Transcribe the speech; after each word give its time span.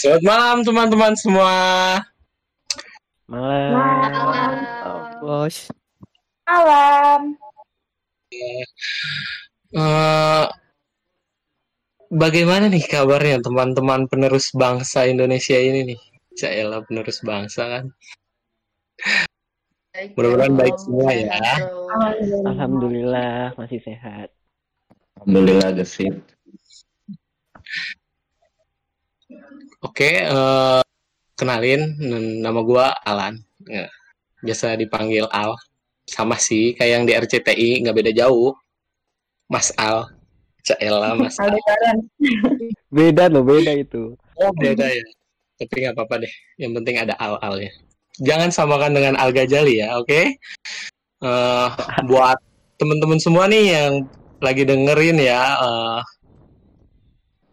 Selamat 0.00 0.24
malam 0.24 0.58
teman-teman 0.64 1.12
semua. 1.12 1.52
Malam. 3.28 3.68
Malam. 3.76 4.52
Oh, 4.80 5.04
bos. 5.20 5.68
Malam. 6.48 7.36
Eh, 9.76 10.46
bagaimana 12.08 12.72
nih 12.72 12.80
kabarnya 12.80 13.44
teman-teman 13.44 14.08
penerus 14.08 14.56
bangsa 14.56 15.04
Indonesia 15.04 15.60
ini 15.60 15.92
nih? 15.92 16.00
Caela 16.32 16.80
penerus 16.80 17.20
bangsa 17.20 17.68
kan. 17.68 17.84
Mudah-mudahan 20.16 20.56
baik 20.56 20.80
semua 20.80 21.12
ya. 21.12 21.28
Bro. 21.28 22.48
Alhamdulillah 22.48 23.52
masih 23.52 23.84
sehat. 23.84 24.32
Alhamdulillah 25.20 25.76
gesit. 25.76 26.24
Oke, 29.80 30.28
eh, 30.28 30.82
kenalin 31.40 31.96
nama 32.44 32.60
gua 32.60 32.92
Alan. 33.00 33.40
Ya, 33.64 33.88
biasa 34.44 34.76
dipanggil 34.76 35.24
Al. 35.32 35.56
Sama 36.04 36.36
sih 36.36 36.76
kayak 36.76 36.92
yang 36.92 37.04
di 37.08 37.12
RCTI 37.16 37.80
nggak 37.80 37.96
beda 37.96 38.12
jauh. 38.12 38.52
Mas 39.48 39.72
Al. 39.80 40.04
Caela 40.60 41.16
Mas 41.16 41.40
Al. 41.40 41.56
Beda 42.96 43.30
loh, 43.30 43.46
beda 43.46 43.72
itu. 43.72 44.18
Oh 44.36 44.52
beda 44.58 44.84
ya. 44.84 45.06
Tapi 45.56 45.74
nggak 45.86 45.94
apa-apa 45.94 46.26
deh. 46.26 46.34
Yang 46.58 46.72
penting 46.82 46.96
ada 46.98 47.14
al-alnya. 47.16 47.70
Jangan 48.20 48.50
samakan 48.52 48.92
dengan 48.92 49.14
Al 49.16 49.30
Ghazali 49.32 49.80
ya, 49.80 49.96
oke? 49.96 50.36
Eh, 51.20 51.68
buat 52.04 52.36
temen-temen 52.76 53.20
semua 53.22 53.48
nih 53.48 53.64
yang 53.72 53.92
lagi 54.42 54.66
dengerin 54.66 55.16
ya, 55.22 55.40
eh, 55.56 56.00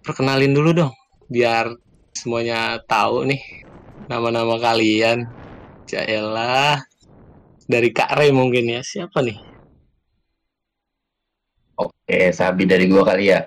perkenalin 0.03 0.51
dulu 0.51 0.69
dong, 0.73 0.93
biar 1.31 1.71
semuanya 2.17 2.81
tahu 2.89 3.29
nih 3.29 3.41
nama-nama 4.09 4.57
kalian. 4.57 5.29
Jaelah. 5.85 6.81
Dari 7.69 7.93
Kak 7.93 8.17
Ray 8.17 8.33
mungkin 8.33 8.73
ya. 8.73 8.81
Siapa 8.81 9.21
nih? 9.21 9.37
Oke, 11.77 12.33
Sabi 12.33 12.65
dari 12.65 12.89
gua 12.89 13.05
kali 13.05 13.29
ya. 13.29 13.45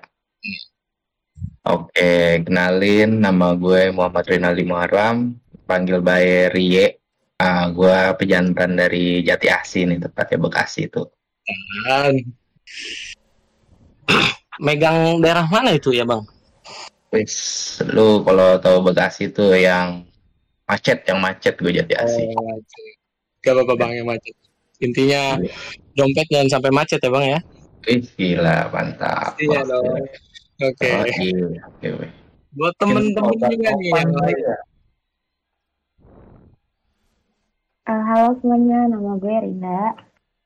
Oke, 1.66 2.40
kenalin 2.46 3.20
nama 3.20 3.52
gue 3.52 3.92
Muhammad 3.92 4.24
Rinaldi 4.24 4.64
Muharram, 4.64 5.36
panggil 5.68 6.00
by 6.00 6.48
Rie. 6.48 6.96
Ah, 7.36 7.68
gua 7.68 8.16
pejantan 8.16 8.80
dari 8.80 9.20
Jati 9.20 9.48
Asih 9.48 9.84
nih, 9.88 9.98
tepatnya 10.00 10.40
Bekasi 10.40 10.88
itu. 10.88 11.04
Dan 11.84 12.16
megang 14.64 15.20
daerah 15.20 15.48
mana 15.48 15.76
itu 15.76 15.92
ya, 15.92 16.08
Bang? 16.08 16.24
Wis, 17.10 17.34
lu 17.90 18.22
kalau 18.22 18.54
tahu 18.62 18.86
Bekasi 18.86 19.34
itu 19.34 19.42
yang 19.58 20.06
macet, 20.62 21.02
yang 21.10 21.18
macet 21.18 21.58
gue 21.58 21.74
Jati 21.74 21.98
Asih. 21.98 22.30
Oh, 22.38 22.46
macet. 22.46 22.94
Gak 23.42 23.58
apa-apa 23.58 23.74
bang 23.74 23.92
yang 23.98 24.06
macet. 24.06 24.34
Intinya 24.78 25.42
dompet 25.98 26.30
jangan 26.30 26.46
sampai 26.46 26.70
macet 26.70 27.02
ya 27.02 27.10
bang 27.10 27.24
ya. 27.34 27.38
Wih, 27.90 28.06
gila, 28.14 28.70
mantap. 28.70 29.34
Iya 29.42 29.60
dong. 29.66 30.06
Oke. 30.62 30.90
Iya. 31.82 32.06
Buat 32.54 32.74
temen-temen 32.78 33.34
juga 33.42 33.70
nih 33.74 33.90
yang 33.90 34.12
lain. 34.14 34.38
Eh, 37.90 38.02
halo 38.06 38.38
semuanya, 38.38 38.86
nama 38.86 39.18
gue 39.18 39.34
Rinda. 39.34 39.98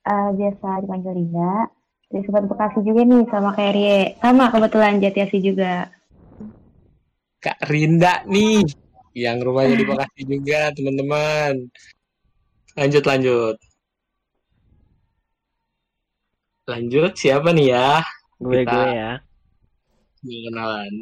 Eh, 0.08 0.28
biasa 0.32 0.80
dipanggil 0.80 1.12
Rinda. 1.12 1.68
Dari 2.08 2.24
Sobat 2.24 2.48
Bekasi 2.48 2.80
juga 2.86 3.04
nih, 3.04 3.28
sama 3.28 3.52
kayak 3.52 3.72
Rie. 3.76 4.16
Sama 4.24 4.48
kebetulan 4.48 5.02
Jatiasi 5.02 5.44
juga. 5.44 5.92
Kak 7.44 7.60
Rinda 7.68 8.24
nih, 8.24 8.64
yang 9.12 9.36
rumahnya 9.44 9.76
di 9.76 9.84
Bekasi 9.84 10.20
juga 10.24 10.72
teman-teman. 10.72 11.68
Lanjut 12.72 13.04
lanjut. 13.04 13.56
Lanjut 16.64 17.12
siapa 17.20 17.52
nih 17.52 17.76
ya? 17.76 18.00
Gue 18.40 18.64
Kita- 18.64 18.72
gue 18.72 18.86
ya. 18.96 19.12
Kenalan. 20.24 20.92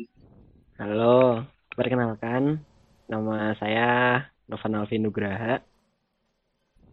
Halo, 0.83 1.47
perkenalkan 1.79 2.59
nama 3.07 3.55
saya 3.63 4.19
Novan 4.51 4.83
Alvin 4.83 5.07
Nugraha. 5.07 5.63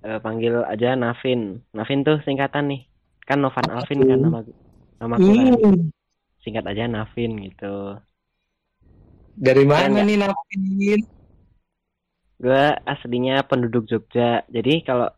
Eh, 0.05 0.19
panggil 0.21 0.61
aja 0.61 0.93
Navin. 0.93 1.65
Navin 1.73 2.05
tuh 2.05 2.21
singkatan 2.21 2.69
nih. 2.69 2.85
Kan 3.25 3.41
Novan 3.41 3.65
Alvin 3.65 4.05
kan 4.05 4.19
nama 4.21 4.39
nama 5.01 5.15
kan. 5.17 5.25
Hmm, 5.57 5.89
Singkat 6.45 6.69
aja 6.69 6.85
Navin 6.85 7.49
gitu. 7.49 7.97
Dari 9.35 9.63
mana 9.65 10.01
Enggak. 10.01 10.05
nih 10.05 10.17
Navin? 10.21 11.01
Gue 12.39 12.65
aslinya 12.87 13.43
penduduk 13.43 13.85
Jogja. 13.85 14.47
Jadi 14.47 14.81
kalau 14.87 15.11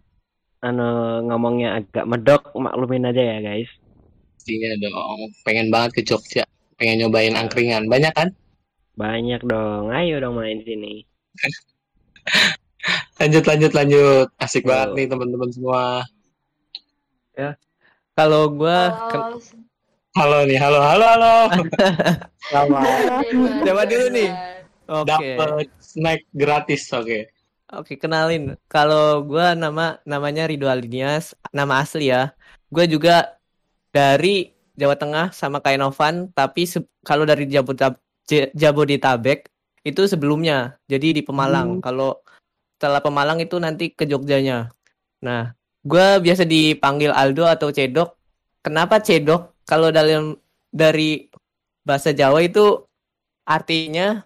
anu 0.61 1.21
ngomongnya 1.29 1.81
agak 1.81 2.05
medok 2.09 2.49
maklumin 2.57 3.09
aja 3.09 3.21
ya 3.21 3.37
guys. 3.41 3.69
Iya 4.49 4.73
dong, 4.81 5.29
pengen 5.45 5.69
banget 5.69 6.01
ke 6.01 6.01
Jogja. 6.01 6.43
Pengen 6.81 7.05
nyobain 7.05 7.37
angkringan. 7.37 7.85
Banyak 7.85 8.13
kan? 8.17 8.33
Banyak 8.97 9.45
dong. 9.45 9.93
Ayo 9.93 10.17
dong 10.17 10.41
main 10.41 10.65
sini. 10.65 11.05
Lanjut 13.21 13.45
lanjut 13.45 13.71
lanjut. 13.77 14.27
Asik 14.41 14.65
banget 14.65 14.89
Yo. 14.89 14.95
nih 14.97 15.05
teman-teman 15.05 15.49
semua. 15.53 16.01
Kalau 18.17 18.49
gue 18.49 18.79
Halo, 18.89 19.37
Halo 20.11 20.43
nih, 20.43 20.59
halo 20.59 20.83
halo 20.83 21.05
halo. 21.07 21.35
Sama. 22.51 22.83
Siapa 23.63 23.83
dulu 23.87 24.05
nih? 24.11 24.29
oke, 24.91 25.07
dapat 25.07 25.71
snack 25.79 26.27
gratis, 26.35 26.83
oke. 26.91 27.31
oke 27.71 27.95
kenalin. 27.95 28.59
Kalau 28.67 29.23
gue 29.23 29.55
nama 29.55 30.03
namanya 30.03 30.51
Ridho 30.51 30.67
Alinias, 30.67 31.31
nama 31.55 31.79
asli 31.79 32.11
ya. 32.11 32.35
Gue 32.67 32.91
juga 32.91 33.39
dari 33.95 34.51
Jawa 34.75 34.99
Tengah 34.99 35.31
sama 35.31 35.63
kayak 35.63 35.79
Novan, 35.79 36.27
tapi 36.35 36.67
kalau 37.07 37.23
dari 37.23 37.47
Jabodetab 37.47 37.95
Jabodetabek 38.51 39.47
itu 39.87 40.01
sebelumnya, 40.11 40.75
jadi 40.91 41.15
di 41.15 41.23
Pemalang. 41.23 41.79
Kalau 41.79 42.19
setelah 42.75 42.99
Pemalang 42.99 43.39
itu 43.39 43.55
nanti 43.63 43.95
ke 43.95 44.03
Jogjanya. 44.03 44.75
Nah, 45.23 45.55
gue 45.87 46.19
biasa 46.19 46.43
dipanggil 46.43 47.15
Aldo 47.15 47.47
atau 47.47 47.71
Cedok. 47.71 48.19
Kenapa 48.59 48.99
Cedok? 48.99 49.50
Kalau 49.63 49.89
dalam 49.89 50.35
dari 50.69 51.29
bahasa 51.81 52.11
Jawa 52.11 52.41
itu 52.41 52.85
artinya 53.43 54.23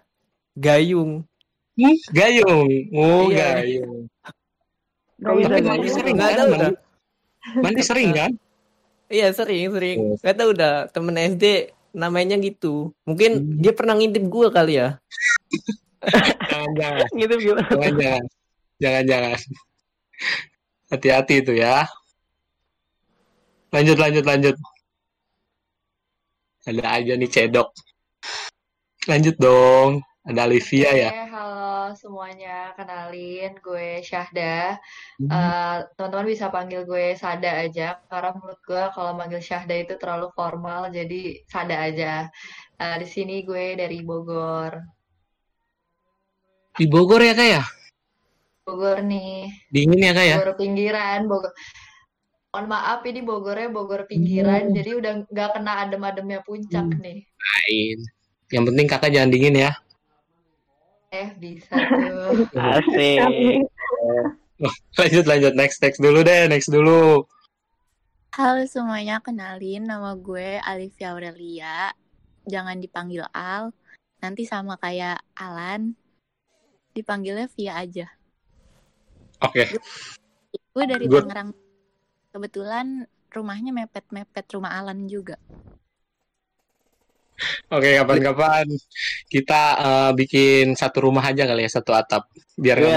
gayung. 0.54 1.24
Hmm, 1.76 1.96
Gayung. 2.08 2.68
Oh, 2.96 3.28
Iya. 3.28 3.60
gayung. 3.60 4.08
Tapi 5.16 5.40
mandi 5.60 5.88
sering 5.88 6.14
Nggak 6.16 6.30
kan? 6.32 6.38
tahu 6.40 6.72
Mandi, 7.62 7.82
sering 7.84 8.10
kan? 8.12 8.30
Iya 9.06 9.30
sering 9.30 9.70
sering. 9.70 9.98
Yes. 10.12 10.20
Gak 10.20 10.34
tau 10.34 10.50
udah 10.50 10.90
temen 10.90 11.14
SD 11.14 11.44
namanya 11.94 12.36
gitu. 12.36 12.90
Mungkin 13.06 13.30
Hmm. 13.38 13.56
dia 13.62 13.72
pernah 13.72 13.94
ngintip 13.94 14.24
gue 14.26 14.48
kali 14.50 14.82
ya. 14.82 14.98
Jangan 16.50 16.70
jangan. 16.74 17.06
Ngintip 17.14 17.38
gimana? 17.38 17.68
Jangan 17.70 17.94
jangan. 17.96 18.24
Jangan 18.76 19.04
jangan. 19.06 19.38
Hati-hati 20.86 21.34
itu 21.40 21.52
ya. 21.54 21.86
Lanjut 23.70 23.96
lanjut 23.96 24.24
lanjut. 24.24 24.56
Ada 26.66 26.98
aja 26.98 27.12
nih 27.14 27.30
cedok. 27.30 27.70
Lanjut 29.06 29.38
dong. 29.38 30.02
Ada 30.26 30.50
Olivia 30.50 30.90
ya. 30.90 31.10
Halo 31.30 31.94
semuanya. 31.94 32.74
Kenalin, 32.74 33.54
gue 33.62 34.02
Syahda. 34.02 34.74
Hmm. 35.22 35.86
Teman-teman 35.94 36.26
bisa 36.26 36.50
panggil 36.50 36.82
gue 36.82 37.14
Sada 37.14 37.62
aja. 37.62 38.02
Karena 38.10 38.34
menurut 38.34 38.58
gue 38.66 38.82
kalau 38.90 39.14
manggil 39.14 39.38
Syahda 39.38 39.78
itu 39.78 39.94
terlalu 39.94 40.34
formal, 40.34 40.90
jadi 40.90 41.46
Sada 41.46 41.86
aja. 41.86 42.26
Eh, 42.82 42.96
di 42.98 43.06
sini 43.06 43.46
gue 43.46 43.78
dari 43.78 44.02
Bogor. 44.02 44.74
Di 46.74 46.90
Bogor 46.90 47.22
ya 47.22 47.38
kak 47.38 47.46
ya? 47.46 47.62
Bogor 48.66 49.06
nih, 49.06 49.54
Dingin 49.70 50.02
ya 50.02 50.12
kak 50.12 50.26
ya? 50.26 50.36
Bogor 50.42 50.58
pinggiran, 50.58 51.30
Bogor. 51.30 51.54
Mohon 52.56 52.72
maaf 52.72 53.04
ini 53.04 53.20
Bogornya 53.20 53.68
Bogor 53.68 54.08
pinggiran, 54.08 54.72
Hmm. 54.72 54.80
jadi 54.80 54.96
udah 54.96 55.12
nggak 55.28 55.60
kena 55.60 55.72
adem-ademnya 55.84 56.40
puncak 56.40 56.88
Hmm. 56.88 57.04
nih. 57.04 57.20
Lain. 57.28 57.98
Yang 58.48 58.64
penting 58.72 58.86
kakak 58.88 59.12
jangan 59.12 59.28
dingin 59.28 59.60
ya. 59.60 59.76
Eh, 61.12 61.36
bisa 61.36 61.76
tuh. 61.76 62.48
Asik. 62.80 63.20
Lanjut 64.96 65.24
lanjut 65.28 65.52
next 65.52 65.84
next 65.84 66.00
dulu 66.00 66.24
deh 66.24 66.48
next 66.48 66.72
dulu. 66.72 67.28
Halo 68.32 68.64
semuanya, 68.64 69.20
kenalin 69.20 69.84
nama 69.84 70.16
gue 70.16 70.56
Alivia 70.64 71.12
Aurelia. 71.12 71.92
Jangan 72.48 72.80
dipanggil 72.80 73.28
Al, 73.36 73.68
nanti 74.24 74.48
sama 74.48 74.80
kayak 74.80 75.20
Alan. 75.36 75.92
Dipanggilnya 76.96 77.52
Via 77.52 77.84
aja. 77.84 78.08
Oke. 79.44 79.76
Gue 80.72 80.84
dari 80.88 81.04
Good. 81.04 81.28
Tangerang. 81.28 81.65
Kebetulan 82.36 83.08
rumahnya 83.32 83.72
mepet-mepet 83.72 84.44
rumah 84.52 84.76
Alan 84.76 85.08
juga. 85.08 85.40
Oke, 87.72 87.96
kapan-kapan 87.96 88.68
kita 89.32 89.62
eh, 89.80 90.10
bikin 90.20 90.76
satu 90.76 91.08
rumah 91.08 91.24
aja 91.24 91.48
kali 91.48 91.64
ya, 91.64 91.80
satu 91.80 91.96
atap. 91.96 92.28
Biar 92.60 92.76
Waduh, 92.76 92.92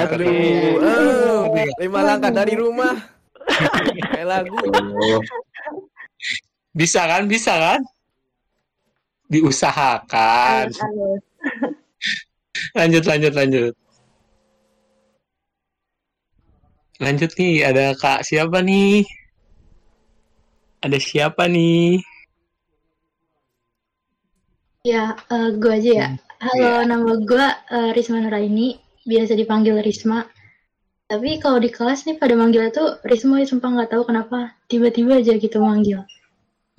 mepet. 1.56 1.72
eh, 1.72 1.72
lima 1.88 2.00
langkah 2.04 2.36
dari 2.36 2.52
rumah. 2.60 3.00
Kayak 4.12 4.28
lagu. 4.28 4.60
Oh, 4.60 5.24
Bisa 6.76 7.08
kan? 7.08 7.24
Bisa 7.32 7.56
kan? 7.56 7.80
Diusahakan. 9.32 10.68
Lanjut, 12.76 13.08
lanjut, 13.08 13.34
lanjut. 13.40 13.74
Lanjut 17.00 17.32
nih, 17.40 17.64
ada 17.64 17.96
Kak 17.96 18.28
siapa 18.28 18.60
nih? 18.60 19.08
Ada 20.80 20.96
siapa 20.96 21.44
nih? 21.52 22.00
Ya, 24.88 25.12
eh, 25.28 25.50
gue 25.60 25.72
aja 25.76 25.92
ya. 25.92 26.08
Halo, 26.40 26.88
nama 26.88 27.20
gue 27.20 27.46
eh, 27.68 27.92
Risma 27.92 28.24
Nuraini, 28.24 28.80
biasa 29.04 29.36
dipanggil 29.36 29.84
Risma. 29.84 30.24
Tapi 31.12 31.36
kalau 31.44 31.60
di 31.60 31.68
kelas 31.68 32.08
nih 32.08 32.16
pada 32.16 32.32
manggil 32.40 32.72
tuh 32.72 32.96
Risma, 33.04 33.44
ya 33.44 33.48
sumpah 33.52 33.76
nggak 33.76 33.92
tahu 33.92 34.08
kenapa 34.08 34.56
tiba-tiba 34.72 35.20
aja 35.20 35.36
gitu 35.36 35.60
manggil. 35.60 36.00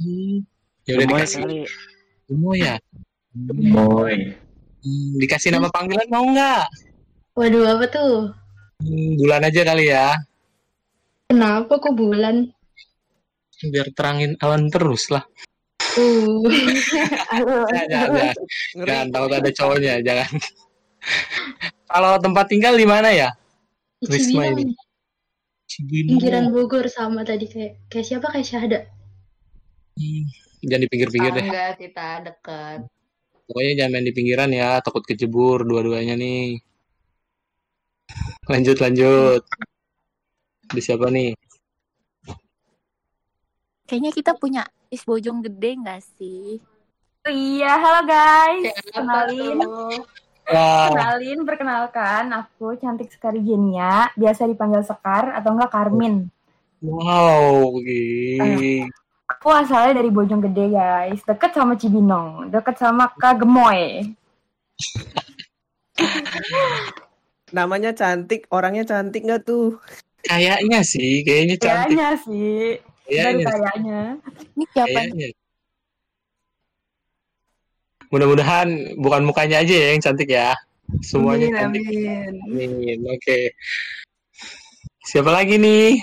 Hmm. 0.01 0.49
Ya 0.89 0.97
udah 0.97 1.05
Gemoy 1.05 1.21
dikasih. 1.21 1.69
Gemoy 2.25 2.57
ya. 2.57 2.75
Boy. 3.53 4.33
Hmm, 4.81 5.13
dikasih 5.21 5.53
nama 5.53 5.69
panggilan 5.69 6.09
mau 6.09 6.25
nggak? 6.25 6.65
Waduh, 7.37 7.65
apa 7.69 7.85
tuh? 7.93 8.33
Hmm, 8.81 9.21
bulan 9.21 9.45
aja 9.45 9.61
kali 9.61 9.93
ya. 9.93 10.17
Kenapa 11.29 11.77
kok 11.77 11.93
bulan? 11.93 12.49
Biar 13.61 13.89
terangin 13.93 14.41
awan 14.41 14.73
terus 14.73 15.13
lah. 15.13 15.25
Uh. 15.99 16.47
Jangan, 17.91 18.35
jangan, 18.87 19.07
tahu 19.11 19.25
ada 19.27 19.51
cowoknya, 19.51 19.95
jangan. 20.07 20.31
Kalau 21.91 22.13
tempat 22.23 22.47
tinggal 22.47 22.79
di 22.79 22.87
mana 22.87 23.11
ya? 23.11 23.35
Risma 24.01 24.47
Cibinong, 24.47 24.61
ini. 24.63 24.75
Cibinong. 25.67 26.11
pinggiran 26.17 26.47
Bogor 26.55 26.87
sama 26.87 27.27
tadi 27.27 27.51
kayak 27.51 27.91
kayak 27.91 28.07
siapa 28.07 28.27
kayak 28.31 28.47
Syahda. 28.47 28.81
Hmm, 29.99 30.25
Jangan 30.65 30.83
di 30.85 30.89
pinggir-pinggir 30.89 31.33
deh. 31.37 31.47
Enggak, 31.49 31.73
kita 31.81 32.09
deket. 32.25 32.81
Pokoknya 33.51 33.73
jangan 33.83 33.93
main 33.99 34.07
di 34.07 34.15
pinggiran 34.15 34.51
ya, 34.55 34.79
takut 34.79 35.03
kejebur 35.03 35.67
dua-duanya 35.67 36.15
nih. 36.15 36.63
Lanjut, 38.47 38.79
lanjut. 38.79 39.43
Di 40.71 40.81
siapa 40.81 41.11
nih? 41.11 41.35
Kayaknya 43.91 44.15
kita 44.15 44.33
punya 44.39 44.63
is 44.87 45.03
bojong 45.03 45.43
gede 45.43 45.83
nggak 45.83 45.99
sih? 46.15 46.63
Iya, 47.27 47.75
halo 47.75 48.07
guys. 48.07 48.71
Siapa 48.87 49.27
Kenalin. 49.27 49.59
Kenalin, 50.47 51.39
perkenalkan, 51.43 52.31
aku 52.31 52.79
cantik 52.79 53.11
sekali 53.11 53.43
Genia, 53.43 54.15
biasa 54.15 54.47
dipanggil 54.47 54.87
Sekar 54.87 55.35
atau 55.35 55.59
enggak 55.59 55.75
Karmin. 55.75 56.31
wow, 56.87 57.67
gini. 57.83 58.87
Aku 59.27 59.51
asalnya 59.51 59.99
dari 59.99 60.15
Bojonggede 60.15 60.71
guys, 60.71 61.27
deket 61.27 61.51
sama 61.51 61.75
Cibinong, 61.75 62.47
deket 62.47 62.79
sama 62.79 63.11
Kak 63.19 63.43
Gemoy. 63.43 64.07
Namanya 67.59 67.91
cantik, 67.91 68.47
orangnya 68.55 68.87
cantik 68.87 69.27
nggak 69.27 69.43
tuh? 69.43 69.83
Kayaknya 70.23 70.79
sih, 70.87 71.27
kayaknya 71.27 71.59
cantik. 71.59 71.99
Kayaknya 71.99 72.11
sih, 72.23 72.79
dari 73.11 73.43
Kayaknya, 73.43 73.45
kayaknya. 73.51 74.01
Ini 74.55 74.65
siapa? 74.71 74.89
kayaknya. 74.95 75.29
Mudah-mudahan 78.11 78.69
bukan 78.99 79.23
mukanya 79.23 79.63
aja 79.63 79.75
ya 79.75 79.89
yang 79.95 80.03
cantik 80.03 80.31
ya. 80.31 80.51
Semuanya 81.07 81.47
Amin, 81.47 81.59
cantik. 81.59 81.83
amin. 81.87 82.33
Amin. 82.51 82.99
Oke. 83.07 83.55
Siapa 85.07 85.31
lagi 85.31 85.55
nih? 85.59 86.03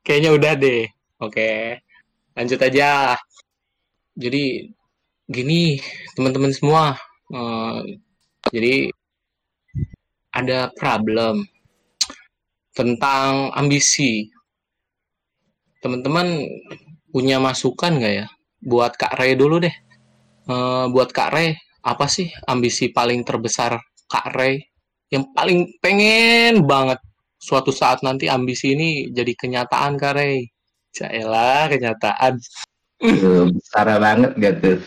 Kayaknya 0.00 0.30
udah 0.32 0.52
deh. 0.56 0.88
Oke. 1.20 1.76
Lanjut 2.32 2.60
aja. 2.64 3.20
Jadi 4.16 4.72
gini, 5.28 5.76
teman-teman 6.16 6.52
semua. 6.56 6.96
Eh, 7.28 8.00
jadi 8.48 8.88
ada 10.32 10.72
problem 10.80 11.44
tentang 12.72 13.52
ambisi. 13.52 14.32
Teman-teman 15.80 16.44
punya 17.10 17.40
masukan 17.40 17.96
nggak 17.96 18.14
ya? 18.24 18.26
Buat 18.60 19.00
Kak 19.00 19.16
Ray 19.16 19.34
dulu 19.34 19.64
deh. 19.64 19.72
Eh, 20.50 20.84
buat 20.92 21.10
Kak 21.12 21.32
Ray, 21.32 21.56
apa 21.80 22.04
sih 22.06 22.28
ambisi 22.48 22.92
paling 22.92 23.24
terbesar 23.24 23.80
Kak 24.08 24.28
Ray 24.36 24.60
yang 25.10 25.32
paling 25.34 25.80
pengen 25.82 26.68
banget 26.68 27.02
suatu 27.40 27.72
saat 27.72 28.04
nanti 28.04 28.28
ambisi 28.30 28.76
ini 28.76 29.10
jadi 29.10 29.32
kenyataan 29.34 29.96
Kak 29.96 30.14
Ray. 30.14 30.46
Jaelah 30.90 31.70
kenyataan. 31.70 32.34
Besar 33.56 33.86
banget 33.96 34.32
gak 34.36 34.54
tuh? 34.58 34.78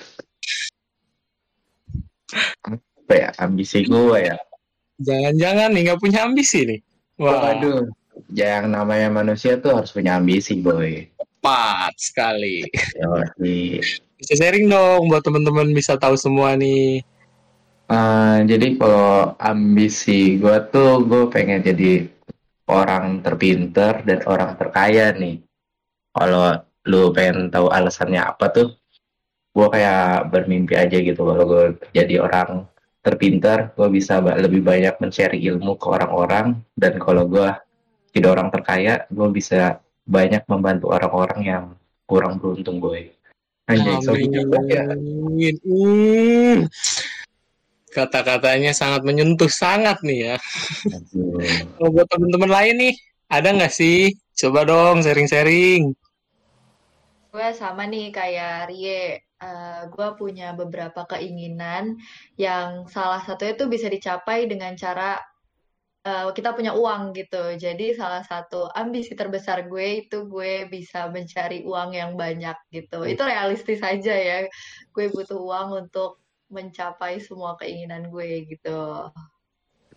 Apa 2.68 3.14
ya, 3.16 3.30
ambisi 3.40 3.88
gue 3.88 4.20
ya? 4.20 4.38
Jangan-jangan 5.00 5.70
nih 5.74 5.82
nggak 5.90 6.02
punya 6.02 6.20
ambisi 6.28 6.60
nih. 6.68 6.80
Wah, 7.24 7.56
Waduh, 7.56 7.88
yang 8.34 8.70
namanya 8.72 9.10
manusia 9.10 9.58
tuh 9.62 9.78
harus 9.82 9.94
punya 9.94 10.18
ambisi, 10.18 10.60
boy. 10.60 11.10
tepat 11.44 11.94
sekali. 12.00 12.64
Yoi. 13.04 13.84
Bisa 14.16 14.34
sharing 14.40 14.72
dong 14.72 15.12
buat 15.12 15.20
teman-teman 15.20 15.76
bisa 15.76 16.00
tahu 16.00 16.16
semua 16.16 16.56
nih. 16.56 17.04
Eh, 17.92 18.38
jadi 18.48 18.80
kalau 18.80 19.36
ambisi 19.36 20.40
gue 20.40 20.58
tuh 20.72 21.04
gue 21.04 21.28
pengen 21.28 21.60
jadi 21.60 22.08
orang 22.72 23.20
terpinter 23.20 24.08
dan 24.08 24.24
orang 24.24 24.56
terkaya 24.56 25.12
nih. 25.12 25.44
Kalau 26.16 26.64
lu 26.88 27.12
pengen 27.12 27.52
tahu 27.52 27.68
alasannya 27.68 28.24
apa 28.24 28.46
tuh, 28.56 28.68
gue 29.52 29.68
kayak 29.68 30.32
bermimpi 30.32 30.80
aja 30.80 30.96
gitu. 30.96 31.28
Kalau 31.28 31.44
gue 31.44 31.64
jadi 31.92 32.24
orang 32.24 32.72
terpinter, 33.04 33.76
gue 33.76 33.88
bisa 33.92 34.24
lebih 34.24 34.64
banyak 34.64 34.96
men-share 35.04 35.36
ilmu 35.36 35.76
ke 35.76 35.88
orang-orang. 35.92 36.64
Dan 36.80 36.96
kalau 37.04 37.28
gue 37.28 37.52
jadi 38.14 38.30
orang 38.30 38.54
terkaya, 38.54 39.10
gue 39.10 39.28
bisa 39.34 39.82
banyak 40.06 40.46
membantu 40.46 40.94
orang-orang 40.94 41.42
yang 41.42 41.66
kurang 42.06 42.38
beruntung 42.38 42.78
gue. 42.78 43.10
Anjay, 43.66 43.98
ya. 44.70 44.84
Amin. 44.94 45.56
Hmm. 45.66 46.58
Kata-katanya 47.90 48.74
sangat 48.74 49.02
menyentuh 49.02 49.50
sangat 49.50 50.02
nih 50.06 50.34
ya. 50.34 50.36
Kalau 51.78 51.90
buat 51.90 52.08
teman-teman 52.10 52.52
lain 52.52 52.76
nih, 52.78 52.94
ada 53.32 53.50
nggak 53.54 53.74
sih? 53.74 54.14
Coba 54.38 54.66
dong 54.66 55.02
sharing-sharing. 55.02 55.94
Gue 57.34 57.48
sama 57.58 57.90
nih 57.90 58.14
kayak 58.14 58.70
Rie. 58.70 59.26
Eh, 59.44 59.82
gue 59.92 60.08
punya 60.16 60.56
beberapa 60.56 61.04
keinginan 61.04 62.00
yang 62.40 62.88
salah 62.88 63.20
satunya 63.28 63.60
tuh 63.60 63.68
bisa 63.68 63.92
dicapai 63.92 64.48
dengan 64.48 64.72
cara 64.80 65.20
eh, 66.04 66.28
kita 66.36 66.52
punya 66.52 66.76
uang 66.76 67.16
gitu. 67.16 67.56
Jadi 67.56 67.96
salah 67.96 68.22
satu 68.24 68.68
ambisi 68.76 69.16
terbesar 69.16 69.68
gue 69.72 70.06
itu 70.08 70.28
gue 70.28 70.68
bisa 70.68 71.08
mencari 71.08 71.64
uang 71.64 71.96
yang 71.96 72.14
banyak 72.20 72.56
gitu. 72.72 73.08
Itu 73.08 73.24
realistis 73.24 73.80
aja 73.80 74.14
ya. 74.14 74.46
Gue 74.92 75.10
butuh 75.10 75.40
uang 75.40 75.88
untuk 75.88 76.20
mencapai 76.52 77.18
semua 77.24 77.58
keinginan 77.58 78.12
gue 78.14 78.46
gitu. 78.46 79.10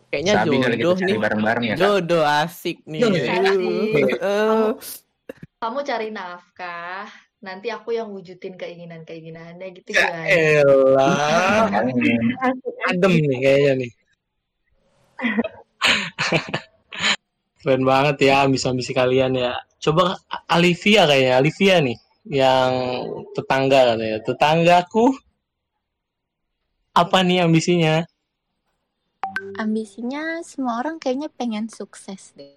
Kayaknya 0.09 0.35
Sabi 0.39 0.57
jodoh 0.63 0.95
cari 0.97 1.13
nih. 1.13 1.21
bareng-bareng 1.21 1.65
ya. 1.67 1.77
Jodoh 1.77 2.25
asik 2.25 2.79
nih. 2.87 3.01
Jodoh 3.03 3.27
asik. 3.27 4.11
Eh, 4.23 4.71
Kamu 5.57 5.81
cari 5.83 6.09
nafkah, 6.13 7.09
nanti 7.43 7.73
aku 7.73 7.97
yang 7.97 8.13
wujudin 8.13 8.55
keinginan-keinginannya 8.55 9.67
gitu 9.73 9.91
Ya 9.97 10.29
elah, 10.63 11.67
adem 12.87 13.13
nih 13.25 13.39
kayaknya 13.41 13.73
nih. 13.85 13.91
Keren 17.63 17.83
banget 17.83 18.17
ya 18.31 18.47
ambisi-ambisi 18.47 18.93
kalian 18.95 19.35
ya. 19.35 19.53
Coba 19.83 20.19
Alivia 20.47 21.03
kayaknya, 21.11 21.35
Alivia 21.39 21.77
nih 21.83 21.97
yang 22.31 22.73
tetangga 23.35 23.95
katanya. 23.95 24.19
Tetanggaku 24.23 25.07
apa 26.97 27.19
nih 27.27 27.45
ambisinya? 27.45 28.07
Ambisinya 29.61 30.41
semua 30.47 30.81
orang 30.81 30.97
kayaknya 31.03 31.29
pengen 31.33 31.67
sukses 31.69 32.33
deh. 32.39 32.57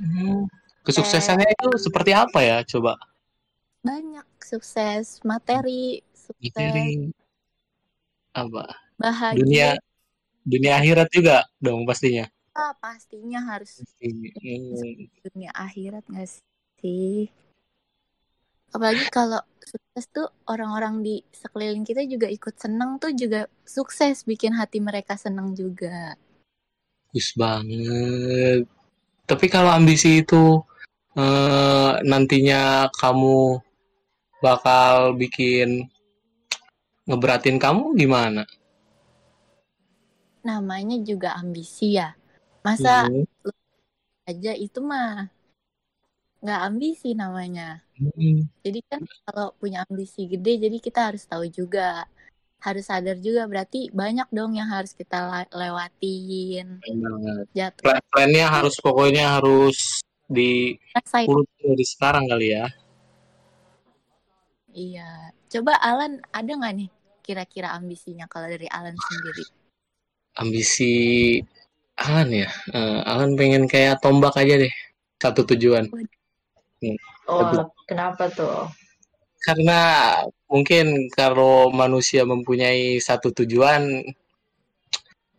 Hmm, 0.00 0.48
Kesuksesannya 0.82 1.48
itu 1.52 1.68
seperti 1.76 2.16
apa 2.16 2.40
ya? 2.40 2.64
Coba 2.64 2.96
Banyak 3.84 4.26
sukses 4.40 5.20
materi, 5.24 6.00
sukses 6.12 6.52
materi 6.56 7.12
apa? 8.36 8.64
bahagia. 9.00 9.38
Dunia 9.40 9.68
dunia 10.44 10.72
akhirat 10.80 11.08
juga 11.12 11.36
dong 11.60 11.84
pastinya. 11.88 12.28
Pastinya 12.54 13.40
harus 13.50 13.72
Hmm, 14.42 15.10
dunia 15.24 15.50
akhirat 15.54 16.04
nggak 16.10 16.28
sih? 16.80 17.30
Apalagi 18.74 19.06
kalau 19.16 19.40
sukses 19.70 20.04
tuh 20.16 20.28
orang-orang 20.52 20.94
di 21.06 21.14
sekeliling 21.40 21.84
kita 21.86 22.02
juga 22.12 22.26
ikut 22.36 22.54
seneng 22.62 22.90
tuh 23.02 23.12
juga 23.22 23.40
sukses 23.76 24.16
bikin 24.30 24.52
hati 24.58 24.78
mereka 24.88 25.14
seneng 25.24 25.48
juga. 25.60 26.18
Bagus 27.10 27.28
banget. 27.42 28.62
Tapi 29.30 29.46
kalau 29.54 29.70
ambisi 29.78 30.10
itu 30.22 30.44
eh, 31.18 31.92
nantinya 32.10 32.62
kamu 33.00 33.38
bakal 34.44 35.14
bikin 35.20 35.68
ngeberatin 37.08 37.58
kamu 37.64 37.84
gimana? 38.00 38.42
Namanya 40.48 40.96
juga 41.08 41.28
ambisi 41.40 41.96
ya. 41.96 42.08
Masa 42.60 43.08
Hmm. 43.08 43.24
aja 44.28 44.52
itu 44.52 44.78
mah 44.84 45.32
nggak 46.40 46.60
ambisi 46.68 47.12
namanya. 47.16 47.84
Hmm. 47.96 48.48
Jadi 48.64 48.80
kan 48.88 49.00
kalau 49.28 49.52
punya 49.56 49.84
ambisi 49.88 50.28
gede, 50.28 50.56
jadi 50.60 50.76
kita 50.80 51.12
harus 51.12 51.24
tahu 51.24 51.48
juga, 51.48 52.04
harus 52.60 52.84
sadar 52.88 53.16
juga. 53.20 53.44
Berarti 53.48 53.88
banyak 53.92 54.28
dong 54.32 54.56
yang 54.56 54.68
harus 54.68 54.92
kita 54.92 55.48
lewatin. 55.52 56.80
Jatuh, 57.56 57.84
Plan- 57.84 58.04
Plannya 58.12 58.46
harus 58.48 58.76
pokoknya 58.80 59.40
harus 59.40 60.04
di 60.30 60.76
urut 61.28 61.48
dari 61.60 61.84
sekarang 61.84 62.24
kali 62.28 62.56
ya. 62.56 62.66
Iya. 64.70 65.34
Coba 65.50 65.74
Alan 65.82 66.22
ada 66.30 66.46
nggak 66.46 66.74
nih 66.78 66.90
kira-kira 67.26 67.74
ambisinya 67.74 68.30
kalau 68.30 68.46
dari 68.46 68.70
Alan 68.70 68.94
sendiri? 68.94 69.44
Ambisi 70.38 70.92
Alan 72.00 72.28
ya. 72.32 72.48
Eh, 72.72 73.00
Alan 73.04 73.36
pengen 73.36 73.68
kayak 73.68 74.00
tombak 74.00 74.32
aja 74.40 74.56
deh. 74.56 74.74
Satu 75.20 75.44
tujuan. 75.44 75.84
Oh, 77.28 77.68
kenapa 77.84 78.32
tuh? 78.32 78.72
Karena 79.40 80.12
mungkin 80.48 81.12
kalau 81.12 81.68
manusia 81.68 82.24
mempunyai 82.24 82.96
satu 83.00 83.32
tujuan, 83.32 84.04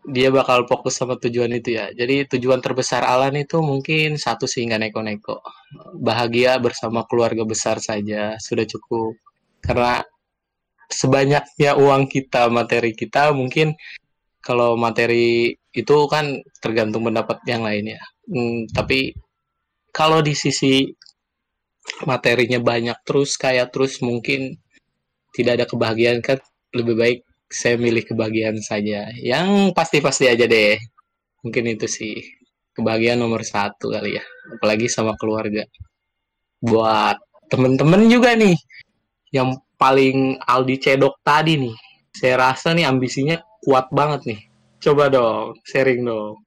dia 0.10 0.34
bakal 0.34 0.66
fokus 0.66 0.98
sama 0.98 1.18
tujuan 1.18 1.54
itu 1.54 1.78
ya. 1.78 1.94
Jadi 1.94 2.30
tujuan 2.38 2.62
terbesar 2.62 3.06
Alan 3.06 3.38
itu 3.38 3.62
mungkin 3.62 4.18
satu 4.18 4.50
sih 4.50 4.66
nggak 4.66 4.90
neko-neko. 4.90 5.42
Bahagia 6.02 6.58
bersama 6.58 7.06
keluarga 7.06 7.46
besar 7.46 7.78
saja 7.78 8.38
sudah 8.42 8.66
cukup. 8.66 9.18
Karena 9.62 10.02
sebanyaknya 10.90 11.78
uang 11.78 12.10
kita, 12.10 12.50
materi 12.50 12.98
kita, 12.98 13.30
mungkin 13.34 13.78
kalau 14.42 14.74
materi 14.74 15.61
itu 15.72 15.96
kan 16.12 16.44
tergantung 16.60 17.08
pendapat 17.08 17.40
yang 17.48 17.64
lain 17.64 17.96
ya. 17.96 18.02
Hmm, 18.28 18.68
tapi 18.72 19.16
kalau 19.96 20.20
di 20.20 20.36
sisi 20.36 20.88
materinya 22.06 22.60
banyak 22.62 22.98
terus 23.08 23.40
kaya 23.40 23.68
terus 23.72 24.00
mungkin 24.04 24.56
tidak 25.32 25.64
ada 25.64 25.66
kebahagiaan 25.68 26.20
kan 26.20 26.38
lebih 26.76 26.96
baik 26.96 27.20
saya 27.52 27.76
milih 27.80 28.04
kebahagiaan 28.04 28.60
saja. 28.60 29.12
Yang 29.16 29.76
pasti-pasti 29.76 30.28
aja 30.28 30.48
deh. 30.48 30.80
Mungkin 31.44 31.76
itu 31.76 31.88
sih. 31.88 32.16
Kebahagiaan 32.72 33.20
nomor 33.20 33.44
satu 33.44 33.92
kali 33.92 34.16
ya. 34.16 34.24
Apalagi 34.56 34.88
sama 34.88 35.16
keluarga. 35.20 35.68
Buat 36.64 37.20
temen-temen 37.52 38.08
juga 38.08 38.36
nih. 38.40 38.56
Yang 39.36 39.60
paling 39.76 40.40
Aldi 40.40 40.76
cedok 40.80 41.20
tadi 41.24 41.60
nih. 41.60 41.76
Saya 42.16 42.52
rasa 42.52 42.72
nih 42.72 42.88
ambisinya 42.88 43.40
kuat 43.64 43.92
banget 43.92 44.32
nih 44.32 44.51
coba 44.82 45.08
dong 45.08 45.56
sharing 45.70 46.02
dong 46.04 46.42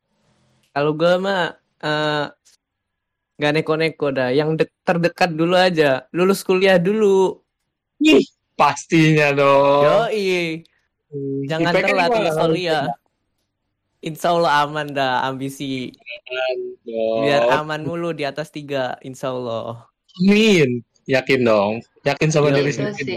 Kalau 0.75 0.91
gue 0.91 1.14
mah 1.23 1.55
eh, 1.87 2.26
nggak 3.38 3.53
neko-neko 3.61 4.11
dah. 4.14 4.31
Yang 4.31 4.64
de- 4.64 4.79
terdekat 4.87 5.31
dulu 5.35 5.55
aja. 5.55 6.07
Lulus 6.14 6.43
kuliah 6.47 6.79
dulu. 6.79 7.38
Ih, 8.03 8.26
pastinya 8.59 9.31
dong 9.31 10.11
Yoi. 10.11 10.67
Jangan 11.47 11.71
IPK 11.71 11.87
telat 11.95 12.11
lulus 12.11 12.37
kuliah. 12.38 12.85
Insya 14.05 14.37
Allah 14.37 14.67
aman 14.67 14.87
dah 14.93 15.25
ambisi. 15.25 15.95
Dong. 16.85 17.25
Biar 17.25 17.49
aman 17.62 17.87
mulu 17.87 18.12
di 18.12 18.26
atas 18.26 18.50
tiga. 18.50 18.99
Insya 19.00 19.31
Allah. 19.33 19.87
Amin. 20.21 20.83
Yakin 21.09 21.41
dong. 21.45 21.73
Yakin 22.05 22.29
sama 22.29 22.53
Yo, 22.53 22.61
diri 22.61 22.71
Itu 22.73 22.83
sendiri. 22.83 23.17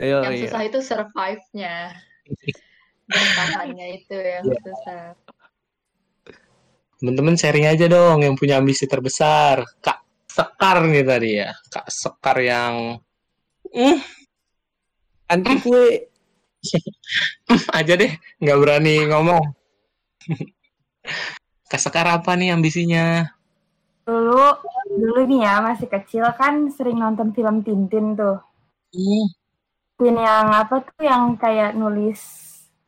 Yo, 0.00 0.18
Yang 0.24 0.34
iya. 0.34 0.42
susah 0.48 0.62
itu 0.64 0.78
survive-nya. 0.80 1.76
Bertahannya 3.12 3.86
itu 4.00 4.16
yang 4.16 4.44
Iya. 4.48 4.58
susah. 4.64 5.02
Temen-temen 6.96 7.34
sharing 7.34 7.66
aja 7.66 7.86
dong 7.90 8.22
yang 8.22 8.34
punya 8.38 8.62
ambisi 8.62 8.86
terbesar. 8.86 9.66
Kak 9.82 10.00
Sekar 10.26 10.86
nih 10.86 11.04
tadi 11.04 11.30
ya. 11.44 11.50
Kak 11.68 11.90
Sekar 11.90 12.38
yang 12.40 12.96
mm, 13.68 13.98
Anti 15.28 15.54
kue. 15.60 16.08
aja 17.78 17.92
deh, 17.98 18.12
nggak 18.38 18.58
berani 18.62 19.02
ngomong. 19.10 19.44
Kak 21.70 21.80
Sekar 21.82 22.06
apa 22.06 22.38
nih 22.38 22.54
ambisinya? 22.54 23.26
Dulu, 24.06 24.46
dulu 24.98 25.20
nih 25.26 25.46
ya 25.46 25.58
masih 25.62 25.86
kecil 25.90 26.26
kan 26.38 26.70
sering 26.70 26.98
nonton 27.02 27.34
film 27.34 27.66
Tintin 27.66 28.14
tuh. 28.14 28.38
Hmm, 28.94 29.26
Tin 29.98 30.16
yang 30.18 30.50
apa 30.54 30.82
tuh 30.86 31.02
yang 31.02 31.34
kayak 31.34 31.74
nulis 31.74 32.18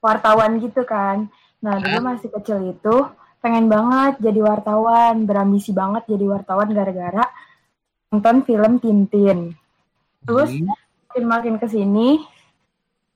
wartawan 0.05 0.61
gitu 0.61 0.85
kan. 0.85 1.33
Nah 1.65 1.81
dulu 1.81 2.05
masih 2.05 2.29
kecil 2.29 2.77
itu 2.77 3.09
pengen 3.41 3.73
banget 3.73 4.21
jadi 4.21 4.41
wartawan, 4.45 5.25
berambisi 5.25 5.73
banget 5.73 6.05
jadi 6.05 6.29
wartawan 6.29 6.69
gara-gara 6.77 7.25
nonton 8.13 8.45
film 8.45 8.77
Tintin. 8.77 9.57
Terus 10.29 10.53
hmm. 10.53 10.69
makin 11.09 11.25
makin 11.25 11.55
ke 11.57 11.67
sini, 11.73 12.21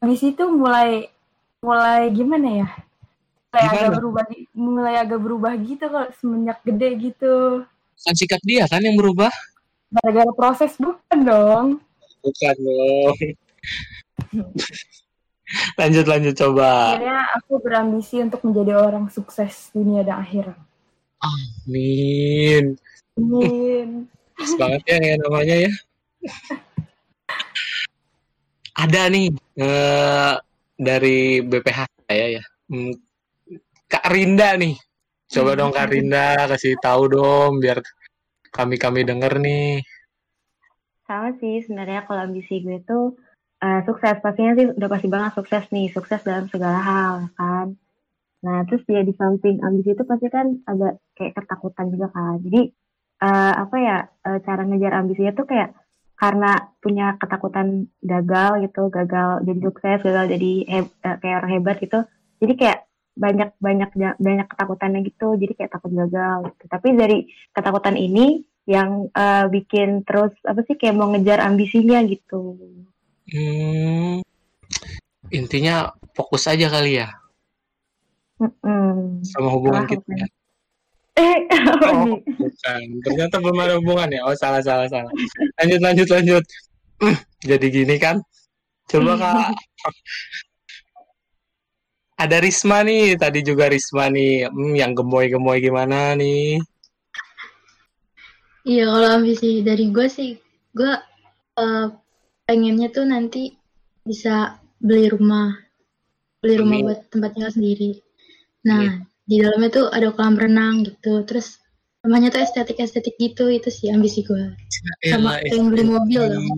habis 0.01 0.25
itu 0.25 0.45
mulai 0.49 1.13
mulai 1.61 2.09
gimana 2.13 2.65
ya? 2.65 2.69
Mulai 3.49 3.65
agak 3.65 3.81
Gimana? 3.81 3.97
berubah, 3.97 4.25
di- 4.29 4.49
mulai 4.53 4.95
agak 5.01 5.21
berubah 5.25 5.53
gitu 5.61 5.85
kalau 5.89 6.09
semenjak 6.21 6.59
gede 6.65 6.89
gitu. 7.01 7.37
Kan 8.05 8.15
sikap 8.15 8.41
dia 8.45 8.69
kan 8.69 8.85
yang 8.85 8.97
berubah? 8.97 9.33
Gara-gara 9.89 10.33
proses 10.37 10.77
bukan 10.77 11.19
dong. 11.25 11.67
Bukan 12.21 12.57
dong. 12.61 13.17
lanjut 15.81 16.05
lanjut 16.05 16.35
coba. 16.37 16.97
Akhirnya 16.97 17.25
aku 17.41 17.53
berambisi 17.61 18.21
untuk 18.21 18.45
menjadi 18.45 18.77
orang 18.77 19.09
sukses 19.09 19.73
dunia 19.73 20.05
dan 20.05 20.21
akhirat. 20.21 20.59
Amin. 21.19 22.77
Amin. 23.19 24.07
Pas 24.39 24.53
banget 24.55 24.83
ya 24.87 24.97
kayak 25.03 25.19
namanya 25.25 25.57
ya. 25.67 25.73
Ada 28.79 29.03
nih 29.11 29.27
eh, 29.59 30.35
dari 30.79 31.43
BPH 31.43 31.79
saya 32.07 32.27
ya. 32.39 32.45
Hmm, 32.71 32.95
Kak 33.91 34.07
Rinda 34.15 34.55
nih. 34.55 34.79
Coba 35.29 35.59
dong 35.59 35.75
Kak 35.75 35.91
Rinda 35.91 36.47
kasih 36.49 36.79
tahu 36.79 37.11
dong 37.11 37.59
biar 37.59 37.83
kami-kami 38.55 39.03
denger 39.03 39.43
nih. 39.43 39.83
Sama 41.05 41.35
sih 41.41 41.65
sebenarnya 41.65 42.05
kalau 42.07 42.31
ambisi 42.31 42.63
gue 42.63 42.79
tuh 42.85 43.17
eh, 43.65 43.81
sukses 43.87 44.17
pastinya 44.23 44.53
sih 44.59 44.67
udah 44.79 44.89
pasti 44.91 45.09
banget 45.11 45.33
sukses 45.35 45.65
nih 45.75 45.87
sukses 45.91 46.21
dalam 46.23 46.47
segala 46.53 46.79
hal 46.79 47.15
kan. 47.35 47.67
Nah 48.45 48.59
terus 48.71 48.83
dia 48.87 49.03
di 49.03 49.15
samping 49.19 49.59
ambisi 49.67 49.95
itu 49.95 50.05
pasti 50.07 50.27
kan 50.31 50.47
ada 50.71 50.95
kayak 51.19 51.33
ketakutan 51.39 51.87
juga 51.91 52.07
kan. 52.15 52.39
Jadi 52.43 52.61
eh, 53.23 53.55
apa 53.63 53.77
ya 53.83 53.97
eh, 54.27 54.39
cara 54.47 54.63
ngejar 54.63 54.93
ambisinya 55.03 55.33
tuh 55.35 55.47
kayak 55.51 55.71
karena 56.19 56.51
punya 56.83 57.15
ketakutan 57.15 57.87
gagal 58.03 58.51
gitu, 58.67 58.91
gagal 58.91 59.29
jadi 59.47 59.61
sukses, 59.63 59.99
gagal 60.03 60.25
jadi 60.35 60.53
eh, 60.67 60.85
kayak 61.23 61.37
orang 61.43 61.53
hebat 61.59 61.77
gitu. 61.83 61.99
Jadi 62.43 62.55
kayak 62.59 62.79
banyak 63.19 63.51
banyak 63.59 63.91
banyak 64.23 64.47
ketakutannya 64.47 65.01
gitu. 65.07 65.29
Jadi 65.35 65.53
kayak 65.59 65.73
takut 65.75 65.91
gagal. 65.95 66.39
Gitu. 66.55 66.65
Tapi 66.71 66.89
dari 66.95 67.19
ketakutan 67.55 67.97
ini 67.99 68.43
yang 68.71 69.11
eh, 69.11 69.47
bikin 69.51 70.07
terus 70.07 70.35
apa 70.47 70.63
sih 70.67 70.79
kayak 70.79 70.95
mau 70.95 71.11
ngejar 71.11 71.43
ambisinya 71.43 71.99
gitu. 72.07 72.59
Hmm, 73.29 74.25
intinya 75.29 75.93
fokus 76.17 76.49
aja 76.49 76.73
kali 76.73 76.97
ya 77.05 77.13
Mm-mm. 78.39 79.19
sama 79.27 79.51
hubungan 79.51 79.85
kita. 79.85 80.07
ya. 80.15 80.27
Eh, 81.19 81.39
Oh, 81.91 82.15
bukan. 82.39 82.83
Ternyata 83.03 83.43
belum 83.43 83.59
ada 83.59 83.75
hubungan 83.83 84.07
ya. 84.15 84.23
Oh, 84.23 84.35
salah, 84.39 84.63
salah, 84.63 84.87
salah. 84.87 85.11
Lanjut, 85.59 85.81
lanjut, 85.83 86.07
lanjut. 86.07 86.45
Hmm, 87.03 87.19
jadi 87.43 87.67
gini 87.67 87.99
kan. 87.99 88.23
Coba 88.87 89.19
Kak. 89.19 89.51
Ada 92.23 92.43
Risma 92.43 92.83
nih, 92.83 93.15
tadi 93.15 93.43
juga 93.47 93.67
Risma 93.71 94.07
nih. 94.11 94.47
Hmm, 94.51 94.75
yang 94.79 94.95
gemoy-gemoy 94.95 95.59
gimana 95.63 96.15
nih? 96.19 96.59
Iya, 98.67 98.91
kalau 98.91 99.09
ambisi 99.23 99.63
dari 99.67 99.91
gue 99.91 100.07
sih, 100.11 100.39
gue 100.75 100.93
eh, 101.59 101.87
pengennya 102.49 102.89
tuh 102.89 103.05
nanti 103.05 103.53
bisa 104.09 104.57
beli 104.81 105.13
rumah, 105.13 105.53
beli 106.41 106.57
rumah 106.57 106.77
Amin. 106.81 106.87
buat 106.89 107.01
tempat 107.13 107.37
tinggal 107.37 107.53
sendiri. 107.53 108.01
Nah, 108.65 109.05
di 109.29 109.37
dalamnya 109.45 109.69
tuh 109.69 109.87
ada 109.93 110.09
kolam 110.17 110.41
renang 110.41 110.89
gitu. 110.89 111.21
Terus 111.29 111.61
rumahnya 112.01 112.33
tuh 112.33 112.41
estetik-estetik 112.41 113.21
gitu, 113.21 113.53
itu 113.53 113.69
sih 113.69 113.93
ambisi 113.93 114.25
gue. 114.25 114.57
Sama 115.05 115.37
pengen 115.45 115.77
beli 115.77 115.85
mobil 115.85 116.23
dong. 116.25 116.49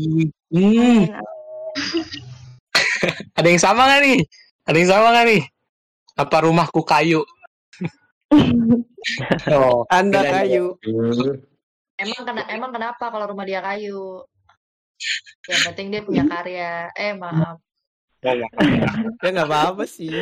Hmm, 0.55 1.11
ada 3.39 3.49
yang 3.51 3.59
sama 3.59 3.91
nggak 3.91 4.01
nih? 4.07 4.19
Ada 4.71 4.77
yang 4.79 4.91
sama 4.95 5.07
nggak 5.11 5.27
nih? 5.27 5.43
Apa 6.15 6.37
rumahku 6.47 6.87
kayu? 6.87 7.27
oh, 9.51 9.83
Anda 9.91 10.23
kayu. 10.23 10.79
Emang 11.99 12.23
kena 12.23 12.43
emang 12.47 12.71
kenapa 12.71 13.11
kalau 13.11 13.35
rumah 13.35 13.43
dia 13.43 13.59
kayu? 13.59 14.23
Yang 15.49 15.61
penting 15.71 15.87
dia 15.93 16.03
punya 16.05 16.25
karya. 16.33 16.93
Eh 16.95 17.13
maaf, 17.17 17.59
Oh, 18.21 18.33
nggak 18.37 18.53
apa-apa. 18.53 19.25
Ya 19.25 19.29
nggak 19.33 19.49
apa-apa 19.49 19.85
sih. 19.89 20.13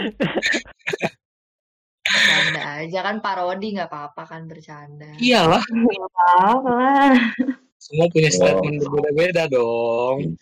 bercanda 2.09 2.63
aja 2.81 2.99
kan 3.05 3.17
parodi 3.21 3.75
nggak 3.77 3.91
apa-apa 3.91 4.23
kan 4.25 4.43
bercanda. 4.49 5.13
Iyalah, 5.19 5.61
apa 5.61 6.71
lah. 6.73 7.15
semua 7.79 8.07
punya 8.11 8.31
statement 8.33 8.81
berbeda-beda 8.87 9.45
dong. 9.51 10.39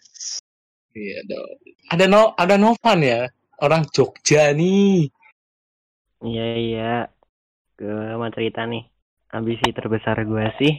Iya 0.92 1.20
dong. 1.26 1.56
Ada 1.90 2.04
no, 2.06 2.22
ada 2.36 2.54
Novan 2.60 3.00
ya, 3.02 3.26
orang 3.64 3.88
Jogja 3.90 4.52
nih. 4.52 5.08
Iya 6.22 6.46
iya. 6.60 6.94
Gue 7.76 8.16
mau 8.16 8.30
cerita 8.32 8.64
nih. 8.68 8.84
Ambisi 9.32 9.68
terbesar 9.74 10.22
gue 10.22 10.46
sih 10.60 10.72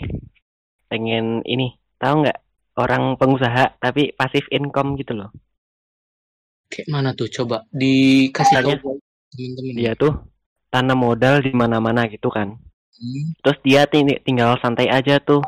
pengen 0.88 1.42
ini. 1.44 1.74
Tahu 1.98 2.26
nggak 2.26 2.40
orang 2.78 3.18
pengusaha 3.18 3.76
tapi 3.82 4.14
pasif 4.14 4.46
income 4.54 4.96
gitu 5.02 5.18
loh. 5.18 5.34
Kayak 6.70 6.88
mana 6.94 7.10
tuh? 7.18 7.28
Coba 7.32 7.64
dikasih 7.74 8.62
tahu 8.62 9.00
teman-teman. 9.34 9.74
Dia 9.76 9.94
tuh 9.98 10.14
tanam 10.70 11.00
modal 11.00 11.42
di 11.42 11.52
mana-mana 11.56 12.06
gitu 12.08 12.30
kan. 12.30 12.56
Hmm. 12.98 13.26
Terus 13.42 13.60
dia 13.66 13.82
ting- 13.90 14.22
tinggal 14.24 14.56
santai 14.62 14.88
aja 14.92 15.18
tuh. 15.20 15.42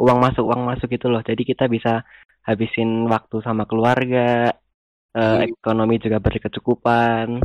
Uang 0.00 0.18
masuk 0.18 0.42
uang 0.50 0.66
masuk 0.66 0.90
gitu 0.90 1.06
loh. 1.06 1.22
Jadi 1.22 1.46
kita 1.46 1.70
bisa 1.70 2.02
habisin 2.42 3.06
waktu 3.08 3.40
sama 3.40 3.64
keluarga. 3.64 4.52
eh, 5.14 5.22
Hmm. 5.22 5.46
ekonomi 5.46 6.02
juga 6.02 6.18
berkecukupan. 6.18 7.38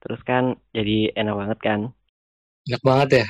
Terus 0.00 0.20
kan 0.24 0.56
jadi 0.72 1.12
enak 1.12 1.34
banget 1.36 1.58
kan. 1.60 1.80
Enak 2.64 2.80
banget 2.80 3.08
ya. 3.20 3.26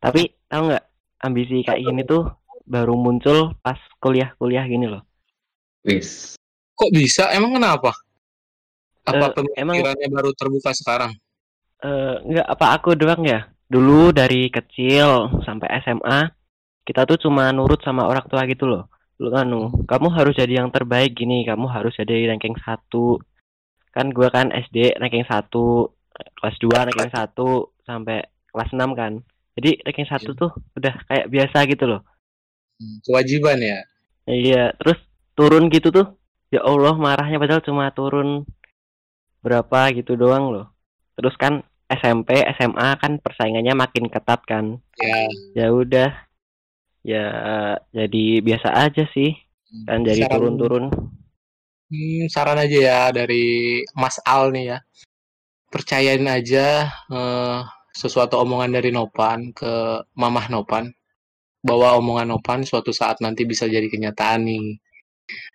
Tapi 0.00 0.22
tahu 0.48 0.72
nggak 0.72 0.84
ambisi 1.20 1.60
kayak 1.60 1.84
gini 1.84 2.02
tuh 2.08 2.24
baru 2.70 2.94
muncul 2.94 3.58
pas 3.58 3.76
kuliah-kuliah 3.98 4.62
gini 4.70 4.86
loh. 4.86 5.02
Wis. 5.82 6.38
Kok 6.78 6.94
bisa? 6.94 7.34
Emang 7.34 7.58
kenapa? 7.58 7.90
Apa 9.02 9.34
emang- 9.58 9.82
pemikirannya 9.82 10.08
baru 10.08 10.30
terbuka 10.38 10.70
sekarang? 10.70 11.12
Eh 11.82 12.16
nggak 12.30 12.46
apa 12.46 12.66
aku 12.78 12.94
doang 12.94 13.26
ya. 13.26 13.50
Dulu 13.66 14.14
dari 14.14 14.46
kecil 14.52 15.42
sampai 15.42 15.82
SMA 15.82 16.30
kita 16.86 17.06
tuh 17.06 17.18
cuma 17.18 17.50
nurut 17.50 17.82
sama 17.82 18.06
orang 18.06 18.24
tua 18.30 18.46
gitu 18.46 18.70
loh. 18.70 18.86
Lu 19.20 19.28
anu, 19.36 19.84
kamu 19.84 20.08
harus 20.16 20.32
jadi 20.32 20.64
yang 20.64 20.72
terbaik 20.72 21.12
gini, 21.12 21.44
kamu 21.44 21.68
harus 21.68 21.92
jadi 21.92 22.32
ranking 22.32 22.56
satu. 22.64 23.20
Kan 23.92 24.16
gua 24.16 24.32
kan 24.32 24.48
SD 24.48 24.96
ranking 24.96 25.28
satu, 25.28 25.92
kelas 26.40 26.56
2 26.56 26.88
ranking 26.88 27.12
satu 27.12 27.76
sampai 27.84 28.24
kelas 28.48 28.70
6 28.72 28.96
kan. 28.96 29.20
Jadi 29.60 29.76
ranking 29.84 30.08
satu 30.08 30.30
tuh 30.32 30.50
udah 30.72 30.94
kayak 31.04 31.28
biasa 31.28 31.58
gitu 31.68 31.84
loh. 31.84 32.00
Hmm, 32.80 32.96
Kewajiban 33.04 33.60
ya. 33.60 33.84
Iya, 34.24 34.72
terus 34.80 34.96
turun 35.36 35.68
gitu 35.68 35.92
tuh. 35.92 36.16
Ya 36.48 36.64
Allah, 36.64 36.96
marahnya 36.96 37.36
padahal 37.36 37.60
cuma 37.62 37.92
turun 37.92 38.48
berapa 39.44 39.92
gitu 39.92 40.16
doang 40.16 40.48
loh. 40.48 40.66
Terus 41.14 41.36
kan 41.36 41.60
SMP, 41.92 42.40
SMA 42.56 42.96
kan 42.96 43.20
persaingannya 43.20 43.76
makin 43.76 44.08
ketat 44.08 44.40
kan. 44.48 44.80
Ya, 44.96 45.28
Ya 45.52 45.66
udah. 45.70 46.10
Ya 47.04 47.26
jadi 47.92 48.40
biasa 48.40 48.68
aja 48.88 49.04
sih. 49.12 49.36
Kan 49.84 50.08
jadi 50.08 50.24
Saran- 50.24 50.32
turun-turun. 50.40 50.84
Hmm, 51.90 52.24
saran 52.30 52.58
aja 52.62 52.78
ya 52.78 53.00
dari 53.10 53.82
Mas 53.92 54.16
Al 54.24 54.54
nih 54.54 54.64
ya. 54.72 54.78
Percayain 55.70 56.24
aja 56.26 56.88
eh, 56.88 57.58
sesuatu 57.94 58.38
omongan 58.40 58.72
dari 58.78 58.90
Nopan 58.94 59.50
ke 59.52 60.02
Mamah 60.14 60.46
Nopan 60.48 60.90
bahwa 61.60 62.00
omongan 62.00 62.32
Nopan 62.32 62.60
suatu 62.64 62.90
saat 62.90 63.20
nanti 63.20 63.44
bisa 63.44 63.68
jadi 63.68 63.84
kenyataan 63.86 64.40
nih. 64.48 64.80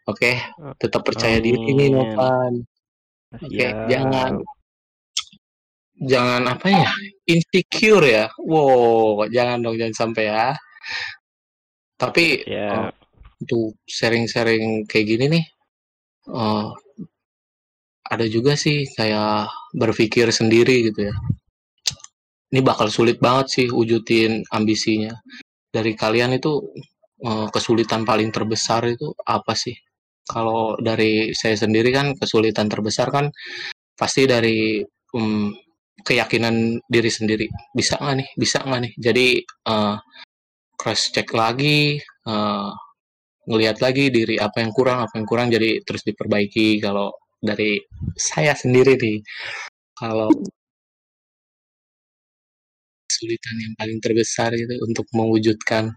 Oke, 0.08 0.38
tetap 0.80 1.04
percaya 1.04 1.42
diri 1.42 1.58
nih 1.60 1.90
Amin. 1.90 1.98
Nopan. 1.98 2.54
Oke, 3.36 3.50
Siap. 3.52 3.90
jangan 3.92 4.32
jangan 6.00 6.42
apa 6.48 6.68
ya? 6.72 6.90
Insecure 7.28 8.06
ya. 8.06 8.26
Wow, 8.40 9.26
jangan 9.28 9.60
dong 9.66 9.76
jangan 9.76 9.96
sampai 9.96 10.24
ya. 10.30 10.54
Tapi 11.96 12.44
Ya. 12.48 12.88
eh, 12.88 12.92
untuk 13.42 13.80
sharing-sharing 13.88 14.88
kayak 14.88 15.06
gini 15.10 15.26
nih 15.32 15.46
eh, 16.32 16.68
ada 18.06 18.26
juga 18.30 18.54
sih 18.54 18.86
kayak 18.94 19.50
berpikir 19.74 20.30
sendiri 20.30 20.92
gitu 20.94 21.10
ya. 21.10 21.16
Ini 22.54 22.62
bakal 22.62 22.88
sulit 22.94 23.18
banget 23.20 23.48
sih 23.52 23.68
wujudin 23.74 24.46
ambisinya. 24.54 25.12
Dari 25.76 25.92
kalian 25.94 26.32
itu 26.40 26.52
eh, 27.28 27.48
kesulitan 27.52 28.08
paling 28.08 28.32
terbesar 28.32 28.88
itu 28.88 29.12
apa 29.28 29.52
sih? 29.52 29.76
Kalau 30.26 30.74
dari 30.80 31.36
saya 31.38 31.54
sendiri 31.60 31.94
kan 31.94 32.16
kesulitan 32.18 32.66
terbesar 32.72 33.12
kan 33.14 33.30
pasti 33.94 34.26
dari 34.26 34.82
em, 35.14 35.54
keyakinan 36.02 36.80
diri 36.88 37.12
sendiri. 37.12 37.48
Bisa 37.76 38.00
nggak 38.02 38.16
nih? 38.20 38.30
Bisa 38.40 38.58
nggak 38.64 38.82
nih? 38.88 38.94
Jadi 38.98 39.28
eh, 39.44 39.96
cross 40.80 41.12
check 41.14 41.30
lagi, 41.36 42.00
eh, 42.02 42.70
ngelihat 43.50 43.78
lagi 43.82 44.10
diri 44.10 44.36
apa 44.42 44.62
yang 44.64 44.72
kurang, 44.74 45.06
apa 45.06 45.14
yang 45.18 45.28
kurang 45.30 45.48
jadi 45.54 45.82
terus 45.86 46.02
diperbaiki. 46.08 46.82
Kalau 46.82 47.14
dari 47.42 47.78
saya 48.18 48.54
sendiri 48.58 48.98
nih, 48.98 49.18
kalau 49.98 50.30
kesulitan 53.26 53.58
yang 53.58 53.74
paling 53.74 53.98
terbesar 53.98 54.54
itu 54.54 54.78
untuk 54.86 55.10
mewujudkan, 55.18 55.90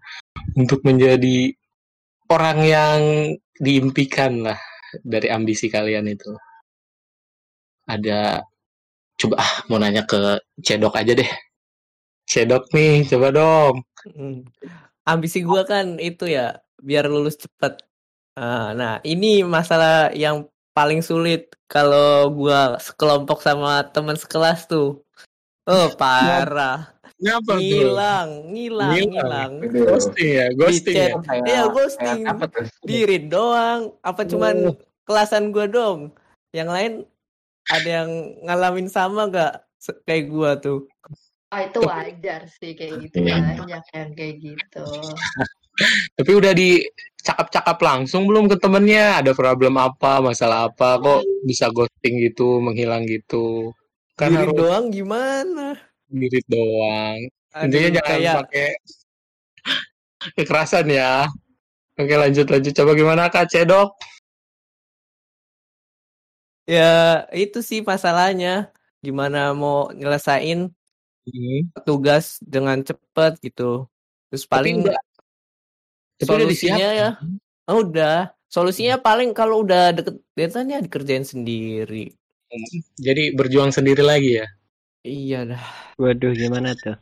untuk 0.56 0.80
menjadi 0.80 1.52
orang 2.32 2.58
yang 2.64 3.00
diimpikan 3.60 4.48
lah 4.48 4.56
dari 5.04 5.28
ambisi 5.28 5.68
kalian 5.68 6.08
itu. 6.08 6.32
Ada, 7.84 8.40
coba 9.20 9.36
ah 9.44 9.52
mau 9.68 9.76
nanya 9.76 10.08
ke 10.08 10.40
Cedok 10.64 10.96
aja 10.96 11.12
deh. 11.12 11.28
Cedok 12.24 12.72
nih, 12.72 13.04
coba 13.12 13.28
dong. 13.28 13.74
Hmm. 14.16 14.48
Ambisi 15.04 15.44
gua 15.44 15.68
kan 15.68 16.00
itu 16.00 16.32
ya 16.32 16.64
biar 16.80 17.12
lulus 17.12 17.36
cepet. 17.36 17.84
Ah, 18.40 18.72
Nah, 18.72 19.04
ini 19.04 19.44
masalah 19.44 20.16
yang 20.16 20.48
paling 20.72 21.04
sulit 21.04 21.52
kalau 21.68 22.32
gua 22.32 22.80
sekelompok 22.80 23.44
sama 23.44 23.84
teman 23.92 24.16
sekelas 24.16 24.64
tuh. 24.64 25.04
Oh, 25.68 25.92
parah. 26.00 26.96
Kenapa 27.18 27.50
tuh? 27.50 27.60
Ngilang, 27.60 28.28
ngilang, 28.48 28.92
Ngilang. 28.94 29.50
ngilang. 29.58 29.84
Ghosting 29.90 30.30
ya, 30.30 30.46
ghosting 30.54 30.94
Di 30.94 31.00
ya. 31.00 31.06
chat. 31.10 31.22
Kayak- 31.26 31.46
Iya, 31.46 31.62
ghosting. 31.66 32.20
apa 32.24 32.44
tuh? 32.46 32.64
Di 32.80 32.98
read 33.02 33.24
doang. 33.26 33.80
Apa 34.00 34.22
cuman 34.22 34.54
Oh. 34.64 34.74
kelasan 35.02 35.50
gua 35.50 35.66
dong? 35.66 36.14
Yang 36.50 36.68
lain 36.70 36.92
ada 37.66 37.88
yang 38.00 38.10
ngalamin 38.40 38.86
sama 38.86 39.26
gak 39.26 39.66
kayak 40.04 40.30
gua 40.30 40.54
tuh? 40.56 40.86
Ah 41.48 41.64
itu 41.64 41.80
wajar 41.80 42.44
sih 42.46 42.72
kayak 42.72 43.02
gitu 43.02 43.24
Iya. 43.24 43.56
banyak 43.56 43.82
yang 43.90 44.10
kayak 44.12 44.34
gitu. 44.38 44.84
Tapi 46.18 46.30
udah 46.34 46.52
dicakap-cakap 46.52 47.78
langsung 47.78 48.26
belum 48.26 48.46
ke 48.46 48.58
temennya? 48.58 49.18
Ada 49.18 49.30
problem 49.32 49.74
apa, 49.74 50.18
masalah 50.18 50.70
apa? 50.70 50.98
Kok 50.98 51.22
bisa 51.42 51.70
ghosting 51.70 52.18
gitu, 52.20 52.58
menghilang 52.58 53.06
gitu? 53.06 53.74
Kan 54.14 54.34
Di 54.34 54.38
harus 54.38 54.54
doang 54.54 54.90
gimana? 54.90 55.78
Mirip 56.12 56.44
doang. 56.48 57.18
Aduh, 57.54 57.64
Intinya 57.68 57.88
jangan 58.00 58.08
kayak 58.08 58.34
pakai 58.44 58.68
kekerasan 60.36 60.86
ya. 60.90 61.28
Oke 61.98 62.14
lanjut 62.14 62.46
lanjut. 62.48 62.72
Coba 62.74 62.92
gimana 62.94 63.28
Kak 63.32 63.48
Cedok? 63.50 63.94
ya 66.68 67.24
itu 67.32 67.64
sih 67.64 67.80
masalahnya. 67.80 68.68
Gimana 69.00 69.54
mau 69.56 69.88
nyelesain 69.94 70.72
Hmm. 71.28 71.68
tugas 71.84 72.40
dengan 72.40 72.80
cepat 72.80 73.36
gitu. 73.44 73.84
Terus 74.32 74.48
paling 74.48 74.80
tapi 74.80 74.88
udah 74.88 75.00
solusinya 76.24 76.88
ya 76.88 77.08
oh, 77.68 77.84
udah 77.84 78.32
solusinya 78.48 78.96
paling 78.96 79.36
kalau 79.36 79.60
udah 79.60 79.92
deket 79.92 80.16
deadline 80.32 80.72
ya 80.72 80.80
dikerjain 80.80 81.24
sendiri. 81.28 82.16
Jadi 82.96 83.36
berjuang 83.36 83.68
sendiri 83.68 84.00
lagi 84.00 84.40
ya. 84.40 84.48
Iya 85.08 85.48
dah. 85.48 85.64
Waduh, 85.96 86.36
gimana 86.36 86.76
tuh? 86.76 86.92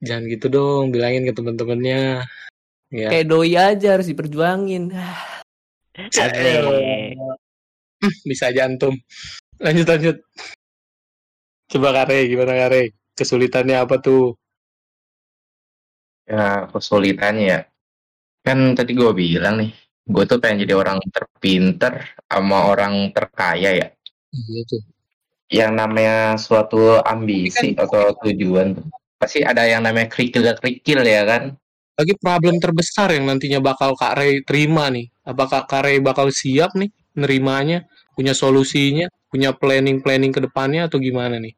Jangan 0.00 0.24
gitu 0.32 0.48
dong, 0.48 0.88
bilangin 0.88 1.28
ke 1.28 1.36
temen-temennya. 1.36 2.24
Ya. 2.88 3.08
Kayak 3.12 3.28
doi 3.28 3.52
aja 3.52 3.88
harus 3.92 4.08
diperjuangin. 4.08 4.88
Bisa 8.28 8.48
jantung. 8.56 8.96
Lanjut 9.60 9.84
lanjut. 9.84 10.16
Coba 11.68 11.92
Kare, 11.92 12.24
gimana 12.24 12.56
Kare? 12.56 12.96
Kesulitannya 13.12 13.76
apa 13.76 14.00
tuh? 14.00 14.32
Ya, 16.24 16.72
kesulitannya 16.72 17.44
ya. 17.44 17.60
Kan 18.46 18.78
tadi 18.78 18.94
gue 18.94 19.10
bilang 19.12 19.58
nih, 19.60 19.74
gue 20.06 20.24
tuh 20.24 20.38
pengen 20.38 20.62
jadi 20.64 20.78
orang 20.78 21.02
terpinter 21.10 22.14
sama 22.30 22.70
orang 22.70 23.10
terkaya 23.12 23.74
ya. 23.74 23.88
Iya 24.32 24.62
tuh. 24.70 24.95
Yang 25.46 25.72
namanya 25.78 26.34
suatu 26.34 26.98
ambisi 27.02 27.72
atau 27.78 28.14
tujuan. 28.26 28.74
Pasti 29.16 29.46
ada 29.46 29.64
yang 29.64 29.86
namanya 29.86 30.10
kerikil-kerikil 30.10 31.00
ya 31.06 31.22
kan. 31.24 31.54
Lagi 31.96 32.12
problem 32.20 32.60
terbesar 32.60 33.08
yang 33.14 33.24
nantinya 33.24 33.62
bakal 33.64 33.96
Kak 33.96 34.20
Ray 34.20 34.44
terima 34.44 34.92
nih. 34.92 35.08
Apakah 35.24 35.64
Kak 35.64 35.88
Ray 35.88 36.02
bakal 36.02 36.28
siap 36.28 36.76
nih 36.76 36.92
nerimanya? 37.16 37.88
Punya 38.12 38.36
solusinya? 38.36 39.08
Punya 39.32 39.56
planning-planning 39.56 40.32
ke 40.34 40.40
depannya 40.44 40.90
atau 40.90 41.00
gimana 41.00 41.40
nih? 41.40 41.56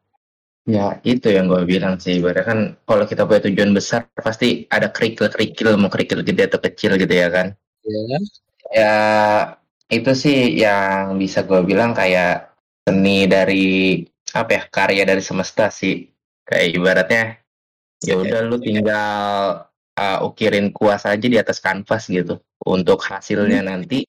Ya, 0.68 1.01
itu 1.01 1.33
yang 1.33 1.48
gue 1.48 1.64
bilang 1.64 1.96
sih. 1.96 2.20
Ibaratnya 2.20 2.44
kan 2.44 2.59
kalau 2.85 3.09
kita 3.09 3.24
punya 3.24 3.48
tujuan 3.48 3.72
besar, 3.72 4.05
pasti 4.14 4.68
ada 4.68 4.92
kerikil-kerikil, 4.92 5.74
mau 5.81 5.88
kerikil 5.88 6.20
gede 6.20 6.44
atau 6.44 6.61
kecil 6.61 7.01
gitu 7.01 7.14
ya 7.16 7.29
kan. 7.33 7.57
Ya. 7.83 8.18
Ya, 8.68 8.96
itu 9.88 10.12
sih 10.12 10.61
yang 10.61 11.16
bisa 11.16 11.40
gue 11.48 11.64
bilang 11.64 11.96
kayak 11.96 12.53
seni 12.88 13.29
dari 13.29 13.66
apa 14.33 14.51
ya 14.57 14.62
karya 14.68 15.05
dari 15.05 15.20
semesta 15.20 15.68
sih. 15.68 16.09
Kayak 16.48 16.66
ibaratnya 16.72 17.24
ya 18.01 18.16
udah 18.16 18.40
lu 18.48 18.57
tinggal 18.57 19.09
uh, 19.98 20.18
ukirin 20.24 20.72
kuas 20.72 21.05
aja 21.05 21.27
di 21.29 21.37
atas 21.37 21.61
kanvas 21.61 22.09
gitu. 22.09 22.40
Untuk 22.64 23.05
hasilnya 23.05 23.61
nanti 23.61 24.09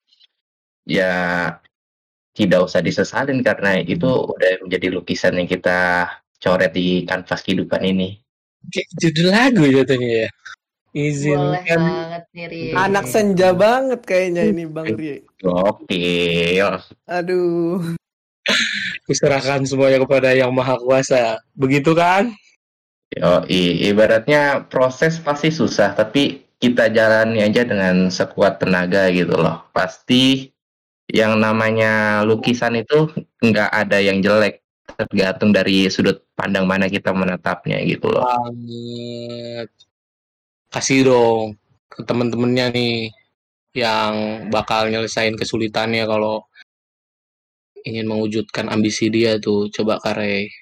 ya 0.87 1.11
tidak 2.31 2.71
usah 2.71 2.79
disesalin 2.79 3.43
karena 3.43 3.83
itu 3.83 4.07
udah 4.07 4.63
menjadi 4.63 4.87
lukisan 4.95 5.35
yang 5.35 5.49
kita 5.49 6.07
coret 6.39 6.71
di 6.71 7.03
kanvas 7.03 7.43
kehidupan 7.43 7.83
ini. 7.83 8.15
Kayak 8.71 8.87
judul 8.99 9.27
lagu 9.31 9.63
jatuhnya 9.67 10.09
ya. 10.27 10.29
Boleh 10.89 11.05
Izinkan 11.05 11.81
banget 11.85 12.23
nih, 12.33 12.45
Rie. 12.49 12.73
Anak 12.73 13.05
senja 13.05 13.53
banget 13.53 14.01
kayaknya 14.09 14.49
ini 14.49 14.65
Bang 14.65 14.89
Rie. 14.97 15.21
Oke, 15.45 16.57
Aduh. 17.05 17.98
Kuserahkan 19.09 19.65
semuanya 19.65 20.01
kepada 20.03 20.33
Yang 20.37 20.51
Maha 20.53 20.75
Kuasa. 20.77 21.41
Begitu 21.57 21.97
kan? 21.97 22.31
Yo, 23.09 23.41
ibaratnya 23.89 24.69
proses 24.69 25.17
pasti 25.17 25.49
susah, 25.49 25.97
tapi 25.97 26.45
kita 26.61 26.93
jalani 26.93 27.41
aja 27.41 27.65
dengan 27.65 28.13
sekuat 28.13 28.61
tenaga 28.61 29.09
gitu 29.09 29.33
loh. 29.33 29.65
Pasti 29.73 30.53
yang 31.09 31.41
namanya 31.41 32.21
lukisan 32.21 32.77
itu 32.77 33.09
nggak 33.41 33.69
ada 33.73 33.97
yang 33.97 34.21
jelek, 34.21 34.61
tergantung 34.93 35.49
dari 35.49 35.89
sudut 35.89 36.21
pandang 36.37 36.69
mana 36.69 36.85
kita 36.85 37.09
menatapnya 37.09 37.81
gitu 37.87 38.13
loh. 38.13 38.21
Banget. 38.21 39.73
Kasih 40.69 41.01
dong 41.09 41.57
ke 41.89 42.05
temen-temennya 42.05 42.69
nih 42.69 43.09
yang 43.73 44.45
bakal 44.53 44.85
nyelesain 44.85 45.33
kesulitannya 45.33 46.05
kalau 46.05 46.45
ingin 47.89 48.05
mewujudkan 48.05 48.69
ambisi 48.69 49.09
dia 49.09 49.41
tuh. 49.41 49.67
Coba 49.73 49.97
Kare 49.97 50.53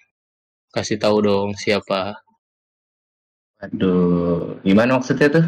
kasih 0.72 0.96
tahu 0.96 1.18
dong 1.28 1.50
siapa. 1.60 2.16
Waduh, 3.58 4.62
gimana 4.62 5.02
maksudnya 5.02 5.28
tuh? 5.34 5.46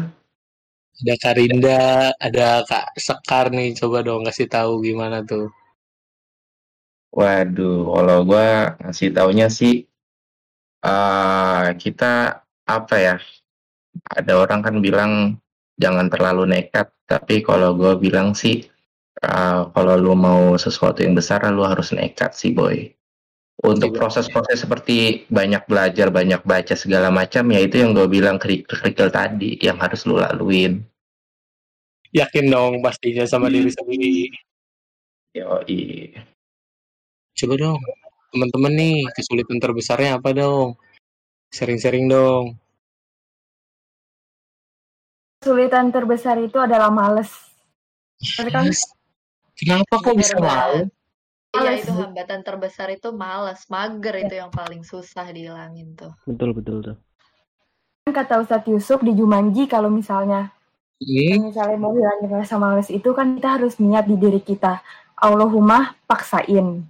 Ada 1.00 1.14
Karinda, 1.22 2.12
ada 2.18 2.60
Kak 2.66 2.98
Sekar 2.98 3.48
nih. 3.54 3.72
Coba 3.78 4.04
dong 4.04 4.26
kasih 4.26 4.50
tahu 4.50 4.84
gimana 4.84 5.24
tuh. 5.24 5.48
Waduh, 7.10 7.90
kalau 7.90 8.18
gua 8.22 8.78
ngasih 8.82 9.10
taunya 9.10 9.50
sih, 9.50 9.86
eh 10.84 11.66
kita 11.78 12.42
apa 12.66 12.96
ya? 12.98 13.16
Ada 14.06 14.38
orang 14.38 14.60
kan 14.62 14.76
bilang 14.78 15.12
jangan 15.74 16.06
terlalu 16.06 16.46
nekat, 16.50 16.90
tapi 17.10 17.42
kalau 17.42 17.74
gua 17.74 17.98
bilang 17.98 18.34
sih, 18.36 18.66
eh, 19.18 19.60
kalau 19.74 19.94
lu 19.98 20.14
mau 20.14 20.54
sesuatu 20.54 21.02
yang 21.02 21.18
besar, 21.18 21.42
lu 21.50 21.66
harus 21.66 21.90
nekat 21.90 22.32
sih, 22.38 22.54
boy. 22.54 22.86
Untuk 23.60 23.92
Iya. 23.92 23.98
proses-proses 24.00 24.64
seperti 24.64 25.28
banyak 25.28 25.68
belajar, 25.68 26.08
banyak 26.08 26.40
baca 26.48 26.72
segala 26.72 27.12
macam, 27.12 27.44
ya 27.52 27.60
itu 27.60 27.76
yang 27.76 27.92
gue 27.92 28.08
bilang 28.08 28.40
kerikil-kerikil 28.40 29.12
tadi, 29.12 29.60
yang 29.60 29.76
harus 29.76 30.08
lu 30.08 30.16
laluin. 30.16 30.80
Yakin 32.10 32.48
dong 32.48 32.80
pastinya 32.80 33.28
sama 33.28 33.52
diri 33.52 33.68
sendiri. 33.68 34.32
Yoi. 35.36 36.10
Coba 37.36 37.54
dong, 37.60 37.78
teman-teman 38.32 38.72
nih, 38.74 38.98
kesulitan 39.12 39.60
terbesarnya 39.60 40.16
apa 40.18 40.32
dong? 40.32 40.80
Sering-sering 41.52 42.08
dong. 42.08 42.56
Kesulitan 45.44 45.92
terbesar 45.92 46.40
itu 46.40 46.56
adalah 46.56 46.88
males. 46.88 47.28
Kan? 48.40 48.72
Kenapa 49.60 49.94
kok 50.00 50.16
Bener 50.16 50.24
bisa 50.24 50.36
mau? 50.40 50.76
Iya, 51.50 51.82
itu 51.82 51.92
hambatan 51.92 52.40
terbesar 52.40 52.88
itu 52.94 53.12
malas. 53.12 53.68
Mager 53.68 54.24
itu 54.24 54.34
yang 54.40 54.48
paling 54.48 54.80
susah 54.80 55.28
dihilangin 55.28 55.92
tuh. 55.98 56.16
Betul 56.24 56.56
betul 56.56 56.76
tuh. 56.80 56.96
Kan 58.08 58.12
Kata 58.16 58.40
Ustadz 58.40 58.70
Yusuf 58.72 59.04
di 59.04 59.12
Jumanji 59.12 59.68
kalau 59.68 59.92
misalnya 59.92 60.54
Ini 61.00 61.40
misalnya 61.40 61.80
mau 61.80 61.96
hilangin 61.96 62.28
rasa 62.28 62.60
males 62.60 62.92
itu 62.92 63.16
kan 63.16 63.32
kita 63.36 63.56
harus 63.56 63.80
niat 63.80 64.04
di 64.04 64.20
diri 64.20 64.40
kita. 64.40 64.84
Allahumma 65.16 65.96
paksain. 66.04 66.84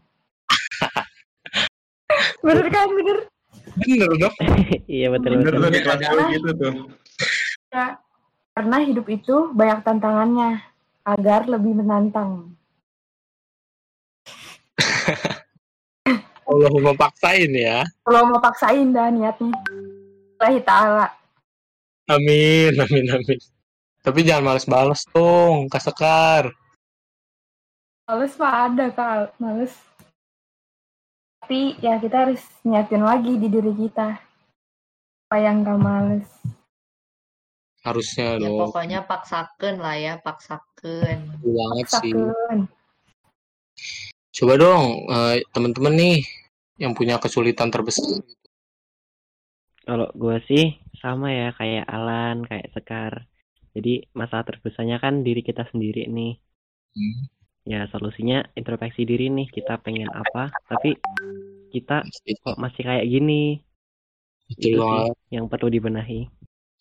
bener 2.47 2.67
kan 2.71 2.91
bener 2.91 3.31
bener 3.79 4.11
dong. 4.19 4.35
iya 4.91 5.07
betul 5.15 5.41
betul. 5.41 5.71
di 5.71 5.81
kelas 5.81 6.01
gue 6.03 6.25
gitu 6.37 6.51
tuh. 6.59 6.73
ya. 7.71 7.87
Karena 8.51 8.77
hidup 8.83 9.07
itu 9.07 9.55
banyak 9.55 9.87
tantangannya 9.87 10.59
agar 11.07 11.47
lebih 11.47 11.79
menantang. 11.79 12.60
Allah 16.51 16.71
memaksain 16.75 17.51
ya. 17.55 17.87
Kalau 18.03 18.21
mau 18.27 18.41
paksain 18.43 18.91
dah 18.91 19.07
niatnya. 19.09 19.55
Allah 20.41 20.61
Ta'ala. 20.65 21.07
Amin, 22.11 22.75
amin, 22.75 23.07
amin. 23.07 23.39
Tapi 24.03 24.25
jangan 24.27 24.45
males 24.51 24.67
balas 24.67 25.07
dong, 25.15 25.71
Kak 25.71 25.79
Sekar. 25.85 26.51
Males 28.11 28.35
mah 28.35 28.67
ada 28.67 28.91
kak, 28.91 29.39
males. 29.39 29.71
Tapi 31.45 31.79
ya 31.79 32.03
kita 32.03 32.27
harus 32.27 32.43
niatin 32.67 33.07
lagi 33.07 33.39
di 33.39 33.47
diri 33.47 33.71
kita. 33.77 34.19
Supaya 35.29 35.55
nggak 35.55 35.79
males. 35.79 36.27
Harusnya 37.87 38.35
Ya 38.37 38.51
dong. 38.51 38.67
pokoknya 38.67 39.07
paksaken 39.07 39.79
lah 39.79 39.95
ya, 39.95 40.15
paksaken. 40.19 41.19
Betul 41.39 41.53
banget 41.55 41.87
sih. 41.95 42.13
Coba 44.37 44.55
dong, 44.63 44.85
eh, 45.17 45.37
teman-teman 45.55 45.95
nih 46.01 46.17
yang 46.83 46.93
punya 46.99 47.17
kesulitan 47.23 47.69
terbesar. 47.75 48.23
Kalau 49.87 50.09
gue 50.23 50.37
sih 50.49 50.65
sama 51.03 51.27
ya 51.39 51.47
kayak 51.59 51.85
Alan, 51.95 52.37
kayak 52.49 52.67
Sekar. 52.75 53.13
Jadi 53.75 53.91
masalah 54.21 54.45
terbesarnya 54.49 54.97
kan 55.05 55.15
diri 55.27 55.41
kita 55.49 55.63
sendiri 55.71 56.01
nih. 56.17 56.31
Hmm, 56.97 57.31
Ya 57.73 57.81
solusinya 57.93 58.39
introspeksi 58.59 59.03
diri 59.11 59.27
nih. 59.37 59.47
Kita 59.57 59.73
pengen 59.85 60.11
apa, 60.23 60.43
tapi 60.71 60.89
kita 61.75 61.97
kok 62.45 62.59
masih 62.63 62.83
kayak 62.89 63.07
gini. 63.13 63.43
Betul 64.49 64.61
Itu 64.65 64.79
sih 64.89 65.03
yang 65.35 65.45
perlu 65.51 65.67
dibenahi. 65.75 66.19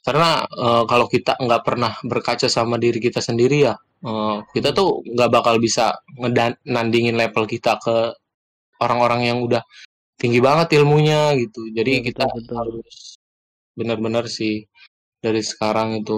Karena 0.05 0.29
eh, 0.47 0.83
kalau 0.91 1.07
kita 1.11 1.31
nggak 1.43 1.61
pernah 1.67 1.93
berkaca 2.11 2.47
sama 2.49 2.75
diri 2.83 2.99
kita 3.03 3.19
sendiri 3.23 3.57
ya, 3.67 3.75
eh, 4.09 4.37
kita 4.55 4.69
tuh 4.77 5.03
nggak 5.15 5.29
bakal 5.35 5.55
bisa 5.61 5.95
nandingin 6.75 7.15
level 7.19 7.45
kita 7.49 7.77
ke 7.83 7.95
orang-orang 8.83 9.21
yang 9.29 9.39
udah 9.47 9.63
tinggi 10.21 10.39
banget 10.43 10.67
ilmunya 10.79 11.35
gitu. 11.41 11.61
Jadi 11.77 11.91
Iya, 11.99 12.05
kita 12.07 12.25
betul, 12.35 12.57
harus 12.59 12.97
benar-benar 13.79 14.25
sih 14.29 14.53
dari 15.23 15.41
sekarang 15.51 15.89
itu 16.01 16.17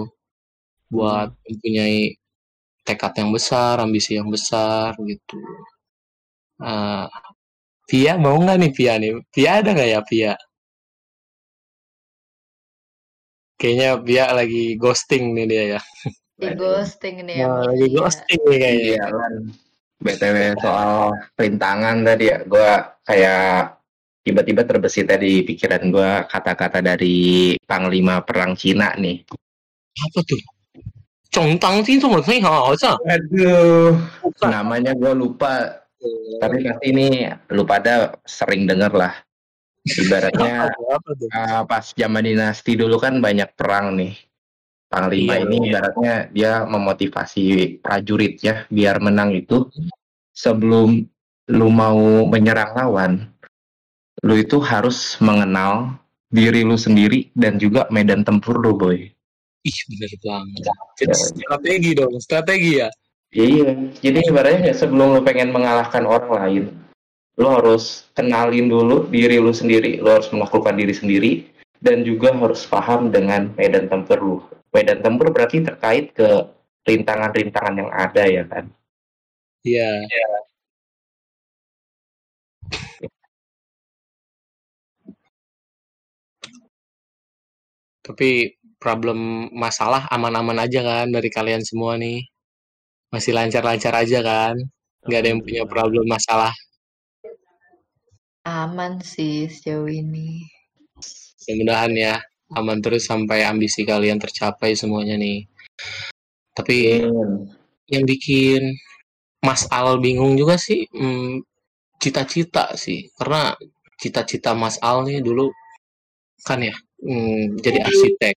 buat 0.94 1.30
Hmm. 1.32 1.38
mempunyai 1.48 1.98
tekad 2.86 3.12
yang 3.20 3.30
besar, 3.36 3.74
ambisi 3.84 4.12
yang 4.20 4.28
besar 4.36 4.94
gitu. 5.10 5.38
Ah, 6.70 7.06
Pia 7.88 8.12
mau 8.24 8.36
nggak 8.42 8.58
nih 8.62 8.72
Pia 8.78 8.94
nih? 9.02 9.12
Pia 9.34 9.50
ada 9.60 9.70
nggak 9.76 9.90
ya 9.94 10.00
Pia? 10.10 10.32
Kayaknya 13.62 13.88
Pia 14.02 14.26
lagi 14.34 14.74
ghosting 14.74 15.38
nih 15.38 15.46
dia 15.46 15.64
ya. 15.78 15.80
Di 16.34 16.50
ghosting 16.58 17.22
nih 17.22 17.36
ya. 17.38 17.46
Lagi 17.46 17.86
Iya. 17.86 17.98
ghosting 18.02 18.40
nih 18.50 18.58
kayaknya. 18.58 18.86
Iya 18.90 19.04
kan. 19.06 19.32
BTW 20.02 20.36
soal 20.58 21.14
perintangan 21.38 22.02
tadi 22.02 22.26
ya, 22.26 22.42
gue 22.42 22.70
kayak 23.06 23.78
tiba-tiba 24.26 24.66
terbesit 24.66 25.06
tadi 25.06 25.30
di 25.30 25.46
pikiran 25.46 25.94
gue 25.94 26.10
kata-kata 26.26 26.82
dari 26.82 27.54
Panglima 27.62 28.18
Perang 28.26 28.58
Cina 28.58 28.98
nih. 28.98 29.22
Apa 29.94 30.18
tuh? 30.26 30.42
Chongtang 31.30 31.86
sih 31.86 32.02
menurut 32.02 32.26
hao 32.28 32.74
Aduh, 32.74 33.94
namanya 34.42 34.92
gue 34.92 35.12
lupa. 35.14 35.86
Tapi 36.42 36.66
pasti 36.66 36.90
ini 36.90 37.30
lu 37.54 37.62
pada 37.62 38.18
sering 38.26 38.66
denger 38.66 38.90
lah. 38.90 39.14
Ibaratnya 39.82 40.70
Apa 40.70 41.10
tuh? 41.18 41.28
Uh, 41.34 41.62
pas 41.66 41.84
zaman 41.90 42.22
dinasti 42.22 42.78
dulu 42.78 43.02
kan 43.02 43.18
banyak 43.18 43.50
perang 43.58 43.98
nih. 43.98 44.14
Panglima 44.92 45.40
Iya, 45.40 45.48
ini 45.48 45.56
iya. 45.56 45.64
ibaratnya 45.72 46.14
dia 46.30 46.52
memotivasi 46.68 47.44
prajuritnya 47.80 48.68
biar 48.68 49.00
menang 49.00 49.32
itu 49.32 49.72
sebelum 50.36 51.08
lu 51.48 51.68
mau 51.72 52.28
menyerang 52.28 52.76
lawan, 52.76 53.12
lu 54.20 54.36
itu 54.36 54.60
harus 54.60 55.16
mengenal 55.18 55.96
diri 56.28 56.60
lu 56.60 56.76
sendiri 56.76 57.32
dan 57.32 57.56
juga 57.56 57.88
medan 57.88 58.20
tempur 58.20 58.60
lu, 58.60 58.76
boy. 58.76 59.08
Ih, 59.62 59.78
bener 59.88 60.12
banget. 60.20 60.62
Jadi 61.00 61.14
strategi 61.16 61.90
dong, 61.96 62.14
strategi 62.20 62.72
ya. 62.84 62.88
Iya, 63.32 63.96
jadi 64.04 64.18
ibaratnya 64.28 64.76
sebelum 64.76 65.16
lu 65.16 65.20
pengen 65.24 65.56
mengalahkan 65.56 66.04
orang 66.04 66.30
lain, 66.36 66.64
lu 67.40 67.48
harus 67.48 68.08
kenalin 68.12 68.68
dulu 68.68 69.08
diri 69.08 69.40
lu 69.40 69.52
sendiri, 69.54 70.00
lu 70.02 70.08
harus 70.12 70.28
menaklukkan 70.32 70.76
diri 70.76 70.94
sendiri, 70.94 71.32
dan 71.80 72.04
juga 72.04 72.30
harus 72.36 72.62
paham 72.68 73.08
dengan 73.08 73.50
medan 73.56 73.88
tempur 73.88 74.18
lu. 74.20 74.38
Medan 74.72 75.00
tempur 75.04 75.28
berarti 75.34 75.64
terkait 75.64 76.12
ke 76.16 76.28
rintangan-rintangan 76.88 77.74
yang 77.80 77.90
ada 77.92 78.24
ya 78.26 78.42
kan. 78.48 78.64
Iya. 79.64 79.90
Tapi 88.02 88.58
problem 88.82 89.46
masalah 89.54 90.10
aman-aman 90.10 90.58
aja 90.64 90.80
kan 90.82 91.06
dari 91.14 91.30
kalian 91.30 91.62
semua 91.62 91.94
nih. 92.02 92.26
Masih 93.14 93.32
lancar-lancar 93.36 93.94
aja 94.02 94.18
kan. 94.26 94.54
Nggak 95.06 95.20
ada 95.22 95.28
yang 95.30 95.40
punya 95.46 95.62
problem 95.70 96.04
masalah. 96.10 96.52
Aman 98.42 98.98
sih 99.06 99.46
sejauh 99.46 99.86
ini. 99.86 100.42
Mudah-mudahan 101.46 101.92
ya 101.94 102.14
aman 102.52 102.82
terus 102.82 103.06
sampai 103.06 103.46
ambisi 103.46 103.86
kalian 103.86 104.18
tercapai 104.18 104.74
semuanya 104.74 105.14
nih. 105.14 105.46
Tapi 106.50 107.06
yang 107.86 108.04
bikin 108.04 108.74
Mas 109.42 109.66
Al 109.70 110.02
bingung 110.02 110.34
juga 110.34 110.58
sih 110.58 110.86
hmm, 110.90 111.42
cita-cita 112.02 112.74
sih. 112.74 113.06
Karena 113.14 113.54
cita-cita 113.98 114.58
Mas 114.58 114.82
Al 114.82 115.06
nih 115.06 115.22
dulu 115.22 115.46
kan 116.42 116.58
ya 116.62 116.74
hmm, 117.02 117.62
jadi 117.62 117.78
arsitek. 117.86 118.34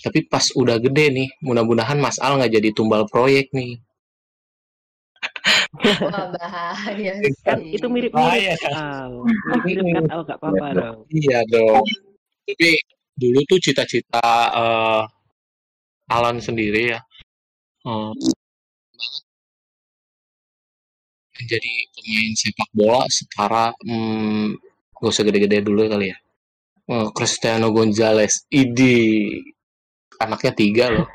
Tapi 0.00 0.18
pas 0.32 0.48
udah 0.56 0.80
gede 0.80 1.12
nih, 1.12 1.28
mudah-mudahan 1.44 2.00
Mas 2.00 2.16
Al 2.22 2.40
nggak 2.40 2.56
jadi 2.56 2.70
tumbal 2.72 3.04
proyek 3.10 3.52
nih. 3.52 3.76
Wah 6.10 6.34
bahaya 6.34 7.14
Kan 7.46 7.62
sih. 7.62 7.78
itu 7.78 7.86
mirip-mirip 7.86 8.10
Bahaya. 8.10 8.54
Al. 8.74 9.22
Mirip-mirip 9.22 9.84
kan 9.94 10.04
Al 10.10 10.20
gak 10.26 10.38
apa-apa 10.42 10.66
dong. 10.74 10.98
Iya 11.14 11.40
dong. 11.46 11.86
Tapi 12.50 12.70
dulu 13.14 13.38
tuh 13.46 13.58
cita-cita 13.62 14.26
eh, 14.50 15.02
Alan 16.10 16.42
sendiri 16.42 16.90
ya. 16.90 17.00
eh, 17.86 18.12
banget 18.90 19.22
menjadi 21.40 21.72
pemain 21.96 22.32
sepak 22.36 22.70
bola 22.76 23.02
setara 23.08 23.66
hmm, 23.88 24.60
gak 25.00 25.08
usah 25.08 25.24
gede-gede 25.24 25.64
dulu 25.64 25.88
kali 25.88 26.12
ya. 26.12 26.18
Eh, 26.90 27.08
Cristiano 27.14 27.70
Gonzalez, 27.70 28.44
idi 28.50 29.30
anaknya 30.18 30.52
tiga 30.52 30.84
loh. 30.90 31.06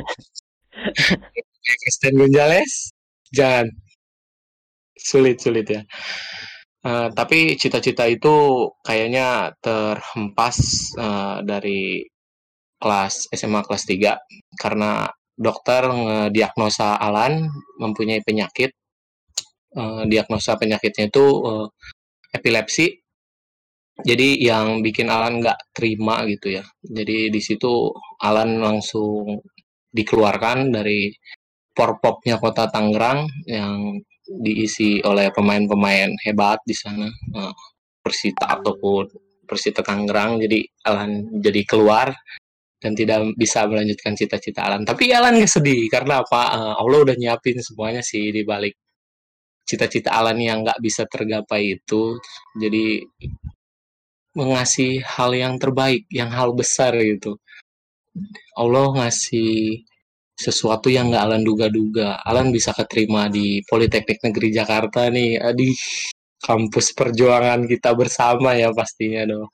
Cristiano 1.84 2.24
Gonzalez, 2.26 2.96
jangan 3.30 3.68
sulit 5.10 5.38
sulit 5.38 5.68
ya. 5.70 5.82
Eh, 6.86 7.10
tapi 7.18 7.58
cita-cita 7.62 8.06
itu 8.10 8.70
kayaknya 8.86 9.54
terhempas 9.62 10.58
eh, 10.98 11.38
dari 11.46 12.02
kelas 12.82 13.34
SMA 13.34 13.62
kelas 13.66 13.84
3 13.90 14.62
karena 14.62 15.10
dokter 15.36 15.84
ngediagnosa 15.90 16.98
Alan 17.02 17.50
mempunyai 17.82 18.22
penyakit. 18.22 18.72
Eh, 19.76 20.04
diagnosa 20.12 20.56
penyakitnya 20.62 21.06
itu 21.12 21.26
eh, 21.50 21.68
epilepsi. 22.38 22.88
Jadi 23.96 24.44
yang 24.44 24.84
bikin 24.84 25.08
Alan 25.08 25.40
nggak 25.40 25.72
terima 25.72 26.28
gitu 26.28 26.60
ya. 26.60 26.64
Jadi 26.84 27.32
di 27.32 27.42
situ 27.42 27.90
Alan 28.22 28.60
langsung 28.60 29.40
dikeluarkan 29.96 30.76
dari 30.76 31.10
porpopnya 31.76 32.36
kota 32.40 32.68
Tangerang 32.68 33.28
yang 33.48 34.00
diisi 34.26 35.00
oleh 35.06 35.30
pemain-pemain 35.30 36.10
hebat 36.26 36.60
di 36.66 36.76
sana 36.76 37.06
eh, 37.10 37.54
Persita 38.02 38.62
ataupun 38.62 39.06
Persita 39.46 39.82
Tangerang. 39.86 40.42
Jadi 40.42 40.62
Alan 40.86 41.42
jadi 41.42 41.62
keluar 41.66 42.14
dan 42.82 42.94
tidak 42.94 43.34
bisa 43.34 43.66
melanjutkan 43.66 44.14
cita-cita 44.14 44.66
Alan. 44.70 44.86
Tapi 44.86 45.10
Alan 45.14 45.38
nggak 45.38 45.50
sedih 45.50 45.90
karena 45.90 46.22
apa? 46.22 46.42
Eh, 46.54 46.74
Allah 46.82 47.00
udah 47.06 47.16
nyiapin 47.18 47.58
semuanya 47.62 48.02
sih 48.06 48.30
di 48.30 48.46
balik 48.46 48.78
cita-cita 49.66 50.14
Alan 50.14 50.38
yang 50.38 50.62
nggak 50.62 50.82
bisa 50.82 51.10
tergapai 51.10 51.78
itu. 51.82 52.18
Jadi 52.58 53.02
mengasih 54.36 55.02
hal 55.02 55.32
yang 55.32 55.56
terbaik 55.58 56.06
yang 56.12 56.30
hal 56.30 56.52
besar 56.54 56.94
gitu. 57.00 57.40
Allah 58.56 58.92
ngasih 58.96 59.84
sesuatu 60.36 60.92
yang 60.92 61.12
nggak 61.12 61.24
Alan 61.26 61.44
duga-duga. 61.48 62.20
Alan 62.22 62.52
bisa 62.52 62.76
keterima 62.76 63.32
di 63.32 63.64
Politeknik 63.66 64.20
Negeri 64.22 64.50
Jakarta 64.52 65.08
nih. 65.08 65.40
Aduh, 65.40 65.74
kampus 66.44 66.92
perjuangan 66.94 67.66
kita 67.66 67.96
bersama 67.96 68.54
ya 68.60 68.70
pastinya 68.76 69.24
dong. 69.26 69.50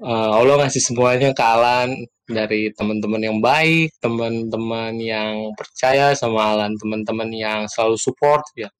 Eh, 0.00 0.30
Allah 0.38 0.64
ngasih 0.64 0.80
semuanya 0.80 1.28
ke 1.36 1.44
Alan 1.44 1.92
dari 2.24 2.72
teman-teman 2.72 3.20
yang 3.20 3.38
baik, 3.42 3.92
teman-teman 4.00 4.96
yang 4.96 5.52
percaya 5.58 6.16
sama 6.16 6.56
Alan, 6.56 6.72
teman-teman 6.80 7.28
yang 7.34 7.60
selalu 7.68 7.96
support 8.00 8.44
ya. 8.56 8.70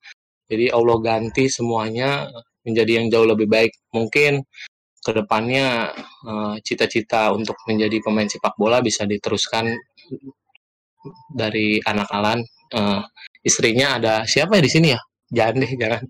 Jadi 0.48 0.72
Allah 0.72 0.96
ganti 1.04 1.44
semuanya 1.52 2.28
menjadi 2.64 2.92
yang 3.02 3.06
jauh 3.12 3.28
lebih 3.28 3.48
baik. 3.52 3.72
Mungkin 3.92 4.44
ke 5.00 5.10
depannya 5.16 5.92
eh, 6.28 6.56
cita-cita 6.64 7.32
untuk 7.36 7.56
menjadi 7.68 8.00
pemain 8.04 8.28
sepak 8.28 8.54
bola 8.56 8.80
bisa 8.84 9.04
diteruskan 9.08 9.76
dari 11.32 11.80
anak 11.82 12.08
Alan. 12.10 12.40
Eh, 12.70 13.00
istrinya 13.42 13.98
ada 13.98 14.14
siapa 14.24 14.58
ya 14.58 14.62
di 14.62 14.72
sini 14.72 14.88
ya? 14.94 15.00
Jangan 15.30 15.54
deh, 15.62 15.72
jangan. 15.78 16.02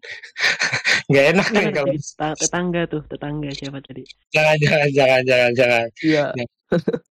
Nggak 1.10 1.24
enak 1.34 1.46
nih 1.46 1.56
Jangan 1.60 1.72
kalau 1.74 1.92
tetang- 1.92 2.38
tetangga 2.38 2.82
tuh, 2.86 3.02
tetangga 3.10 3.50
siapa 3.52 3.78
tadi? 3.82 4.02
jangan, 4.30 4.56
jangan, 4.60 4.88
jangan, 4.94 5.20
jangan, 5.26 5.50
jangan. 5.56 5.86
Iya. 6.02 6.24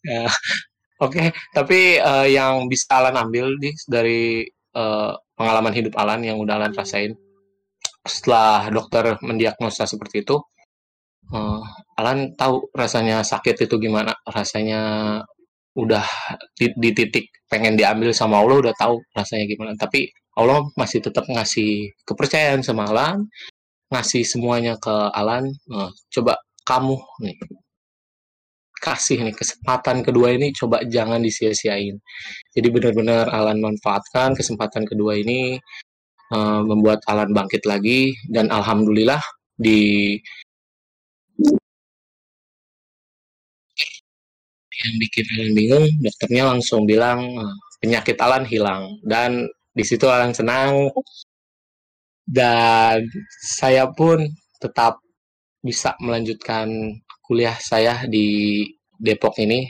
Ya, 0.00 0.24
Oke, 0.98 1.30
tapi 1.52 2.00
eh, 2.00 2.26
yang 2.32 2.66
bisa 2.66 2.88
Alan 2.90 3.14
ambil 3.14 3.52
nih 3.60 3.74
dari 3.86 4.42
eh, 4.72 5.12
pengalaman 5.36 5.76
hidup 5.76 5.94
Alan 5.94 6.24
yang 6.24 6.40
udah 6.40 6.56
Alan 6.58 6.72
rasain 6.72 7.12
setelah 8.02 8.66
dokter 8.72 9.20
mendiagnosa 9.20 9.84
seperti 9.84 10.24
itu, 10.24 10.40
eh, 11.30 11.60
Alan 12.00 12.32
tahu 12.34 12.66
rasanya 12.72 13.20
sakit 13.22 13.68
itu 13.68 13.76
gimana, 13.76 14.16
rasanya 14.24 14.80
udah 15.78 16.04
di, 16.58 16.74
di 16.74 16.90
titik 16.90 17.30
pengen 17.46 17.78
diambil 17.78 18.10
sama 18.10 18.42
Allah 18.42 18.58
udah 18.68 18.74
tahu 18.74 18.98
rasanya 19.14 19.46
gimana. 19.46 19.72
Tapi 19.78 20.10
Allah 20.38 20.66
masih 20.74 21.02
tetap 21.02 21.24
ngasih 21.30 21.94
kepercayaan 22.06 22.62
sama 22.66 22.90
Alan, 22.90 23.26
ngasih 23.94 24.22
semuanya 24.26 24.74
ke 24.78 24.94
Alan. 25.14 25.46
Eh, 25.50 25.90
coba 26.14 26.38
kamu 26.66 26.98
nih 27.24 27.36
kasih 28.78 29.18
nih 29.26 29.34
kesempatan 29.34 30.06
kedua 30.06 30.34
ini 30.38 30.54
coba 30.54 30.82
jangan 30.86 31.18
disia-siain. 31.22 31.98
Jadi 32.54 32.68
benar-benar 32.70 33.26
Alan 33.30 33.58
manfaatkan 33.58 34.38
kesempatan 34.38 34.86
kedua 34.86 35.18
ini 35.18 35.58
eh, 36.34 36.60
membuat 36.66 37.02
Alan 37.10 37.30
bangkit 37.34 37.66
lagi 37.66 38.14
dan 38.30 38.50
alhamdulillah 38.50 39.22
di 39.58 40.14
yang 44.84 44.94
bikin 45.02 45.24
Alan 45.34 45.52
bingung 45.54 45.86
dokternya 46.02 46.44
langsung 46.54 46.86
bilang 46.86 47.20
eh, 47.24 47.54
penyakit 47.82 48.16
Alan 48.22 48.44
hilang 48.46 48.98
dan 49.06 49.46
di 49.74 49.84
situ 49.86 50.06
Alan 50.10 50.34
senang 50.34 50.90
dan 52.28 53.06
saya 53.42 53.88
pun 53.88 54.22
tetap 54.60 55.00
bisa 55.62 55.94
melanjutkan 56.02 56.68
kuliah 57.24 57.56
saya 57.58 58.04
di 58.06 58.62
Depok 58.98 59.38
ini 59.38 59.66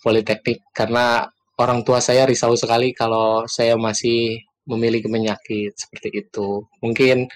Politeknik 0.00 0.70
karena 0.70 1.26
orang 1.58 1.82
tua 1.82 1.98
saya 1.98 2.28
risau 2.28 2.54
sekali 2.54 2.94
kalau 2.94 3.44
saya 3.48 3.74
masih 3.74 4.38
memiliki 4.68 5.08
penyakit 5.10 5.72
seperti 5.74 6.26
itu. 6.26 6.62
Mungkin 6.82 7.26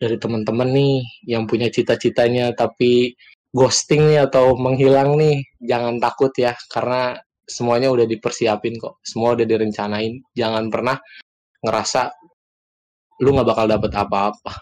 dari 0.00 0.16
teman-teman 0.16 0.68
nih 0.72 0.96
yang 1.28 1.44
punya 1.44 1.68
cita-citanya 1.68 2.52
tapi 2.56 3.14
ghosting 3.50 4.06
nih 4.10 4.26
atau 4.30 4.54
menghilang 4.54 5.18
nih, 5.18 5.42
jangan 5.62 5.98
takut 5.98 6.30
ya 6.38 6.54
karena 6.70 7.18
semuanya 7.50 7.90
udah 7.90 8.06
dipersiapin 8.06 8.78
kok. 8.78 9.02
Semua 9.02 9.34
udah 9.34 9.46
direncanain. 9.46 10.22
Jangan 10.38 10.70
pernah 10.70 10.96
ngerasa 11.60 12.14
lu 13.20 13.34
nggak 13.34 13.48
bakal 13.50 13.66
dapet 13.66 13.92
apa-apa. 13.92 14.52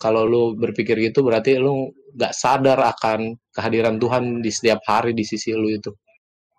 Kalau 0.00 0.24
lu 0.24 0.42
berpikir 0.56 0.96
gitu 1.00 1.24
berarti 1.24 1.56
lu 1.56 1.92
nggak 2.16 2.32
sadar 2.36 2.78
akan 2.80 3.36
kehadiran 3.52 3.96
Tuhan 3.96 4.44
di 4.44 4.50
setiap 4.52 4.80
hari 4.84 5.16
di 5.16 5.24
sisi 5.24 5.52
lu 5.56 5.68
itu. 5.72 5.90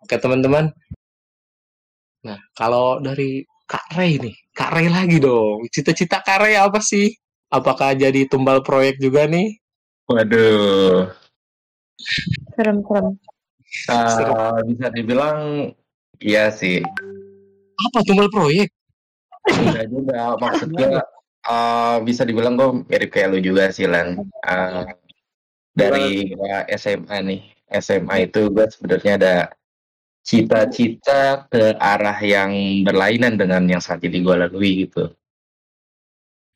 Oke 0.01 0.17
teman-teman. 0.17 0.69
Nah 2.25 2.37
kalau 2.57 2.97
dari 3.01 3.45
Kak 3.65 3.95
Ray 3.95 4.19
nih, 4.19 4.35
Kak 4.51 4.75
Ray 4.75 4.91
lagi 4.91 5.17
dong. 5.23 5.63
Cita-cita 5.71 6.19
Kak 6.19 6.43
Ray 6.43 6.59
apa 6.59 6.83
sih? 6.83 7.07
Apakah 7.47 7.95
jadi 7.95 8.27
tumbal 8.27 8.59
proyek 8.59 8.99
juga 8.99 9.23
nih? 9.31 9.55
Waduh. 10.11 11.20
Serem-serem. 12.57 13.15
Uh, 13.87 14.59
bisa 14.67 14.87
dibilang 14.91 15.71
iya 16.19 16.51
sih. 16.51 16.83
Apa 17.89 18.03
tumbal 18.03 18.27
proyek? 18.29 18.69
Enggak 19.47 19.87
juga. 19.89 20.35
Maksudnya 20.37 20.89
uh, 21.47 21.97
bisa 22.03 22.27
dibilang 22.27 22.59
gue 22.59 22.83
mirip 22.85 23.09
kayak 23.09 23.31
lu 23.33 23.39
juga 23.39 23.71
sih 23.71 23.87
Lan. 23.87 24.19
Uh, 24.43 24.85
dari 25.71 26.35
gua 26.35 26.67
SMA 26.75 27.17
nih, 27.23 27.41
SMA 27.79 28.27
itu 28.27 28.51
gue 28.51 28.65
sebenarnya 28.67 29.13
ada 29.15 29.35
cita-cita 30.21 31.47
ke 31.49 31.73
arah 31.79 32.19
yang 32.21 32.51
berlainan 32.85 33.39
dengan 33.39 33.65
yang 33.65 33.81
saat 33.81 34.03
ini 34.05 34.21
gue 34.21 34.35
lalui 34.35 34.85
gitu. 34.85 35.09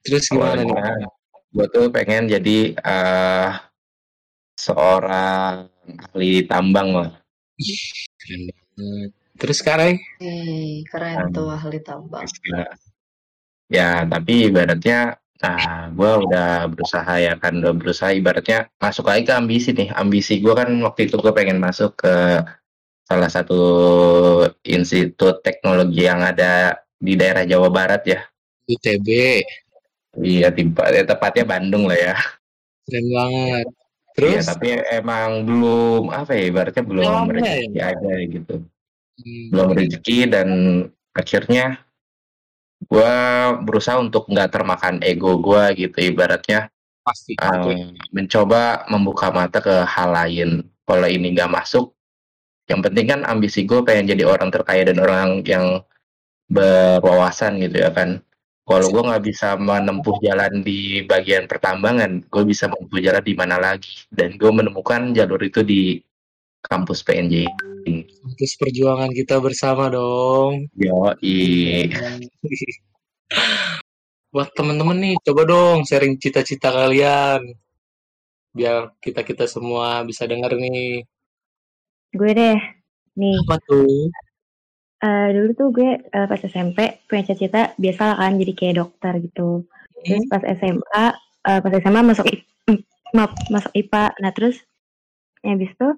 Terus 0.06 0.30
gimana 0.30 0.62
nih? 0.62 1.08
Gue 1.56 1.66
tuh 1.72 1.88
pengen 1.90 2.28
jadi 2.28 2.76
uh, 2.84 3.56
seorang 4.66 5.70
ahli 5.86 6.50
tambang 6.50 6.90
lah. 6.98 7.12
Keren 8.18 8.42
banget. 8.50 9.10
Terus 9.36 9.58
sekarang? 9.62 10.00
Ih, 10.24 10.82
keren 10.90 11.30
tuh 11.30 11.52
ahli 11.52 11.80
tambang. 11.84 12.26
Ya, 13.70 14.06
tapi 14.06 14.50
ibaratnya, 14.50 15.20
nah 15.42 15.90
gue 15.92 16.12
udah 16.26 16.70
berusaha 16.72 17.14
ya 17.20 17.34
kan, 17.38 17.60
udah 17.60 17.74
berusaha 17.76 18.16
ibaratnya 18.16 18.72
masuk 18.82 19.12
lagi 19.12 19.28
ke 19.28 19.34
ambisi 19.36 19.70
nih. 19.76 19.92
Ambisi 19.94 20.40
gue 20.42 20.54
kan 20.56 20.72
waktu 20.82 21.12
itu 21.12 21.20
gue 21.22 21.34
pengen 21.36 21.60
masuk 21.62 22.00
ke 22.00 22.42
salah 23.06 23.30
satu 23.30 23.62
institut 24.66 25.46
teknologi 25.46 26.10
yang 26.10 26.26
ada 26.26 26.82
di 26.98 27.14
daerah 27.14 27.46
Jawa 27.46 27.70
Barat 27.70 28.02
ya. 28.08 28.22
ITB. 28.66 29.08
Iya, 30.16 30.48
tiba, 30.56 30.90
ya, 30.96 31.04
tepatnya 31.04 31.44
Bandung 31.44 31.92
lah 31.92 32.00
ya. 32.00 32.16
Keren 32.88 33.06
banget. 33.12 33.68
Iya, 34.16 34.40
Terus? 34.40 34.48
tapi 34.48 34.80
emang 34.96 35.44
belum 35.44 36.04
apa 36.08 36.32
ya, 36.32 36.44
ibaratnya 36.48 36.84
belum 36.88 37.04
Lama 37.04 37.32
rezeki 37.36 37.76
ya? 37.76 37.92
aja 37.92 38.14
gitu. 38.24 38.56
Hmm. 39.20 39.46
Belum 39.52 39.70
rezeki 39.76 40.18
dan 40.32 40.50
akhirnya 41.16 41.66
gue 42.86 43.16
berusaha 43.64 43.98
untuk 44.00 44.28
nggak 44.28 44.52
termakan 44.52 45.00
ego 45.04 45.40
gue 45.40 45.64
gitu 45.88 45.98
ibaratnya 46.12 46.68
Pasti. 47.04 47.40
eh, 47.40 47.96
mencoba 48.12 48.84
membuka 48.92 49.32
mata 49.32 49.64
ke 49.64 49.84
hal 49.88 50.12
lain 50.12 50.68
kalau 50.84 51.08
ini 51.08 51.34
nggak 51.34 51.50
masuk 51.50 51.96
yang 52.68 52.84
penting 52.84 53.06
kan 53.10 53.22
ambisi 53.26 53.64
gue 53.64 53.80
pengen 53.86 54.12
jadi 54.12 54.28
orang 54.28 54.52
terkaya 54.52 54.86
dan 54.92 55.00
orang 55.02 55.42
yang 55.48 55.82
berwawasan 56.52 57.58
gitu 57.64 57.82
ya 57.82 57.90
kan 57.94 58.22
kalau 58.66 58.88
gue 58.90 59.04
nggak 59.06 59.24
bisa 59.30 59.54
menempuh 59.62 60.18
jalan 60.26 60.66
di 60.66 61.06
bagian 61.06 61.46
pertambangan 61.46 62.26
gue 62.26 62.44
bisa 62.44 62.66
menempuh 62.66 62.98
jalan 62.98 63.22
di 63.22 63.34
mana 63.38 63.62
lagi 63.62 64.10
dan 64.10 64.34
gue 64.36 64.52
menemukan 64.52 65.14
jalur 65.14 65.38
itu 65.46 65.62
di 65.62 66.02
kampus 66.66 67.06
PNJ 67.06 67.46
Terus 67.86 68.58
perjuangan 68.58 69.14
kita 69.14 69.38
bersama 69.38 69.94
dong. 69.94 70.66
yo 70.74 71.14
Buat 74.34 74.50
temen-temen 74.58 74.98
nih, 75.00 75.16
coba 75.22 75.42
dong 75.48 75.86
sharing 75.86 76.18
cita-cita 76.20 76.74
kalian. 76.74 77.46
Biar 78.52 78.92
kita-kita 79.00 79.46
semua 79.48 80.04
bisa 80.04 80.26
denger 80.26 80.58
nih. 80.58 81.06
Gue 82.12 82.32
deh. 82.36 82.58
Nih, 83.16 83.38
Apa 83.48 83.56
tuh? 83.64 84.12
Eh, 85.06 85.28
dulu 85.36 85.50
tuh 85.60 85.68
gue 85.76 85.90
eh, 86.02 86.28
pas 86.32 86.42
SMP 86.42 86.80
punya 87.06 87.24
cita-cita 87.30 87.62
biasa 87.78 88.02
lah 88.10 88.18
kan 88.22 88.34
jadi 88.42 88.54
kayak 88.58 88.76
dokter 88.82 89.14
gitu. 89.22 89.50
Terus 90.06 90.26
pas 90.32 90.44
SMA, 90.58 91.06
eh, 91.50 91.60
pas 91.64 91.74
SMA 91.82 92.02
masuk 92.02 92.26
maaf, 93.18 93.32
masuk 93.54 93.72
IPA. 93.78 94.04
Nah 94.22 94.32
terus 94.34 94.56
habis 95.46 95.72
itu 95.78 95.90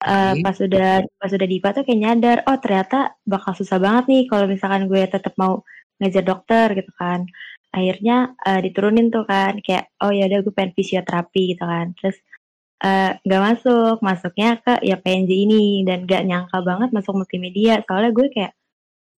Hmm. 0.00 0.40
pas 0.40 0.56
udah 0.56 1.04
pas 1.20 1.28
udah 1.28 1.44
di 1.44 1.60
IPA 1.60 1.70
tuh 1.76 1.84
kayak 1.84 2.00
nyadar, 2.00 2.38
oh 2.48 2.56
ternyata 2.56 3.20
bakal 3.28 3.52
susah 3.52 3.76
banget 3.76 4.04
nih 4.08 4.22
kalau 4.32 4.48
misalkan 4.48 4.88
gue 4.88 5.02
tetap 5.04 5.36
mau 5.36 5.60
ngajar 6.00 6.24
dokter 6.24 6.66
gitu 6.72 6.88
kan. 6.96 7.28
Akhirnya 7.76 8.32
eh, 8.48 8.60
diturunin 8.64 9.12
tuh 9.12 9.28
kan 9.28 9.60
kayak 9.60 9.92
oh 10.00 10.08
ya 10.08 10.24
udah 10.32 10.40
gue 10.40 10.54
pengen 10.56 10.72
fisioterapi 10.72 11.42
gitu 11.52 11.64
kan. 11.68 11.92
Terus 12.00 12.16
eh, 12.80 13.10
nggak 13.24 13.42
masuk, 13.44 13.96
masuknya 14.00 14.58
ke 14.64 14.74
ya 14.84 14.96
PNJ 14.96 15.30
ini 15.32 15.64
dan 15.84 16.08
gak 16.08 16.24
nyangka 16.24 16.58
banget 16.64 16.88
masuk 16.96 17.12
multimedia 17.16 17.84
soalnya 17.84 18.10
gue 18.16 18.26
kayak 18.32 18.52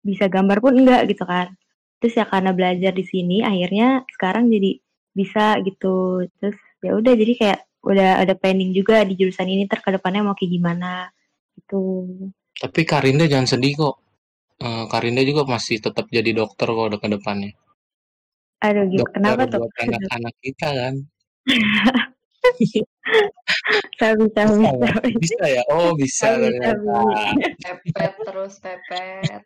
bisa 0.01 0.25
gambar 0.27 0.57
pun 0.59 0.73
enggak 0.81 1.01
gitu 1.09 1.23
kan. 1.25 1.53
Terus 2.01 2.13
ya 2.17 2.25
karena 2.25 2.51
belajar 2.57 2.91
di 2.93 3.05
sini 3.05 3.45
akhirnya 3.45 4.01
sekarang 4.09 4.49
jadi 4.49 4.81
bisa 5.13 5.61
gitu. 5.61 6.25
Terus 6.41 6.57
ya 6.81 6.91
udah 6.97 7.13
jadi 7.13 7.33
kayak 7.37 7.59
udah 7.81 8.09
ada 8.21 8.33
planning 8.37 8.73
juga 8.73 9.05
di 9.05 9.13
jurusan 9.17 9.49
ini 9.49 9.65
ntar 9.69 9.81
ke 9.81 9.93
depannya 9.93 10.25
mau 10.25 10.33
kayak 10.37 10.51
gimana 10.53 11.09
gitu. 11.57 12.09
Tapi 12.57 12.81
Karinda 12.85 13.29
jangan 13.29 13.49
sedih 13.49 13.73
kok. 13.77 13.95
Eh, 14.61 14.85
Karinda 14.89 15.21
juga 15.25 15.45
masih 15.45 15.81
tetap 15.81 16.09
jadi 16.09 16.33
dokter 16.33 16.69
kok 16.69 16.97
ke 16.97 17.07
depannya. 17.09 17.53
Aduh 18.61 18.85
gitu. 18.89 19.05
Dokter 19.05 19.17
Kenapa 19.21 19.43
tuh? 19.49 19.59
buat 19.65 19.73
anak-anak 19.81 20.35
kita 20.41 20.67
kan. 20.69 20.95
Sabi, 22.41 24.25
Bisa 24.29 24.45
ya? 24.57 24.73
sabi. 24.81 25.09
Bisa 25.21 25.45
ya? 25.45 25.63
Oh 25.69 25.93
bisa 25.93 26.33
Sabi, 26.37 26.57
ternyata. 26.57 26.99
Pepet 27.61 28.13
terus 28.25 28.53
pepet. 28.57 29.41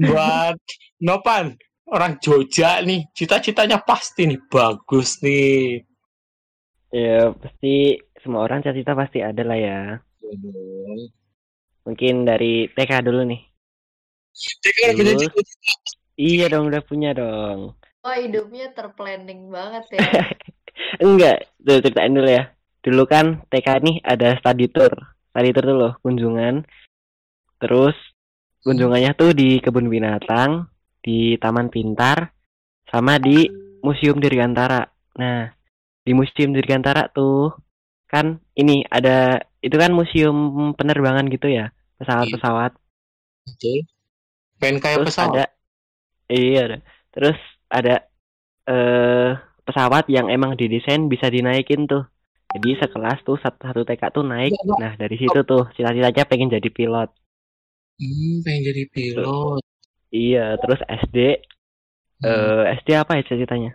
Buat 0.00 0.56
Nopan, 1.04 1.56
orang 1.92 2.16
Jogja 2.24 2.80
nih, 2.80 3.04
cita-citanya 3.12 3.84
pasti 3.84 4.24
nih 4.24 4.40
bagus 4.48 5.20
nih. 5.20 5.84
Ya 6.94 7.34
pasti 7.36 8.00
semua 8.22 8.46
orang 8.48 8.64
cita-cita 8.64 8.96
pasti 8.96 9.20
ada 9.20 9.42
lah 9.44 9.58
ya. 9.58 9.80
Mungkin 11.84 12.24
dari 12.24 12.70
TK 12.72 13.04
dulu 13.04 13.28
nih. 13.28 13.42
TK 14.34 14.76
udah 14.80 14.94
punya 14.96 15.12
Terus? 15.12 15.22
cita-cita. 15.28 15.72
Iya 16.14 16.46
dong 16.48 16.70
udah 16.70 16.82
punya 16.86 17.10
dong. 17.12 17.74
Wah 18.04 18.20
hidupnya 18.20 18.68
terplanning 18.76 19.48
banget 19.48 19.96
ya. 19.96 20.00
Enggak, 21.04 21.48
tuh 21.56 21.80
ceritain 21.80 22.12
dulu 22.12 22.28
ya. 22.28 22.52
Dulu 22.84 23.02
kan 23.08 23.40
TK 23.48 23.68
nih 23.80 23.96
ada 24.04 24.36
study 24.36 24.68
tour. 24.68 24.92
Study 25.32 25.50
tour 25.56 25.64
tuh 25.64 25.76
loh, 25.80 25.92
kunjungan. 26.04 26.68
Terus 27.56 27.96
kunjungannya 28.60 29.16
tuh 29.16 29.32
di 29.32 29.56
kebun 29.56 29.88
binatang, 29.88 30.68
di 31.00 31.40
Taman 31.40 31.72
Pintar, 31.72 32.28
sama 32.92 33.16
di 33.16 33.48
Museum 33.80 34.20
Dirgantara. 34.20 34.84
Nah, 35.16 35.48
di 36.04 36.12
Museum 36.12 36.52
Dirgantara 36.52 37.08
tuh 37.08 37.56
kan 38.04 38.36
ini 38.52 38.84
ada 38.92 39.40
itu 39.64 39.74
kan 39.80 39.96
museum 39.96 40.70
penerbangan 40.76 41.24
gitu 41.32 41.48
ya, 41.48 41.72
pesawat-pesawat. 41.96 42.76
Betul. 43.48 43.88
Pengen 44.60 44.78
kayak 44.84 45.00
Terus 45.02 45.16
pesawat. 45.16 45.32
ada 45.32 45.44
iya 46.28 46.60
ada. 46.68 46.78
Terus 47.16 47.40
ada 47.74 47.94
eh 48.64 49.30
pesawat 49.64 50.06
yang 50.06 50.28
emang 50.28 50.54
didesain 50.54 51.08
bisa 51.08 51.26
dinaikin 51.26 51.84
tuh. 51.84 52.04
Jadi 52.54 52.78
sekelas 52.78 53.18
tuh 53.22 53.34
satu, 53.36 53.58
satu 53.60 53.80
TK 53.82 54.02
tuh 54.10 54.22
naik. 54.22 54.54
Enggak. 54.54 54.78
Nah, 54.78 54.92
dari 54.94 55.16
situ 55.18 55.38
tuh 55.42 55.66
cita-citanya 55.74 56.22
pengen 56.22 56.48
jadi 56.48 56.68
pilot. 56.70 57.10
Hmm, 57.98 58.34
pengen 58.40 58.62
jadi 58.64 58.82
pilot. 58.88 59.60
Iya, 60.08 60.54
terus 60.56 60.78
SD 60.86 61.42
Hmm. 62.22 62.30
eh 62.30 62.78
SD 62.78 62.88
apa 62.94 63.18
ya 63.18 63.22
cita-citanya? 63.26 63.72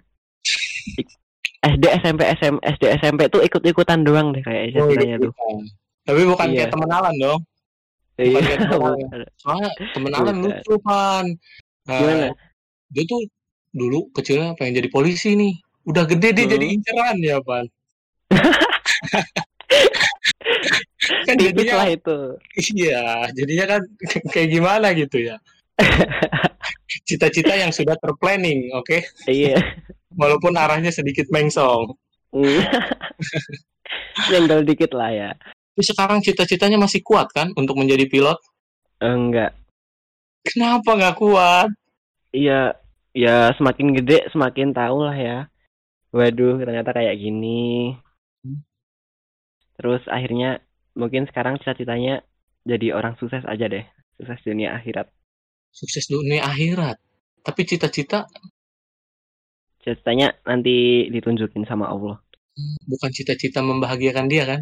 SD 1.60 1.84
SMP 2.00 2.22
SM 2.34 2.56
SD 2.58 2.84
SMP 2.98 3.28
tuh 3.28 3.44
ikut-ikutan 3.44 4.00
doang 4.02 4.32
deh 4.32 4.40
kayak 4.42 4.72
Oh, 4.80 4.88
cita-citanya 4.88 5.18
tuh. 5.20 5.32
ikutan. 5.36 5.58
Tapi 6.08 6.22
bukan 6.24 6.48
Iya. 6.50 6.56
kayak 6.58 6.72
temen 6.72 6.90
Alan 6.90 7.16
dong. 7.20 7.40
Iya. 8.16 8.40
Soalnya 9.44 9.70
temen 9.92 10.12
Alan 10.16 10.36
lucu 10.40 10.74
kan. 10.82 11.26
Gimana? 11.84 12.32
dia 12.90 13.04
tuh 13.06 13.22
dulu 13.70 14.10
kecilnya 14.14 14.58
pengen 14.58 14.82
jadi 14.82 14.90
polisi 14.90 15.34
nih. 15.38 15.54
Udah 15.86 16.06
gede 16.06 16.30
dia 16.36 16.46
Hmm. 16.46 16.54
jadi 16.58 16.66
inceran 16.76 17.18
ya, 17.22 17.38
Pan. 17.42 17.66
kan 21.26 21.36
jadinya 21.40 21.76
lah 21.86 21.90
itu. 21.90 22.18
iya, 22.76 23.26
jadinya 23.34 23.66
kan 23.78 23.82
kayak 24.34 24.50
gimana 24.50 24.88
gitu 24.94 25.18
ya. 25.34 25.36
Cita-cita 27.08 27.54
yang 27.56 27.72
sudah 27.74 27.96
terplanning, 27.98 28.70
oke? 28.76 29.02
Iya. 29.26 29.58
Walaupun 30.14 30.54
arahnya 30.58 30.90
sedikit 30.94 31.30
mengsong. 31.30 31.94
Nyenggol 34.30 34.62
dikit 34.68 34.94
lah 34.94 35.10
ya. 35.10 35.30
Tapi 35.74 35.84
sekarang 35.86 36.20
cita-citanya 36.20 36.76
masih 36.76 37.00
kuat 37.02 37.32
kan 37.32 37.50
untuk 37.56 37.80
menjadi 37.80 38.06
pilot? 38.10 38.38
Enggak. 39.00 39.56
Kenapa 40.44 40.92
nggak 40.98 41.16
kuat? 41.18 41.70
Iya, 42.36 42.76
ya 43.14 43.52
semakin 43.58 43.96
gede 43.98 44.30
semakin 44.34 44.74
tahu 44.74 45.06
lah 45.06 45.18
ya. 45.18 45.38
Waduh, 46.10 46.58
ternyata 46.58 46.90
kayak 46.94 47.16
gini. 47.22 47.94
Hmm. 48.42 48.66
Terus 49.78 50.02
akhirnya 50.10 50.62
mungkin 50.98 51.30
sekarang 51.30 51.62
cita-citanya 51.62 52.26
jadi 52.66 52.98
orang 52.98 53.16
sukses 53.22 53.46
aja 53.46 53.70
deh, 53.70 53.86
sukses 54.18 54.42
dunia 54.42 54.74
akhirat. 54.78 55.08
Sukses 55.70 56.10
dunia 56.10 56.44
akhirat. 56.44 56.98
Tapi 57.46 57.62
cita-cita 57.64 58.26
Cita-citanya 59.80 60.36
nanti 60.44 61.08
ditunjukin 61.08 61.64
sama 61.64 61.88
Allah. 61.88 62.20
bukan 62.84 63.08
cita-cita 63.16 63.64
membahagiakan 63.64 64.28
dia 64.28 64.44
kan? 64.44 64.62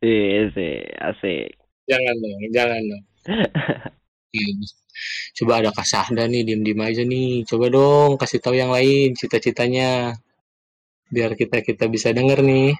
Iya 0.00 0.48
sih, 0.56 0.80
asik. 0.96 1.60
Jangan 1.84 2.14
dong, 2.16 2.40
jangan 2.56 2.80
dong. 2.88 3.04
Iya. 4.32 4.52
Coba 5.36 5.52
ada 5.60 5.70
Kak 5.76 5.84
Sahda 5.84 6.24
nih, 6.28 6.42
diem-diem 6.44 6.80
aja 6.80 7.02
nih. 7.04 7.44
Coba 7.44 7.68
dong, 7.68 8.16
kasih 8.20 8.40
tahu 8.40 8.54
yang 8.56 8.72
lain 8.72 9.12
cita-citanya. 9.12 10.16
Biar 11.12 11.36
kita 11.36 11.60
kita 11.60 11.84
bisa 11.92 12.16
denger 12.16 12.40
nih. 12.40 12.72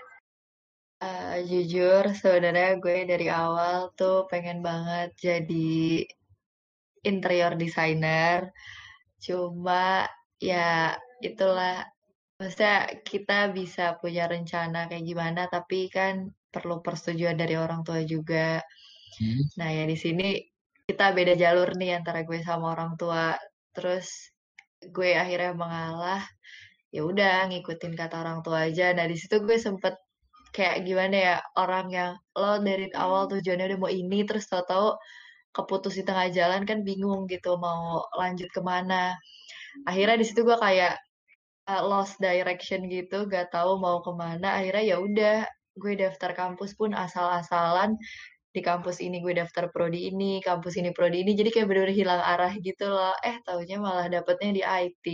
Eh, 1.03 1.37
jujur, 1.45 2.15
sebenarnya 2.17 2.81
gue 2.81 3.05
dari 3.05 3.29
awal 3.29 3.93
tuh 3.99 4.25
pengen 4.31 4.65
banget 4.65 5.13
jadi 5.19 6.07
interior 7.05 7.53
designer. 7.59 8.49
Cuma 9.21 10.09
ya 10.41 10.97
itulah, 11.21 11.85
maksudnya 12.39 13.03
kita 13.05 13.53
bisa 13.53 13.99
punya 14.01 14.25
rencana 14.31 14.89
kayak 14.89 15.05
gimana, 15.05 15.51
tapi 15.53 15.91
kan 15.93 16.33
perlu 16.49 16.81
persetujuan 16.81 17.37
dari 17.37 17.59
orang 17.61 17.83
tua 17.85 18.01
juga. 18.07 18.63
Hmm. 19.19 19.43
Nah 19.61 19.69
ya 19.69 19.85
di 19.85 19.97
sini 19.99 20.52
kita 20.93 21.17
beda 21.17 21.35
jalur 21.41 21.73
nih 21.81 21.97
antara 21.97 22.21
gue 22.29 22.39
sama 22.45 22.77
orang 22.77 23.01
tua. 23.01 23.33
Terus 23.73 24.29
gue 24.85 25.17
akhirnya 25.17 25.57
mengalah, 25.57 26.21
ya 26.93 27.03
udah 27.09 27.49
ngikutin 27.49 27.97
kata 27.97 28.21
orang 28.21 28.45
tua 28.45 28.69
aja. 28.69 28.93
Nah 28.93 29.09
di 29.09 29.17
situ 29.17 29.41
gue 29.41 29.57
sempet 29.57 29.97
kayak 30.53 30.85
gimana 30.85 31.17
ya 31.17 31.37
orang 31.57 31.87
yang 31.89 32.13
lo 32.37 32.61
dari 32.61 32.93
awal 32.93 33.25
tujuannya 33.33 33.73
udah 33.73 33.81
mau 33.81 33.89
ini 33.89 34.29
terus 34.29 34.45
tau-tau 34.53 35.01
keputus 35.57 35.97
di 35.97 36.05
tengah 36.05 36.29
jalan 36.29 36.69
kan 36.69 36.85
bingung 36.85 37.25
gitu 37.25 37.57
mau 37.57 38.05
lanjut 38.21 38.53
ke 38.53 38.61
mana 38.61 39.17
akhirnya 39.89 40.21
di 40.21 40.27
situ 40.29 40.45
gue 40.45 40.57
kayak 40.61 41.01
uh, 41.73 41.83
lost 41.89 42.21
direction 42.21 42.85
gitu 42.93 43.25
gak 43.33 43.49
tahu 43.49 43.81
mau 43.81 44.05
ke 44.05 44.13
mana 44.13 44.61
akhirnya 44.61 44.85
ya 44.93 44.97
udah 45.01 45.37
gue 45.81 45.93
daftar 45.97 46.37
kampus 46.37 46.77
pun 46.77 46.93
asal-asalan 46.93 47.97
di 48.53 48.61
kampus 48.61 49.01
ini 49.01 49.25
gue 49.25 49.33
daftar 49.33 49.73
prodi 49.73 50.13
ini 50.13 50.45
kampus 50.45 50.77
ini 50.77 50.93
prodi 50.93 51.25
ini 51.25 51.33
jadi 51.33 51.49
kayak 51.49 51.67
bener-bener 51.73 51.97
hilang 51.97 52.21
arah 52.21 52.53
gitu 52.61 52.85
loh 52.85 53.17
eh 53.25 53.41
taunya 53.49 53.81
malah 53.81 54.13
dapetnya 54.13 54.51
di 54.53 54.63
IT 54.63 55.07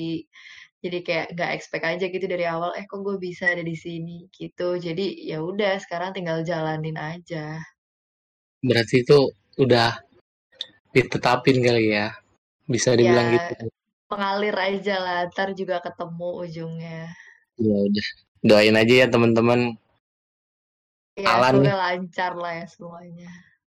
jadi 0.83 0.99
kayak 1.07 1.27
nggak 1.39 1.51
expect 1.55 1.85
aja 1.87 2.05
gitu 2.11 2.27
dari 2.27 2.45
awal 2.47 2.75
eh 2.75 2.87
kok 2.87 3.03
gue 3.03 3.17
bisa 3.23 3.51
ada 3.51 3.63
di 3.63 3.79
sini 3.79 4.27
gitu 4.35 4.79
jadi 4.79 5.07
ya 5.23 5.39
udah 5.43 5.79
sekarang 5.79 6.11
tinggal 6.15 6.43
jalanin 6.43 6.99
aja 6.99 7.63
Berarti 8.59 9.07
itu 9.07 9.19
udah 9.63 9.95
ditetapin 10.91 11.63
kali 11.63 11.95
ya. 11.95 12.11
Bisa 12.67 12.93
dibilang 12.99 13.33
ya 13.33 13.49
gitu. 13.55 13.71
mengalir 14.09 14.57
aja 14.57 14.97
lah 15.05 15.19
ntar 15.29 15.53
juga 15.53 15.85
ketemu 15.85 16.29
ujungnya 16.49 17.13
Ya 17.61 17.77
udah. 17.77 18.09
Doain 18.41 18.77
aja 18.79 18.95
ya 19.03 19.07
teman-teman. 19.11 19.79
Ya 21.19 21.35
Alan 21.35 21.59
semoga 21.59 21.75
lancar 21.75 22.33
lah 22.39 22.53
ya 22.63 22.67
semuanya 22.71 23.31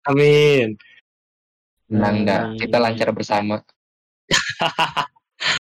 Amin. 0.07 0.77
Tenang 1.89 2.25
dah, 2.25 2.41
Amin. 2.49 2.59
kita 2.61 2.77
lancar 2.81 3.11
bersama. 3.13 3.61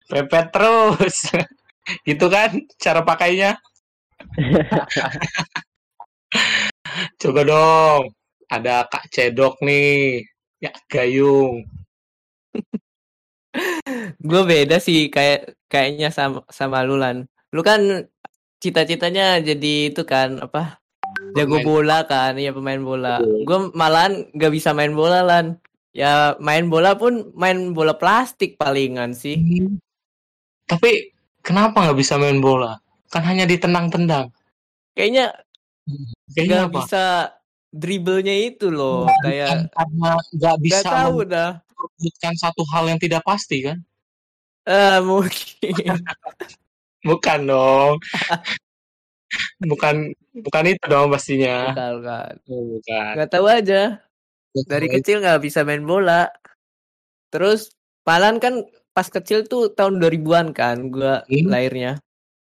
Pepet 0.10 0.52
terus. 0.52 1.32
gitu 2.08 2.28
kan 2.32 2.52
cara 2.80 3.04
pakainya. 3.08 3.56
Coba 7.22 7.42
dong. 7.48 8.12
Ada 8.52 8.88
Kak 8.92 9.08
Cedok 9.12 9.60
nih. 9.64 10.24
Ya, 10.60 10.72
Gayung. 10.92 11.64
Gue 14.24 14.42
beda 14.48 14.80
sih 14.80 15.12
kayak 15.12 15.52
kayaknya 15.68 16.10
sama 16.12 16.44
sama 16.52 16.84
lu 16.84 16.98
Lan. 17.00 17.28
Lu 17.52 17.62
kan 17.62 18.08
cita-citanya 18.64 19.44
jadi 19.44 19.92
itu 19.92 20.08
kan 20.08 20.40
apa? 20.40 20.83
Jago 21.34 21.58
bola 21.66 22.06
kan, 22.06 22.38
ya 22.38 22.54
pemain 22.54 22.82
bola. 22.82 23.20
Betul. 23.20 23.42
Gue 23.46 23.60
malahan 23.74 24.14
gak 24.38 24.54
bisa 24.54 24.72
main 24.72 24.94
bola 24.94 25.26
Lan. 25.26 25.58
Ya 25.94 26.34
main 26.42 26.74
bola 26.74 26.98
pun 26.98 27.30
main 27.38 27.74
bola 27.78 27.94
plastik 27.94 28.58
palingan 28.58 29.14
sih. 29.14 29.38
Hmm. 29.38 29.78
Tapi 30.66 31.14
kenapa 31.46 31.86
nggak 31.86 32.00
bisa 32.02 32.18
main 32.18 32.42
bola? 32.42 32.82
Kan 33.14 33.22
hanya 33.30 33.46
ditendang-tendang. 33.46 34.34
Kayaknya 34.98 35.38
Kayaknya 36.34 36.58
gak 36.58 36.70
apa? 36.70 36.78
bisa 36.82 37.04
dribblenya 37.70 38.36
itu 38.50 38.74
loh. 38.74 39.06
Bukan 39.06 39.22
Kayak 39.22 39.50
karena 39.70 40.10
nggak 40.34 40.40
gak 40.40 40.58
bisa 40.66 40.90
tahu 40.90 41.18
dah. 41.30 41.52
memperwujudkan 41.62 42.34
satu 42.42 42.62
hal 42.74 42.84
yang 42.90 43.00
tidak 43.02 43.22
pasti 43.22 43.58
kan? 43.62 43.78
Eh 44.66 44.98
mungkin. 45.04 46.00
Bukan 47.08 47.40
dong. 47.46 48.00
bukan 49.64 49.96
bukan 50.44 50.64
itu 50.70 50.84
dong 50.86 51.08
pastinya. 51.10 51.72
Bukan, 51.74 51.92
bukan. 52.00 52.32
Oh, 52.50 52.64
bukan. 52.78 53.12
Gak 53.20 53.32
tahu 53.32 53.46
aja. 53.48 53.82
Dari 54.54 54.88
kecil 54.88 55.22
nggak 55.22 55.42
bisa 55.42 55.66
main 55.66 55.82
bola. 55.82 56.30
Terus 57.34 57.74
malahan 58.06 58.38
kan 58.38 58.62
pas 58.94 59.10
kecil 59.10 59.50
tuh 59.50 59.74
tahun 59.74 59.98
2000-an 59.98 60.54
kan 60.54 60.78
gua 60.94 61.26
Hmm. 61.26 61.50
lahirnya. 61.50 61.98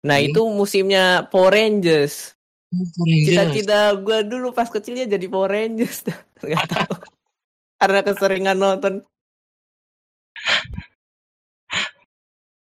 Nah, 0.04 0.20
Hmm. 0.20 0.28
itu 0.28 0.40
musimnya 0.52 1.24
Power 1.32 1.56
Rangers. 1.56 2.36
Rangers. 2.70 3.26
Cita-cita 3.32 3.96
gua 3.96 4.20
dulu 4.20 4.52
pas 4.52 4.68
kecilnya 4.68 5.08
jadi 5.08 5.26
Power 5.26 5.48
Rangers. 5.48 6.04
Nggak 6.44 6.66
tahu. 6.68 6.94
Karena 7.80 8.00
keseringan 8.04 8.56
nonton. 8.56 8.94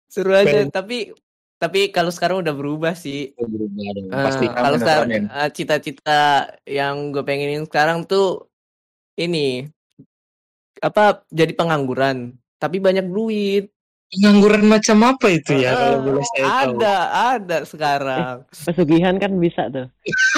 Seru 0.06 0.30
aja, 0.30 0.46
Keren. 0.46 0.70
tapi 0.70 1.10
tapi 1.56 1.88
kalau 1.88 2.08
sekarang 2.08 2.40
udah 2.40 2.52
berubah 2.52 2.92
sih. 2.92 3.32
Berubah 3.34 3.70
dong. 3.92 4.08
Eh, 4.08 4.22
Pasti 4.22 4.46
kalau 4.46 4.76
sekarang 4.76 5.08
eh, 5.24 5.50
cita-cita 5.50 6.20
yang 6.64 7.10
gue 7.10 7.20
pengenin 7.20 7.64
sekarang 7.64 8.02
tuh 8.02 8.46
ini 9.14 9.64
apa 10.78 11.24
jadi 11.28 11.52
pengangguran 11.52 12.34
tapi 12.54 12.76
banyak 12.76 13.06
duit 13.06 13.70
pengangguran 14.10 14.68
macam 14.68 14.98
apa 15.08 15.26
itu 15.28 15.56
ya 15.56 15.72
kalau 15.72 15.96
Eh, 15.96 16.02
boleh 16.02 16.24
saya 16.26 16.44
tahu? 16.44 16.52
ada 16.76 16.94
ada 17.30 17.58
sekarang 17.62 18.34
Pesugihan 18.50 19.16
kan 19.16 19.32
bisa 19.34 19.62
tuh. 19.68 19.86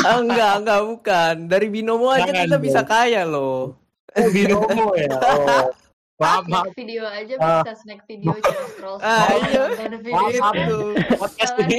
Ah, 0.01 0.17
enggak 0.17 0.53
enggak 0.61 0.81
bukan 0.87 1.35
dari 1.47 1.67
binomo 1.67 2.09
aja 2.09 2.27
Jangan 2.27 2.47
kita 2.47 2.59
bisa 2.59 2.81
kaya 2.83 3.25
loh 3.25 3.75
Oh, 4.13 4.29
binomo 4.31 4.95
ya. 4.95 5.13
Oh. 5.13 5.69
Maaf, 6.17 6.49
maaf. 6.49 6.73
video 6.73 7.05
aja 7.05 7.37
Ah. 7.37 7.61
bisa 7.61 7.77
snack 7.85 8.01
video 8.09 8.33
cuma 8.41 8.65
scroll 8.73 8.97
ah 9.05 9.29
scroll 9.29 9.41
iya 9.53 9.63
nonton 9.85 10.01
video 10.01 10.17
Maaf, 10.41 10.55
itu 10.57 10.79
Podcast 11.21 11.53
ini 11.61 11.79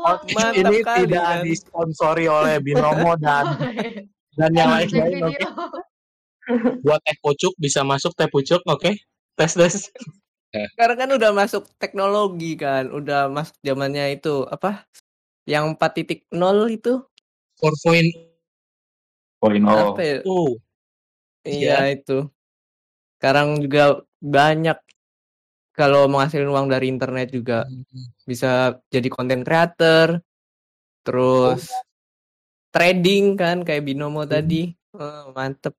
podcast 0.00 0.56
ini 0.56 0.76
kali, 0.80 1.00
tidak 1.04 1.24
kan? 1.28 1.38
disponsori 1.44 2.24
oleh 2.24 2.56
Binomo 2.64 3.12
dan 3.24 3.44
dan 4.40 4.50
yang 4.56 4.72
snack 4.72 4.88
lain-lain. 4.88 5.12
video 5.20 5.28
Oke. 5.28 5.80
Buat 6.84 7.00
teh 7.04 7.16
pucuk 7.24 7.52
bisa 7.56 7.80
masuk 7.84 8.12
teh 8.16 8.28
pucuk, 8.28 8.60
oke? 8.68 8.92
Tes 9.36 9.52
tes. 9.56 9.88
sekarang 10.54 10.96
kan 11.04 11.10
udah 11.10 11.30
masuk 11.34 11.66
teknologi 11.82 12.54
kan 12.54 12.86
udah 12.88 13.26
masuk 13.26 13.58
zamannya 13.66 14.14
itu 14.14 14.46
apa 14.46 14.86
yang 15.50 15.74
4.0 15.74 16.30
itu 16.70 17.02
Four 17.58 17.74
point 17.82 18.08
Poin 19.42 19.60
oh. 19.66 19.92
apa 19.92 20.00
ya 20.00 20.16
oh. 20.24 20.56
Iya 21.44 21.92
itu. 21.92 22.32
Sekarang 23.18 23.58
juga 23.58 24.02
banyak 24.20 24.78
kalau 25.74 26.06
menghasilkan 26.06 26.50
uang 26.50 26.68
dari 26.70 26.86
internet 26.86 27.34
juga 27.34 27.66
bisa 28.22 28.78
jadi 28.88 29.08
konten 29.10 29.42
creator, 29.42 30.22
terus 31.02 31.66
trading 32.70 33.34
kan 33.34 33.62
kayak 33.62 33.84
binomo 33.84 34.22
tadi, 34.24 34.70
Eh, 34.94 35.24
mantep. 35.34 35.74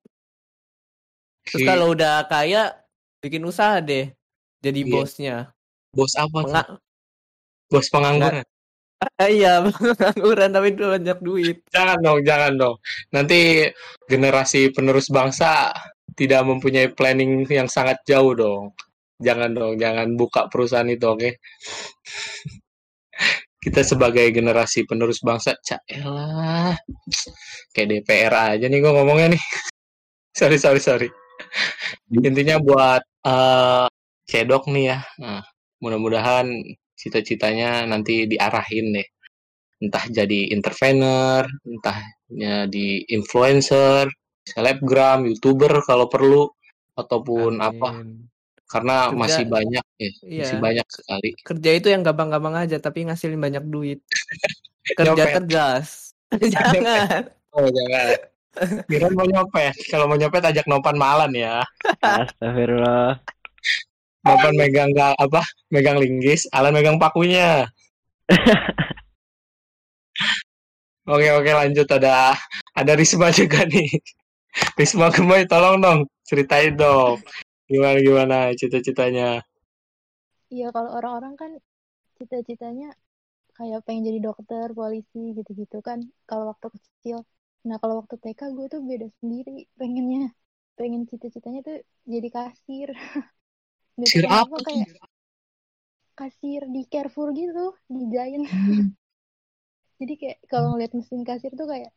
Terus 1.48 1.64
Oke. 1.64 1.68
kalau 1.72 1.96
udah 1.96 2.28
kaya 2.28 2.76
bikin 3.24 3.48
usaha 3.48 3.80
deh, 3.80 4.12
jadi 4.60 4.84
Iya. 4.84 4.92
bosnya. 4.92 5.36
Bos 5.96 6.12
apa? 6.20 6.44
tuh? 6.44 6.52
Penga- 6.52 6.72
Bos 7.72 7.88
pengangguran. 7.88 8.44
Ah, 9.00 9.28
iya 9.32 9.64
pengangguran 9.64 10.52
tapi 10.52 10.70
banyak 10.76 11.20
duit. 11.24 11.58
Jangan 11.72 11.98
dong, 12.04 12.20
jangan 12.28 12.52
dong. 12.60 12.76
Nanti 13.16 13.72
generasi 14.12 14.76
penerus 14.76 15.08
bangsa 15.08 15.72
tidak 16.16 16.42
mempunyai 16.48 16.90
planning 16.96 17.44
yang 17.48 17.68
sangat 17.70 18.00
jauh 18.08 18.34
dong. 18.36 18.72
Jangan 19.20 19.52
dong, 19.56 19.74
jangan 19.80 20.16
buka 20.20 20.48
perusahaan 20.52 20.88
itu, 20.88 21.06
oke? 21.08 21.30
Kita 23.64 23.82
sebagai 23.82 24.30
generasi 24.30 24.86
penerus 24.86 25.24
bangsa, 25.24 25.56
caelah. 25.64 26.76
Kayak 27.74 27.88
DPR 28.06 28.34
aja 28.56 28.66
nih 28.68 28.80
gue 28.80 28.92
ngomongnya 28.94 29.28
nih. 29.36 29.44
sorry, 30.40 30.58
sorry, 30.60 30.82
sorry. 30.84 31.10
Intinya 32.12 32.60
buat 32.62 33.02
eh 33.26 33.88
cedok 34.26 34.70
nih 34.70 34.86
ya. 34.94 35.00
Nah, 35.22 35.42
mudah-mudahan 35.82 36.46
cita-citanya 36.96 37.84
nanti 37.86 38.26
diarahin 38.26 38.96
deh 38.96 39.08
entah 39.84 40.06
jadi 40.08 40.56
intervener 40.56 41.44
entah 41.68 42.00
jadi 42.32 42.88
influencer 43.12 44.08
selebgram 44.46 45.26
youtuber 45.26 45.82
kalau 45.82 46.06
perlu 46.06 46.48
ataupun 46.94 47.58
apa 47.58 47.98
Amin. 47.98 48.30
karena 48.66 49.10
Kerja- 49.10 49.18
masih 49.18 49.44
banyak 49.46 49.86
ya 49.98 50.12
masih 50.16 50.26
Iya. 50.26 50.62
banyak 50.62 50.88
sekali 50.88 51.30
Kerja 51.42 51.72
itu 51.74 51.88
yang 51.90 52.02
gampang-gampang 52.02 52.56
aja 52.56 52.78
tapi 52.78 53.04
ngasilin 53.04 53.38
banyak 53.38 53.64
duit. 53.66 54.00
Kerja 54.98 55.24
tegas. 55.36 56.14
Jangan. 56.54 57.30
oh 57.52 57.68
jangan 57.68 58.16
Kira 58.86 59.12
mau 59.12 59.26
nyopet 59.26 59.76
kalau 59.90 60.06
mau 60.06 60.16
nyopet 60.16 60.40
ajak 60.42 60.64
Nopan 60.66 60.96
Malan 60.96 61.32
ya 61.32 61.60
Astagfirullah. 62.00 63.20
Nopan 64.22 64.54
megang 64.56 64.90
ga- 64.90 65.14
apa 65.16 65.42
megang 65.68 65.98
linggis 65.98 66.48
Alan 66.50 66.72
megang 66.72 66.96
pakunya 66.96 67.68
Oke 71.06 71.30
oke 71.30 71.52
lanjut 71.52 71.86
ada 71.92 72.34
ada 72.74 72.92
Risma 72.94 73.30
juga 73.30 73.62
nih. 73.64 73.86
Risma 74.80 75.08
Gemoy 75.12 75.44
tolong 75.48 75.78
dong 75.84 76.00
ceritain 76.28 76.74
dong 76.76 77.20
gimana 77.66 77.98
gimana 77.98 78.38
cita-citanya. 78.54 79.42
Iya, 80.54 80.70
kalau 80.70 80.94
orang-orang 80.94 81.34
kan 81.42 81.52
cita-citanya 82.22 82.94
kayak 83.58 83.82
pengen 83.88 84.06
jadi 84.06 84.20
dokter, 84.22 84.68
polisi 84.78 85.34
gitu-gitu 85.34 85.82
kan 85.82 86.00
kalau 86.30 86.54
waktu 86.54 86.68
kecil. 86.76 87.18
Nah, 87.66 87.82
kalau 87.82 88.06
waktu 88.06 88.16
TK 88.22 88.42
gue 88.54 88.66
tuh 88.70 88.82
beda 88.86 89.08
sendiri 89.20 89.66
pengennya. 89.80 90.30
Pengen 90.78 91.08
cita-citanya 91.10 91.62
tuh 91.66 91.78
jadi 92.06 92.30
kasir. 92.30 92.90
Kasir 93.96 94.28
apa 94.28 94.56
kayak 94.60 94.92
kasir 96.20 96.62
di 96.68 96.84
Carrefour 96.92 97.32
gitu, 97.32 97.76
di 97.88 98.12
Giant. 98.12 98.44
Jadi 100.00 100.14
kayak 100.20 100.38
kalau 100.52 100.76
ngeliat 100.76 100.92
mesin 100.92 101.24
kasir 101.24 101.56
tuh 101.56 101.64
kayak 101.72 101.96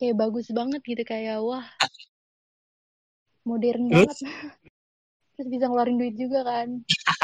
kayak 0.00 0.16
bagus 0.16 0.48
banget 0.50 0.80
gitu 0.82 1.02
kayak 1.04 1.44
wah 1.44 1.66
modern 3.44 3.86
Terus? 3.88 4.00
banget. 4.08 4.18
Terus 5.36 5.48
bisa 5.48 5.64
ngeluarin 5.68 5.96
duit 6.00 6.16
juga 6.16 6.40
kan. 6.44 6.68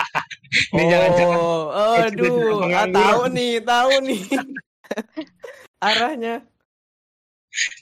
Ini 0.72 0.84
jangan-jangan 0.88 1.38
Oh, 1.40 2.00
cita-cita 2.00 2.12
aduh, 2.16 2.56
ah, 2.72 2.86
tahu 2.88 3.22
nih, 3.32 3.52
tahu 3.60 3.92
nih. 4.08 4.20
Arahnya. 5.88 6.34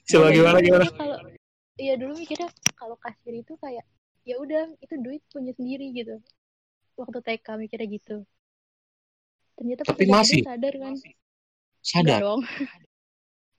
Coba 0.07 0.26
Iya, 0.30 0.34
gimana 0.38 0.59
gimana? 0.62 0.84
kalau 0.95 1.18
iya 1.74 1.95
dulu 1.99 2.14
mikirnya 2.14 2.47
kalau 2.78 2.95
kasir 2.99 3.34
itu 3.34 3.59
kayak 3.59 3.82
ya 4.22 4.38
udah 4.38 4.70
itu 4.78 4.95
duit 5.03 5.22
punya 5.34 5.51
sendiri 5.59 5.90
gitu 5.90 6.22
waktu 6.95 7.18
TK 7.18 7.47
mikirnya 7.59 7.88
gitu 7.90 8.16
ternyata 9.59 9.82
pas 9.82 9.95
Tapi 9.99 10.05
masih? 10.07 10.40
sadar 10.47 10.74
kan 10.78 10.95
Enggak 10.95 11.11
Sadar. 11.82 12.20
dong 12.22 12.40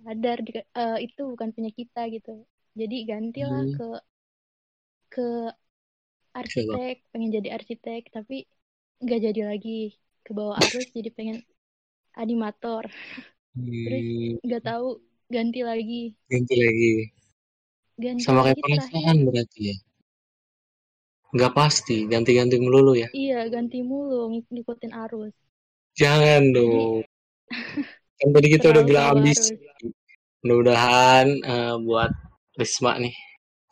sadar 0.05 0.37
eh, 0.81 0.97
itu 1.05 1.21
bukan 1.33 1.49
punya 1.55 1.71
kita 1.79 2.01
gitu 2.15 2.31
jadi 2.79 2.95
gantilah 3.11 3.63
Hmm. 3.65 3.75
ke 3.75 3.83
ke 5.09 5.55
arsitek 6.41 6.95
pengen 7.11 7.31
jadi 7.37 7.49
arsitek 7.57 8.01
tapi 8.15 8.37
nggak 9.03 9.19
jadi 9.27 9.41
lagi 9.51 9.79
ke 10.25 10.31
bawah 10.37 10.57
arus 10.65 10.87
jadi 10.97 11.09
pengen 11.17 11.37
animator 12.23 12.83
terus 13.83 14.05
Hmm, 14.15 14.37
nggak 14.45 14.63
tahu 14.69 14.87
ganti 15.35 15.59
lagi 15.69 16.01
ganti 16.29 16.53
lagi. 16.61 16.91
ganti 18.03 18.23
Sama 18.23 18.41
kayak 18.45 18.59
perasaan 18.63 19.17
berarti 19.27 19.59
ya. 19.71 19.75
Nggak 21.35 21.53
pasti, 21.57 21.95
ganti-ganti 22.11 22.55
melulu 22.63 22.93
ya. 23.03 23.09
Iya, 23.19 23.37
ganti 23.53 23.77
mulu 23.89 24.17
ng- 24.31 24.45
ngikutin 24.53 24.91
arus. 25.03 25.35
Jangan 25.99 26.43
dong. 26.55 27.03
Kan 28.15 28.29
tadi 28.31 28.47
kita 28.47 28.65
udah 28.71 28.83
bilang 28.87 29.05
ambisi. 29.19 29.53
Mudah-mudahan 30.45 31.25
eh, 31.41 31.75
buat 31.81 32.11
Risma 32.55 32.95
nih 33.01 33.15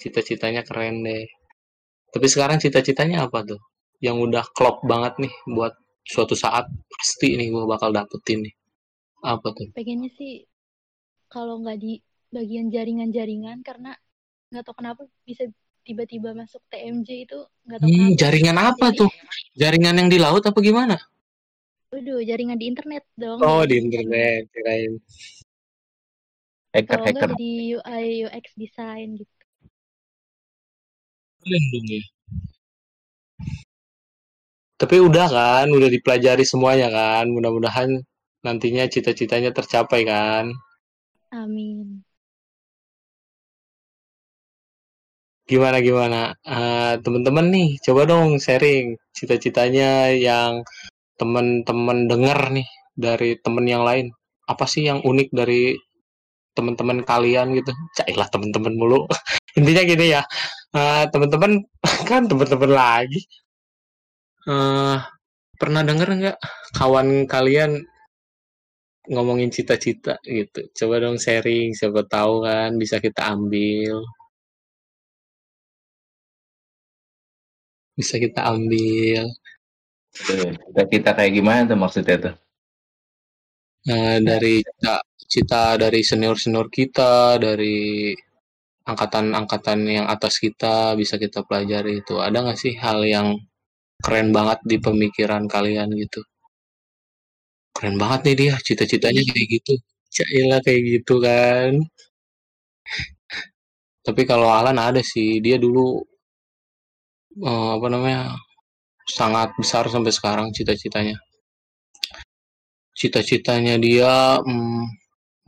cita-citanya 0.02 0.62
keren 0.68 1.06
deh. 1.06 1.24
Tapi 2.14 2.26
sekarang 2.28 2.58
cita-citanya 2.60 3.26
apa 3.26 3.46
tuh? 3.48 3.62
Yang 4.04 4.18
udah 4.30 4.44
klop 4.52 4.84
banget 4.84 5.16
nih 5.24 5.34
buat 5.56 5.74
suatu 6.04 6.36
saat 6.36 6.68
pasti 6.92 7.40
nih 7.40 7.48
gue 7.54 7.64
bakal 7.64 7.96
dapetin 7.96 8.44
nih. 8.44 8.54
Apa 9.24 9.56
tuh? 9.56 9.72
Pengennya 9.72 10.12
sih 10.20 10.44
kalau 11.32 11.64
nggak 11.64 11.80
di 11.80 11.98
bagian 12.34 12.68
jaringan-jaringan 12.68 13.64
karena 13.64 13.96
nggak 14.52 14.64
tahu 14.68 14.76
kenapa 14.84 15.02
bisa 15.24 15.48
tiba-tiba 15.84 16.36
masuk 16.36 16.60
TMJ 16.68 17.10
itu 17.30 17.40
nggak 17.66 17.80
tahu 17.80 17.88
Hmm, 17.88 17.96
kenapa. 18.12 18.20
jaringan 18.20 18.58
apa 18.60 18.86
Jadi, 18.92 19.00
tuh? 19.00 19.10
Jaringan 19.56 19.96
yang 20.04 20.10
di 20.12 20.20
laut 20.20 20.44
apa 20.44 20.60
gimana? 20.60 20.96
Waduh, 21.94 22.26
jaringan 22.26 22.58
di 22.58 22.66
internet 22.66 23.06
dong. 23.14 23.38
Oh, 23.46 23.62
di 23.70 23.78
internet, 23.78 24.50
kirain. 24.50 24.98
Kalau 26.74 27.06
nggak 27.06 27.14
Hacker-hacker. 27.14 27.30
jadi 27.38 27.52
UI 27.78 28.06
UX 28.26 28.46
design 28.58 29.22
gitu. 29.22 29.34
Keren 31.46 31.64
dong 31.70 31.86
ya. 31.86 32.02
Tapi 34.82 34.96
udah 34.98 35.28
kan, 35.30 35.68
udah 35.70 35.90
dipelajari 35.94 36.42
semuanya 36.42 36.90
kan. 36.90 37.30
Mudah-mudahan 37.30 38.02
nantinya 38.42 38.90
cita-citanya 38.90 39.54
tercapai 39.54 40.02
kan. 40.02 40.50
Amin. 41.30 42.02
Gimana 45.46 45.78
gimana? 45.78 46.34
Eh, 46.42 46.94
teman-teman 47.06 47.54
nih, 47.54 47.78
coba 47.86 48.10
dong 48.10 48.42
sharing 48.42 48.98
cita-citanya 49.14 50.10
yang 50.18 50.66
teman-teman 51.24 52.12
dengar 52.12 52.52
nih 52.52 52.68
dari 53.00 53.40
teman 53.40 53.64
yang 53.64 53.88
lain. 53.88 54.12
Apa 54.44 54.68
sih 54.68 54.84
yang 54.84 55.00
unik 55.00 55.32
dari 55.32 55.72
teman-teman 56.52 57.00
kalian 57.08 57.56
gitu? 57.56 57.72
Cailah 57.96 58.28
teman-teman 58.28 58.74
mulu. 58.76 59.08
Intinya 59.58 59.84
gini 59.88 60.06
ya, 60.12 60.22
eh, 60.76 61.04
teman-teman 61.08 61.64
kan 62.10 62.28
teman-teman 62.28 62.72
lagi. 62.76 63.24
Eh, 64.52 64.98
pernah 65.60 65.82
denger 65.88 66.08
nggak 66.20 66.38
kawan 66.78 67.08
kalian 67.32 67.72
ngomongin 69.14 69.50
cita-cita 69.56 70.20
gitu? 70.28 70.60
Coba 70.78 70.96
dong 71.04 71.18
sharing, 71.24 71.72
siapa 71.80 72.02
tahu 72.14 72.34
kan 72.48 72.72
bisa 72.82 73.00
kita 73.06 73.22
ambil. 73.34 73.96
Bisa 77.98 78.16
kita 78.24 78.42
ambil. 78.54 79.24
Tuh, 80.14 80.54
Cita-cita 80.54 81.12
kayak 81.18 81.34
gimana 81.34 81.62
tuh 81.66 81.78
maksudnya 81.78 82.18
tuh? 82.22 82.36
Nah, 83.90 84.16
dari 84.22 84.64
cita, 84.64 84.96
cita 85.28 85.64
dari 85.76 86.00
senior-senior 86.06 86.68
kita, 86.72 87.42
dari 87.42 88.14
angkatan-angkatan 88.86 89.80
yang 89.88 90.06
atas 90.08 90.38
kita 90.40 90.94
bisa 91.00 91.16
kita 91.18 91.42
pelajari 91.48 92.00
itu. 92.06 92.16
Ada 92.22 92.38
nggak 92.44 92.60
sih 92.64 92.74
hal 92.80 93.00
yang 93.04 93.28
keren 94.04 94.30
banget 94.36 94.60
di 94.70 94.78
pemikiran 94.80 95.44
kalian 95.50 95.90
gitu? 95.98 96.22
Keren 97.76 97.96
banget 98.02 98.20
nih 98.26 98.36
dia, 98.42 98.54
cita-citanya 98.68 99.22
kayak 99.30 99.48
gitu. 99.60 99.74
Cailah 100.14 100.60
kayak 100.66 100.82
gitu 100.94 101.14
kan. 101.26 101.72
Tapi 104.06 104.22
kalau 104.30 104.50
Alan 104.52 104.78
ada 104.78 105.02
sih, 105.02 105.40
dia 105.46 105.58
dulu 105.58 106.04
eh, 107.50 107.70
apa 107.78 107.88
namanya 107.94 108.20
sangat 109.08 109.52
besar 109.60 109.88
sampai 109.92 110.12
sekarang 110.16 110.48
cita-citanya. 110.56 111.18
Cita-citanya 112.94 113.76
dia 113.82 114.40
mm, 114.40 114.84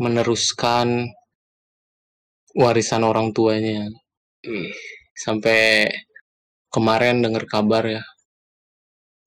meneruskan 0.02 1.08
warisan 2.56 3.04
orang 3.04 3.32
tuanya. 3.36 3.88
Ih, 4.46 4.72
sampai 5.16 5.88
kemarin 6.72 7.24
dengar 7.24 7.48
kabar 7.48 7.84
ya, 7.88 8.04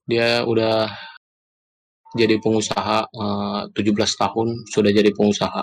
dia 0.09 0.45
udah 0.45 0.89
jadi 2.17 2.41
pengusaha 2.41 3.09
eh, 3.09 3.61
17 3.73 3.95
tahun 3.95 4.49
sudah 4.73 4.91
jadi 4.93 5.11
pengusaha. 5.13 5.63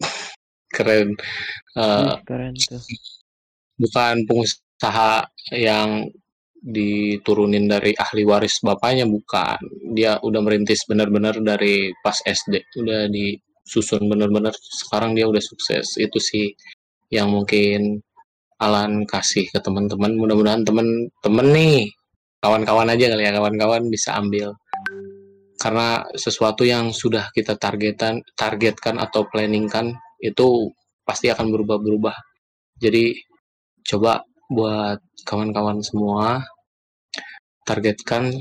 Keren. 0.76 1.16
Wih, 1.78 2.18
keren 2.28 2.54
tuh. 2.54 2.82
bukan 3.78 4.26
pengusaha 4.26 5.30
yang 5.54 6.10
diturunin 6.58 7.70
dari 7.70 7.94
ahli 7.94 8.26
waris 8.26 8.60
bapaknya 8.62 9.06
bukan. 9.06 9.58
Dia 9.94 10.18
udah 10.18 10.40
merintis 10.42 10.84
benar-benar 10.84 11.38
dari 11.38 11.94
pas 12.02 12.18
SD 12.26 12.78
udah 12.78 13.06
disusun 13.08 14.06
benar-benar. 14.10 14.54
Sekarang 14.58 15.14
dia 15.14 15.30
udah 15.30 15.42
sukses. 15.42 15.96
Itu 15.98 16.18
sih 16.18 16.50
yang 17.14 17.30
mungkin 17.32 18.02
Alan 18.58 19.06
kasih 19.06 19.46
ke 19.54 19.58
teman-teman. 19.62 20.18
Mudah-mudahan 20.18 20.66
teman-teman 20.66 21.46
nih 21.54 21.86
kawan-kawan 22.42 22.90
aja 22.90 23.06
kali 23.14 23.22
ya. 23.22 23.32
Kawan-kawan 23.38 23.82
bisa 23.86 24.18
ambil. 24.18 24.54
Karena 25.58 26.06
sesuatu 26.14 26.62
yang 26.62 26.94
sudah 26.94 27.30
kita 27.34 27.58
targetan 27.58 28.22
targetkan 28.38 28.98
atau 28.98 29.26
planningkan 29.26 29.90
itu 30.22 30.70
pasti 31.02 31.30
akan 31.30 31.50
berubah-berubah. 31.50 32.14
Jadi 32.78 33.14
coba 33.88 34.22
buat 34.48 34.98
kawan-kawan 35.28 35.84
semua 35.84 36.40
targetkan 37.68 38.32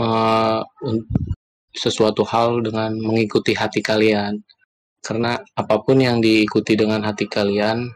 uh, 0.00 0.64
sesuatu 1.76 2.24
hal 2.24 2.64
dengan 2.64 2.96
mengikuti 2.96 3.52
hati 3.52 3.84
kalian. 3.84 4.40
Karena 4.98 5.38
apa 5.54 5.78
pun 5.84 6.00
yang 6.00 6.18
diikuti 6.18 6.74
dengan 6.74 7.04
hati 7.06 7.28
kalian 7.28 7.86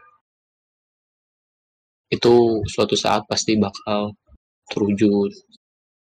itu 2.13 2.61
suatu 2.69 2.93
saat 2.93 3.25
pasti 3.25 3.57
bakal 3.57 4.13
terwujud. 4.69 5.33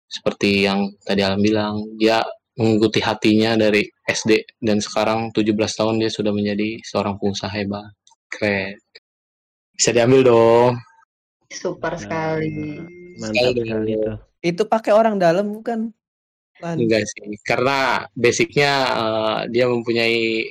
Seperti 0.09 0.65
yang 0.65 0.89
tadi 1.05 1.21
Alam 1.21 1.43
bilang, 1.43 1.75
dia 1.99 2.23
mengikuti 2.57 2.99
hatinya 2.99 3.53
dari 3.53 3.85
SD 4.09 4.57
dan 4.57 4.81
sekarang 4.81 5.29
17 5.31 5.53
tahun 5.53 6.01
dia 6.01 6.09
sudah 6.09 6.33
menjadi 6.33 6.81
seorang 6.81 7.21
pengusaha 7.21 7.51
hebat. 7.53 7.93
Keren. 8.31 8.73
Bisa 9.77 9.93
diambil 9.93 10.21
dong. 10.25 10.73
Super 11.49 11.97
sekali. 11.97 12.77
Mantap 13.17 13.53
sekali 13.57 13.91
itu. 13.97 14.13
Itu 14.39 14.63
pakai 14.69 14.93
orang 14.95 15.19
dalam 15.19 15.51
bukan? 15.51 15.91
Lan. 16.59 16.75
Enggak 16.75 17.07
sih, 17.07 17.39
karena 17.47 18.03
basicnya 18.11 18.73
uh, 18.91 19.39
dia 19.47 19.63
mempunyai 19.63 20.43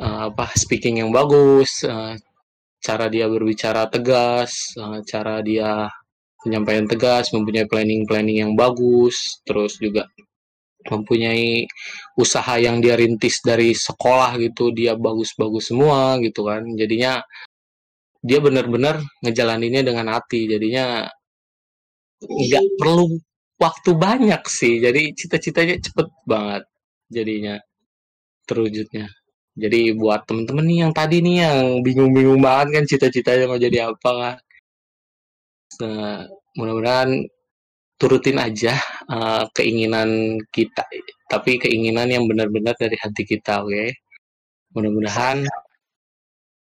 uh, 0.00 0.32
apa 0.32 0.56
speaking 0.56 1.04
yang 1.04 1.12
bagus, 1.12 1.84
uh, 1.84 2.16
cara 2.80 3.12
dia 3.12 3.28
berbicara 3.28 3.92
tegas, 3.92 4.72
uh, 4.80 5.04
cara 5.04 5.44
dia 5.44 5.92
penyampaian 6.40 6.88
tegas, 6.88 7.28
mempunyai 7.28 7.68
planning-planning 7.68 8.40
yang 8.40 8.52
bagus, 8.56 9.44
terus 9.44 9.76
juga 9.76 10.08
mempunyai 10.88 11.68
usaha 12.16 12.56
yang 12.56 12.80
dia 12.80 12.96
rintis 12.96 13.44
dari 13.44 13.76
sekolah 13.76 14.40
gitu, 14.40 14.72
dia 14.72 14.96
bagus-bagus 14.96 15.76
semua 15.76 16.16
gitu 16.24 16.48
kan. 16.48 16.64
Jadinya 16.72 17.20
dia 18.22 18.38
benar-benar 18.38 19.02
ngejalaninnya 19.22 19.82
dengan 19.82 20.06
hati, 20.14 20.46
jadinya 20.46 21.06
nggak 22.22 22.66
perlu 22.78 23.18
waktu 23.58 23.90
banyak 23.98 24.42
sih. 24.46 24.78
Jadi 24.78 25.12
cita-citanya 25.18 25.76
cepet 25.82 26.08
banget 26.26 26.62
jadinya 27.10 27.54
terwujudnya. 28.46 29.10
Jadi 29.52 29.92
buat 29.92 30.24
temen-temen 30.24 30.64
nih 30.64 30.78
yang 30.88 30.92
tadi 30.96 31.20
nih 31.20 31.36
yang 31.44 31.60
bingung-bingung 31.84 32.40
banget 32.40 32.68
kan 32.80 32.84
cita-citanya 32.88 33.44
mau 33.50 33.60
jadi 33.60 33.92
apa 33.92 34.10
kan 34.16 34.36
nah, 35.80 36.24
mudah-mudahan 36.56 37.10
turutin 38.00 38.40
aja 38.40 38.74
uh, 39.12 39.44
keinginan 39.56 40.40
kita 40.50 40.84
tapi 41.30 41.60
keinginan 41.60 42.08
yang 42.08 42.24
benar-benar 42.28 42.74
dari 42.80 42.96
hati 42.96 43.22
kita 43.24 43.60
oke? 43.64 43.72
Okay? 43.72 43.88
mudah-mudahan 44.72 45.44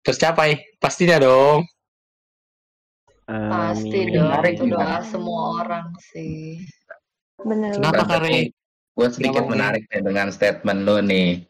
tercapai 0.06 0.78
pastinya 0.78 1.18
dong 1.18 1.66
Pasti 3.26 4.06
dong, 4.14 4.30
itu 4.46 4.70
doa 4.70 5.02
semua 5.02 5.66
orang 5.66 5.90
sih. 5.98 6.62
Bener. 7.42 7.74
Kenapa 7.74 8.06
Kare? 8.06 8.54
Gue 8.94 9.08
sedikit 9.10 9.50
menarik 9.50 9.82
nih 9.90 9.98
dengan 9.98 10.30
statement 10.30 10.86
lo 10.86 11.02
nih. 11.02 11.42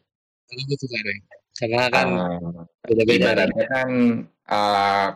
Kenapa 0.49 0.73
tuh 0.73 0.89
Kare? 0.89 1.15
Karena 1.57 1.85
kan 1.93 2.09
Uh, 2.09 2.65
beda-beda 2.81 3.13
nih. 3.13 3.17
ibaratnya 3.21 3.65
kan 3.69 3.89
uh, 4.49 5.09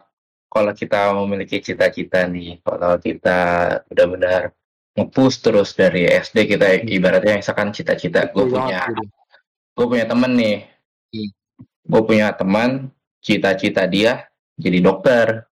kalau 0.53 0.73
kita 0.77 1.01
memiliki 1.17 1.65
cita-cita 1.65 2.29
nih, 2.29 2.61
kalau 2.61 3.01
kita 3.01 3.41
benar-benar 3.89 4.53
ngepush 5.01 5.41
terus 5.41 5.73
dari 5.73 6.13
SD 6.13 6.45
kita 6.45 6.85
ibaratnya 6.85 7.41
misalkan 7.41 7.73
cita-cita 7.73 8.29
gue 8.29 8.45
punya 8.45 8.85
gue 9.73 9.87
punya 9.87 10.05
temen 10.05 10.33
nih 10.37 10.57
Hmm. 11.11 11.31
gue 11.91 12.03
punya 12.07 12.31
teman 12.31 12.87
cita-cita 13.21 13.85
dia 13.87 14.27
jadi 14.57 14.79
dokter. 14.85 15.45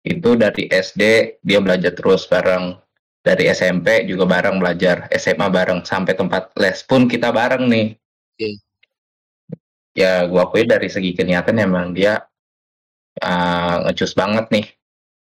Itu 0.00 0.32
dari 0.36 0.68
SD 0.68 1.36
dia 1.44 1.58
belajar 1.60 1.92
terus 1.92 2.24
bareng. 2.24 2.76
Dari 3.20 3.52
SMP 3.52 4.08
juga 4.08 4.24
bareng 4.24 4.56
belajar 4.56 5.04
SMA 5.12 5.52
bareng 5.52 5.84
sampai 5.84 6.16
tempat 6.16 6.56
les 6.56 6.80
pun 6.84 7.04
kita 7.04 7.28
bareng 7.28 7.68
nih. 7.68 7.88
Iya. 8.40 8.52
ya 9.90 10.12
gue 10.24 10.40
akui 10.40 10.64
dari 10.64 10.88
segi 10.88 11.12
keniatan 11.12 11.60
emang 11.60 11.92
dia 11.92 12.24
uh, 13.20 13.76
ngecus 13.84 14.16
banget 14.16 14.48
nih. 14.48 14.66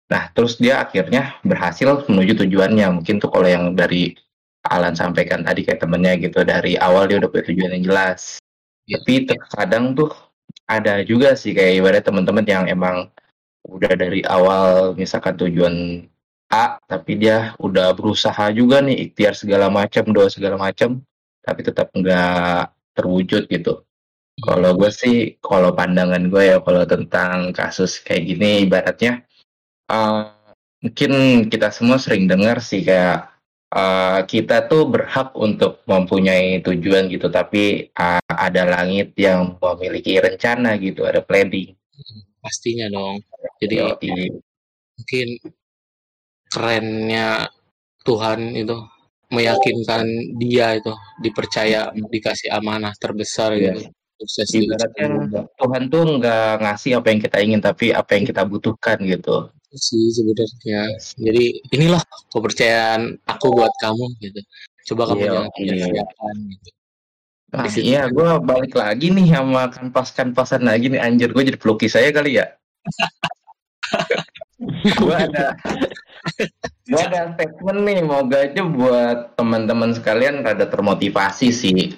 Nah 0.08 0.32
terus 0.32 0.56
dia 0.56 0.80
akhirnya 0.88 1.36
berhasil 1.44 2.08
menuju 2.08 2.48
tujuannya. 2.48 2.88
Mungkin 3.04 3.20
tuh 3.20 3.28
kalau 3.28 3.52
yang 3.52 3.76
dari 3.76 4.16
Alan 4.64 4.96
sampaikan 4.96 5.44
tadi 5.44 5.68
kayak 5.68 5.84
temennya 5.84 6.16
gitu 6.22 6.46
dari 6.48 6.78
awal 6.80 7.10
dia 7.10 7.20
udah 7.20 7.28
punya 7.28 7.46
tujuan 7.52 7.72
yang 7.76 7.86
jelas. 7.92 8.40
Iya. 8.88 8.98
tapi 8.98 9.14
terkadang 9.30 9.86
tuh 9.94 10.12
ada 10.72 11.04
juga 11.04 11.36
sih 11.36 11.52
kayak 11.52 11.84
ibarat 11.84 12.04
teman-teman 12.08 12.48
yang 12.48 12.66
emang 12.72 13.12
udah 13.68 13.94
dari 13.94 14.24
awal 14.24 14.96
misalkan 14.96 15.36
tujuan 15.36 16.08
A 16.52 16.80
tapi 16.88 17.16
dia 17.16 17.56
udah 17.60 17.96
berusaha 17.96 18.52
juga 18.52 18.84
nih 18.84 19.08
ikhtiar 19.08 19.36
segala 19.36 19.72
macam 19.72 20.04
doa 20.12 20.28
segala 20.28 20.60
macam 20.60 21.00
tapi 21.44 21.60
tetap 21.64 21.92
nggak 21.96 22.72
terwujud 22.96 23.48
gitu. 23.48 23.84
Kalau 24.42 24.76
gue 24.76 24.92
sih 24.92 25.40
kalau 25.40 25.72
pandangan 25.72 26.28
gue 26.28 26.56
ya 26.56 26.58
kalau 26.60 26.84
tentang 26.88 27.56
kasus 27.56 28.04
kayak 28.04 28.36
gini 28.36 28.68
ibaratnya 28.68 29.24
uh, 29.88 30.32
mungkin 30.84 31.46
kita 31.48 31.72
semua 31.72 32.02
sering 32.02 32.26
dengar 32.28 32.60
sih 32.60 32.84
kayak 32.84 33.31
uh, 33.72 34.20
kita 34.28 34.68
tuh 34.68 34.88
berhak 34.88 35.32
untuk 35.36 35.82
mempunyai 35.88 36.60
tujuan 36.64 37.08
gitu 37.10 37.28
tapi 37.32 37.90
uh, 37.96 38.22
ada 38.28 38.68
langit 38.68 39.16
yang 39.18 39.56
memiliki 39.60 40.20
rencana 40.20 40.76
gitu 40.80 41.04
ada 41.08 41.24
planning 41.24 41.76
Pastinya 42.42 42.90
dong. 42.90 43.22
Jadi 43.62 43.76
Yoi. 43.78 44.34
mungkin 44.98 45.28
kerennya 46.50 47.46
Tuhan 48.02 48.58
itu 48.58 48.78
meyakinkan 49.30 50.04
dia 50.42 50.76
itu 50.76 50.92
dipercaya 51.22 51.94
dikasih 51.94 52.50
amanah 52.52 52.92
terbesar 52.98 53.56
Iya. 53.56 53.78
gitu 53.78 53.94
sukses 54.22 54.50
ibaratnya. 54.54 55.08
Tuhan 55.58 55.84
tuh 55.90 56.04
nggak 56.22 56.66
ngasih 56.66 56.92
apa 57.02 57.08
yang 57.10 57.20
kita 57.22 57.38
ingin 57.42 57.62
tapi 57.62 57.90
apa 57.94 58.12
yang 58.18 58.26
kita 58.26 58.42
butuhkan 58.46 58.98
gitu 59.06 59.50
Itu 59.50 59.61
sih 59.78 60.12
sebenarnya 60.12 60.82
jadi 61.16 61.46
inilah 61.72 62.02
kepercayaan 62.32 63.16
aku 63.28 63.52
buat 63.56 63.72
kamu 63.80 64.06
gitu 64.20 64.40
coba 64.92 65.14
kamu 65.14 65.20
Iya, 65.22 65.32
jangan 65.32 65.48
oke. 65.48 65.62
sia-siakan 65.62 66.36
gitu 66.56 66.70
Nah, 67.52 67.68
situ. 67.68 67.84
iya, 67.84 68.08
gue 68.08 68.30
balik 68.48 68.80
lagi 68.80 69.12
nih 69.12 69.36
sama 69.36 69.68
kanvas-kanvasan 69.68 70.64
lagi 70.64 70.88
nih, 70.88 71.04
anjir 71.04 71.36
gue 71.36 71.44
jadi 71.52 71.60
pelukis 71.60 72.00
saya 72.00 72.08
kali 72.16 72.40
ya. 72.40 72.48
gue 75.04 75.16
ada, 75.20 75.52
gue 76.88 77.02
ada 77.02 77.36
statement 77.36 77.80
nih, 77.84 78.00
moga 78.08 78.48
aja 78.48 78.64
buat 78.64 79.36
teman-teman 79.36 79.92
sekalian 79.92 80.48
rada 80.48 80.64
termotivasi 80.64 81.52
sih. 81.52 81.92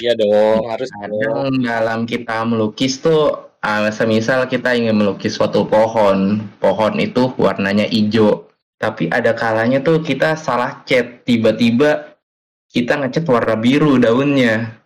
iya 0.00 0.16
dong 0.16 0.64
harus. 0.72 0.88
Kadang 0.88 1.52
dalam 1.60 2.08
kita 2.08 2.40
melukis 2.48 2.96
tuh, 3.04 3.52
uh, 3.64 3.88
semisal 3.88 4.44
kita 4.44 4.76
ingin 4.76 5.00
melukis 5.00 5.40
suatu 5.40 5.64
pohon, 5.64 6.44
pohon 6.60 6.92
itu 7.00 7.32
warnanya 7.40 7.88
hijau, 7.88 8.44
tapi 8.76 9.08
ada 9.08 9.32
kalanya 9.32 9.80
tuh 9.80 10.04
kita 10.04 10.36
salah 10.36 10.84
cat, 10.84 11.24
tiba-tiba 11.24 12.20
kita 12.68 13.00
ngecat 13.00 13.24
warna 13.24 13.56
biru 13.56 13.96
daunnya. 13.96 14.76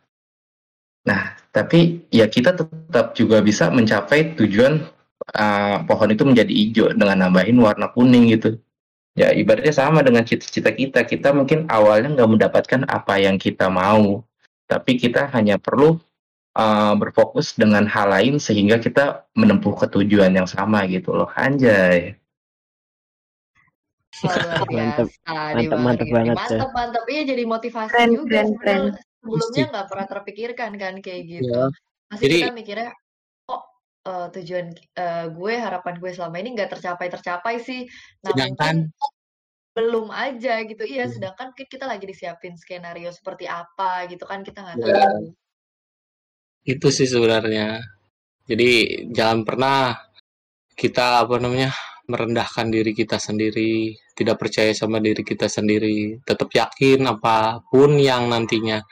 Nah, 1.03 1.35
tapi 1.51 2.07
ya 2.15 2.31
kita 2.31 2.55
tetap 2.55 3.19
juga 3.19 3.43
bisa 3.43 3.73
mencapai 3.73 4.39
tujuan 4.39 4.87
uh, 5.35 5.83
pohon 5.89 6.09
itu 6.13 6.23
menjadi 6.23 6.53
hijau 6.53 6.87
dengan 6.95 7.27
nambahin 7.27 7.59
warna 7.59 7.91
kuning 7.91 8.31
gitu. 8.31 8.61
Ya 9.19 9.35
ibaratnya 9.35 9.75
sama 9.75 10.05
dengan 10.05 10.23
cita-cita 10.23 10.71
kita. 10.71 11.03
Kita 11.03 11.35
mungkin 11.35 11.67
awalnya 11.67 12.15
nggak 12.15 12.31
mendapatkan 12.31 12.81
apa 12.87 13.19
yang 13.19 13.35
kita 13.41 13.67
mau, 13.67 14.23
tapi 14.71 15.01
kita 15.01 15.27
hanya 15.35 15.59
perlu 15.59 15.99
uh, 16.55 16.95
berfokus 16.97 17.53
dengan 17.53 17.85
hal 17.85 18.09
lain 18.09 18.39
sehingga 18.39 18.79
kita 18.79 19.29
menempuh 19.35 19.75
ke 19.77 19.87
tujuan 19.91 20.33
yang 20.33 20.47
sama 20.47 20.87
gitu 20.87 21.13
loh. 21.13 21.29
Anjay. 21.35 22.17
Wah, 24.25 24.35
Mantap, 24.73 25.09
mantap 25.79 26.07
dibangun. 26.09 26.11
banget, 26.11 26.37
Mantap, 26.39 26.71
mantap. 26.73 27.05
Iya 27.07 27.23
jadi 27.29 27.43
motivasi 27.45 27.93
Keren, 27.93 28.11
juga. 28.17 28.31
keren, 28.31 28.49
keren. 28.59 28.83
Sebenarnya 28.89 29.03
sebelumnya 29.19 29.65
nggak 29.69 29.87
pernah 29.91 30.07
terpikirkan 30.09 30.71
kan 30.75 30.95
kayak 30.99 31.23
gitu. 31.29 31.53
Iya. 31.53 31.65
Masih 32.09 32.23
Jadi- 32.25 32.39
kita 32.41 32.55
mikirnya, 32.57 32.89
kok 33.45 33.63
eh, 34.09 34.27
tujuan 34.35 34.67
eh, 34.97 35.27
gue, 35.29 35.55
harapan 35.55 35.95
gue 36.01 36.11
selama 36.11 36.37
ini 36.41 36.49
nggak 36.57 36.71
tercapai-tercapai 36.73 37.55
sih. 37.61 37.81
Nah 38.25 38.31
Sedangkan 38.33 38.75
mungkin 38.89 39.17
belum 39.79 40.09
aja 40.11 40.55
gitu. 40.67 40.83
Iya, 40.83 41.07
Hmm. 41.07 41.15
sedangkan 41.15 41.49
kita 41.55 41.87
lagi 41.87 42.03
disiapin 42.03 42.59
skenario 42.59 43.15
seperti 43.15 43.47
apa 43.47 44.09
gitu 44.11 44.27
kan 44.27 44.43
kita 44.43 44.67
nggak 44.67 44.77
Iya. 44.83 44.95
tahu. 44.99 45.23
Itu 46.69 46.89
sih 46.93 47.09
sebenarnya. 47.09 47.81
Jadi 48.45 49.05
jangan 49.09 49.41
pernah 49.49 49.97
kita 50.77 51.25
apa 51.25 51.41
namanya 51.41 51.73
merendahkan 52.09 52.69
diri 52.73 52.93
kita 52.97 53.17
sendiri 53.21 53.97
tidak 54.13 54.37
percaya 54.41 54.73
sama 54.77 55.01
diri 55.01 55.25
kita 55.25 55.49
sendiri. 55.49 56.21
Tetap 56.21 56.49
yakin 56.53 57.09
apa 57.09 57.65
pun 57.73 57.97
yang 57.97 58.29
nantinya 58.29 58.85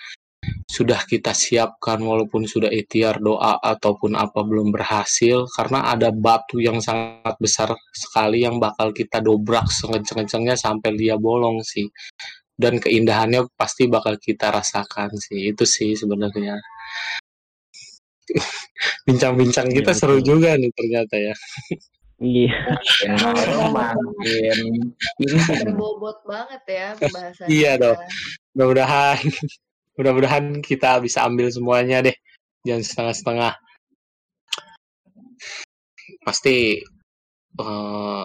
sudah 0.64 1.02
kita 1.04 1.34
siapkan 1.34 1.98
walaupun 2.00 2.46
sudah 2.48 2.70
ikhtiar 2.70 3.18
doa 3.20 3.58
ataupun 3.60 4.14
apa 4.14 4.46
belum 4.46 4.70
berhasil 4.70 5.48
karena 5.50 5.90
ada 5.90 6.14
batu 6.14 6.62
yang 6.62 6.78
sangat 6.78 7.34
besar 7.42 7.74
sekali 7.90 8.46
yang 8.46 8.62
bakal 8.62 8.94
kita 8.94 9.18
dobrak 9.20 9.66
sekenceng-kencengnya 9.68 10.56
sampai 10.56 10.96
dia 10.96 11.20
bolong 11.20 11.60
sih. 11.60 11.88
Dan 12.56 12.80
keindahannya 12.80 13.52
pasti 13.52 13.84
bakal 13.84 14.16
kita 14.16 14.48
rasakan 14.48 15.12
sih. 15.20 15.52
Itu 15.52 15.68
sih 15.68 15.92
sebenarnya 15.92 16.56
bincang-bincang 19.06 19.70
kita 19.70 19.92
Iya, 19.94 19.98
seru 19.98 20.18
betul. 20.18 20.26
juga 20.36 20.50
nih 20.58 20.70
ternyata 20.74 21.14
ya. 21.16 21.34
Iya. 22.16 22.56
Makin 23.12 23.52
malam 23.76 24.08
makin 24.16 24.56
ini 24.56 24.80
Berbobot 25.68 26.24
banget 26.24 26.62
ya 26.64 26.86
pembahasan 26.96 27.46
iya 27.52 27.72
dong. 27.76 28.00
Mudah-mudahan 28.56 29.20
mudah-mudahan 30.00 30.44
kita 30.64 30.96
bisa 31.04 31.28
ambil 31.28 31.52
semuanya 31.52 32.00
deh. 32.00 32.16
Jangan 32.64 32.82
setengah-setengah. 32.82 33.52
Pasti 36.24 36.80
eh, 37.60 38.22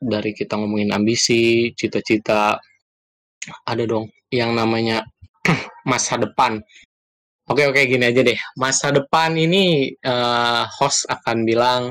dari 0.00 0.30
kita 0.34 0.58
ngomongin 0.58 0.90
ambisi 0.90 1.70
cita-cita 1.76 2.58
ada 3.68 3.84
dong 3.86 4.10
yang 4.34 4.56
namanya 4.56 5.04
masa 5.90 6.16
depan 6.18 6.58
oke 7.50 7.62
oke 7.74 7.80
gini 7.84 8.04
aja 8.06 8.22
deh 8.22 8.38
masa 8.56 8.94
depan 8.94 9.34
ini 9.34 9.92
eh, 9.92 10.62
host 10.78 11.10
akan 11.10 11.42
bilang 11.42 11.82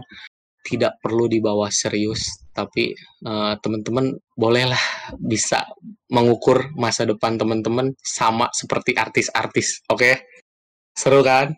tidak 0.64 1.00
perlu 1.04 1.28
dibawa 1.28 1.68
serius 1.68 2.48
tapi 2.56 2.96
eh, 3.28 3.54
teman-teman 3.60 4.16
bolehlah 4.34 4.82
bisa 5.20 5.68
mengukur 6.10 6.72
masa 6.80 7.04
depan 7.04 7.36
teman-teman 7.36 7.92
sama 8.00 8.48
seperti 8.56 8.96
artis-artis 8.96 9.84
oke 9.92 10.24
seru 10.96 11.22
kan 11.22 11.52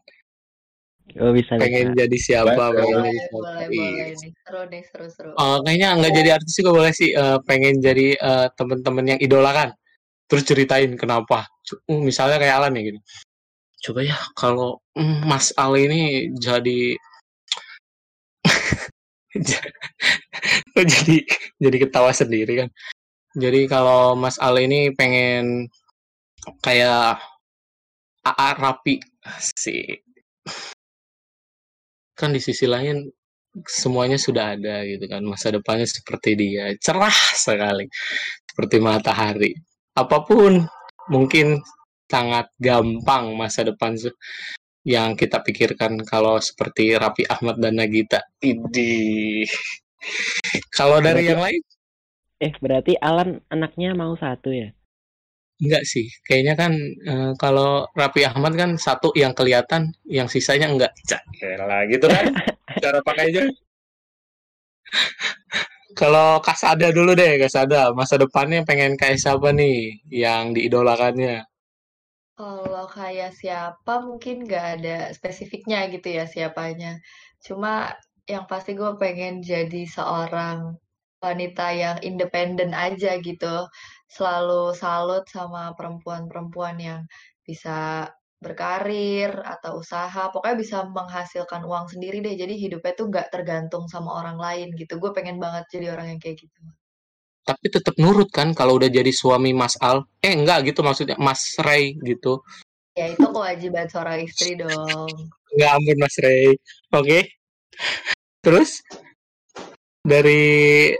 Oh 1.20 1.36
bisa 1.36 1.60
pengen 1.60 1.92
bisa. 1.92 2.08
jadi 2.08 2.18
siapa 2.24 2.56
Betul. 2.56 2.72
pengen 2.80 2.96
Boleh, 2.96 3.04
jadi 3.04 3.20
siapa 3.20 3.36
boleh, 3.36 3.68
boleh. 3.68 4.06
Seru 4.16 4.62
nih, 4.72 4.82
seru-seru. 4.88 5.32
Eh, 5.36 5.58
kayaknya 5.68 5.88
nggak 6.00 6.14
jadi 6.16 6.30
artis 6.40 6.54
juga 6.56 6.72
boleh 6.72 6.94
sih 6.96 7.10
Eh, 7.12 7.38
pengen 7.44 7.76
jadi 7.84 8.08
eh, 8.16 8.48
teman-teman 8.56 9.06
yang 9.12 9.20
idolakan 9.20 9.76
terus 10.32 10.48
ceritain 10.48 10.96
kenapa 10.96 11.44
uh, 11.92 12.00
misalnya 12.00 12.40
kayak 12.40 12.56
Alan 12.56 12.80
ya 12.80 12.88
gini 12.88 13.00
coba 13.82 14.06
ya 14.06 14.18
kalau 14.38 14.78
Mas 15.26 15.50
Al 15.58 15.74
ini 15.74 16.30
jadi 16.38 16.94
jadi 20.94 21.18
jadi 21.58 21.78
ketawa 21.82 22.14
sendiri 22.14 22.66
kan. 22.66 22.70
Jadi 23.34 23.66
kalau 23.66 24.14
Mas 24.14 24.38
Al 24.38 24.62
ini 24.62 24.94
pengen 24.94 25.66
kayak 26.62 27.18
AA 28.22 28.50
rapi 28.58 29.02
sih. 29.58 29.98
Kan 32.14 32.36
di 32.36 32.42
sisi 32.44 32.70
lain 32.70 33.10
semuanya 33.68 34.16
sudah 34.16 34.56
ada 34.56 34.88
gitu 34.88 35.06
kan 35.12 35.24
masa 35.26 35.54
depannya 35.54 35.88
seperti 35.90 36.38
dia. 36.38 36.74
Cerah 36.78 37.14
sekali 37.36 37.88
seperti 38.46 38.78
matahari. 38.84 39.52
Apa 39.98 40.24
pun 40.28 40.66
mungkin 41.10 41.60
sangat 42.12 42.52
gampang 42.60 43.32
masa 43.40 43.64
depan 43.64 43.96
yang 44.84 45.16
kita 45.16 45.40
pikirkan 45.40 46.04
kalau 46.04 46.36
seperti 46.44 46.92
Raffi 47.00 47.24
Ahmad 47.32 47.64
dan 47.64 47.80
Nagita. 47.80 48.20
Ini 48.44 48.92
kalau 50.76 51.00
dari 51.00 51.24
Berarti- 51.24 51.32
yang 51.32 51.42
lain? 51.42 51.62
Eh 52.42 52.54
berarti 52.58 52.94
Alan 52.98 53.38
anaknya 53.48 53.94
mau 53.96 54.18
satu 54.18 54.50
ya? 54.52 54.74
enggak 55.62 55.86
sih. 55.86 56.10
Kayaknya 56.26 56.54
kan 56.58 56.74
eh, 57.06 57.32
kalau 57.38 57.86
Raffi 57.94 58.26
Ahmad 58.26 58.58
kan 58.58 58.82
satu 58.82 59.14
yang 59.14 59.30
kelihatan 59.38 59.94
yang 60.10 60.26
sisanya 60.26 60.66
enggak. 60.74 60.90
Cak, 61.06 61.22
elah, 61.38 61.86
gitu 61.86 62.10
kan? 62.10 62.34
Cara 62.82 62.98
pakainya? 63.06 63.46
Kalau 65.94 66.42
Kasada 66.42 66.90
dulu 66.90 67.14
deh 67.14 67.38
Kasada. 67.38 67.94
Masa 67.94 68.18
depannya 68.18 68.66
pengen 68.66 68.98
kayak 68.98 69.22
siapa 69.22 69.54
nih 69.54 70.02
yang 70.10 70.58
diidolakannya 70.58 71.46
Kalau 72.40 72.86
kayak 72.98 73.32
siapa 73.40 73.94
mungkin 74.08 74.36
nggak 74.48 74.66
ada 74.80 74.96
spesifiknya 75.18 75.80
gitu 75.94 76.08
ya 76.18 76.24
siapanya. 76.34 76.92
Cuma 77.46 77.72
yang 78.32 78.46
pasti 78.52 78.72
gue 78.80 78.92
pengen 79.02 79.34
jadi 79.52 79.82
seorang 79.96 80.58
wanita 81.26 81.66
yang 81.84 81.98
independen 82.10 82.72
aja 82.86 83.12
gitu. 83.28 83.56
Selalu 84.16 84.74
salut 84.82 85.24
sama 85.36 85.62
perempuan-perempuan 85.78 86.76
yang 86.88 87.02
bisa 87.48 88.08
berkarir 88.44 89.30
atau 89.54 89.72
usaha. 89.84 90.24
Pokoknya 90.34 90.58
bisa 90.64 90.78
menghasilkan 90.98 91.62
uang 91.70 91.86
sendiri 91.94 92.18
deh. 92.26 92.36
Jadi 92.42 92.54
hidupnya 92.64 92.94
tuh 93.00 93.06
nggak 93.12 93.28
tergantung 93.34 93.86
sama 93.94 94.10
orang 94.20 94.38
lain 94.46 94.68
gitu. 94.82 94.94
Gue 95.04 95.12
pengen 95.18 95.38
banget 95.44 95.64
jadi 95.74 95.86
orang 95.94 96.08
yang 96.18 96.20
kayak 96.24 96.38
gitu. 96.48 96.62
Tapi 97.42 97.66
tetap 97.74 97.98
nurut 97.98 98.30
kan 98.30 98.54
kalau 98.54 98.78
udah 98.78 98.90
jadi 98.90 99.10
suami 99.10 99.52
Mas 99.52 99.76
Al 99.82 100.06
eh 100.22 100.34
enggak 100.34 100.70
gitu 100.70 100.86
maksudnya 100.86 101.18
Mas 101.18 101.58
Ray 101.58 101.98
gitu 102.02 102.42
Ya 102.92 103.08
itu 103.08 103.24
kewajiban 103.24 103.88
seorang 103.88 104.20
istri 104.28 104.60
dong. 104.60 105.32
Nggak 105.56 105.72
ampun 105.80 105.98
Mas 106.00 106.16
Ray. 106.20 106.60
Oke. 106.92 107.20
Terus 108.44 108.84
dari 110.04 110.92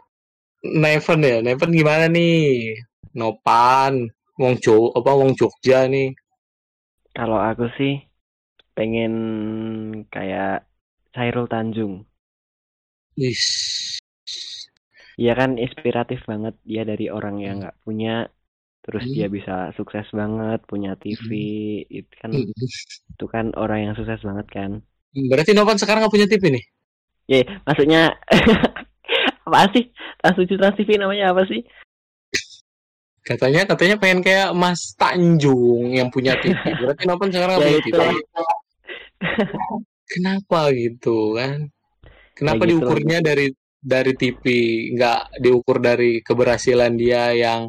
Neven 0.64 1.20
ya. 1.20 1.38
Neven 1.44 1.72
gimana 1.76 2.08
nih? 2.08 2.80
Nopan, 3.12 4.08
Wong 4.40 4.56
Jo, 4.64 4.96
apa 4.96 5.12
Wong 5.12 5.36
Jogja 5.36 5.84
nih. 5.92 6.16
Kalau 7.12 7.36
aku 7.36 7.68
sih 7.76 8.00
pengen 8.72 9.14
kayak 10.08 10.64
Chairul 11.12 11.52
Tanjung. 11.52 12.08
Wis. 13.20 13.44
Iya 15.20 15.34
kan 15.36 15.60
inspiratif 15.60 16.24
banget 16.24 16.56
dia 16.64 16.84
dari 16.88 17.12
orang 17.12 17.40
yang 17.44 17.60
nggak 17.60 17.78
punya, 17.84 18.32
terus 18.84 19.04
Hmm. 19.04 19.14
dia 19.16 19.28
bisa 19.28 19.56
sukses 19.76 20.08
banget, 20.12 20.60
punya 20.68 20.96
TV, 20.96 21.30
itu 21.92 22.12
kan 22.22 22.32
Hmm. 22.32 22.48
itu 23.12 23.26
kan 23.28 23.46
orang 23.60 23.92
yang 23.92 23.94
sukses 24.00 24.24
banget 24.24 24.48
kan. 24.52 24.72
Berarti 25.12 25.52
Nopan 25.52 25.76
sekarang 25.76 26.08
nggak 26.08 26.16
punya 26.16 26.28
TV 26.32 26.44
nih? 26.56 26.66
Ya, 27.28 27.44
maksudnya 27.68 28.16
apa 29.48 29.68
sih? 29.76 29.92
Trans 30.24 30.38
7 30.40 30.56
Trans 30.60 30.76
TV 30.80 30.90
namanya 30.96 31.36
apa 31.36 31.44
sih? 31.48 31.64
Katanya 33.22 33.70
katanya 33.70 34.02
pengen 34.02 34.26
kayak 34.26 34.50
Mas 34.58 34.98
Tanjung 34.98 35.94
yang 35.94 36.10
punya 36.10 36.34
TV. 36.42 36.56
Berarti 36.82 37.04
Nopan 37.06 37.30
sekarang 37.30 37.56
nggak 37.60 37.68
Ya 37.70 37.80
punya. 37.84 37.86
TV. 37.86 38.00
Kenapa 40.12 40.60
gitu 40.76 41.38
kan? 41.38 41.70
Kenapa 42.36 42.64
Ya 42.66 42.68
gitu. 42.68 42.82
diukurnya 42.82 43.18
dari 43.22 43.54
dari 43.82 44.14
TV, 44.14 44.44
nggak 44.94 45.42
diukur 45.42 45.82
dari 45.82 46.22
keberhasilan 46.22 46.94
dia 46.94 47.34
yang 47.34 47.68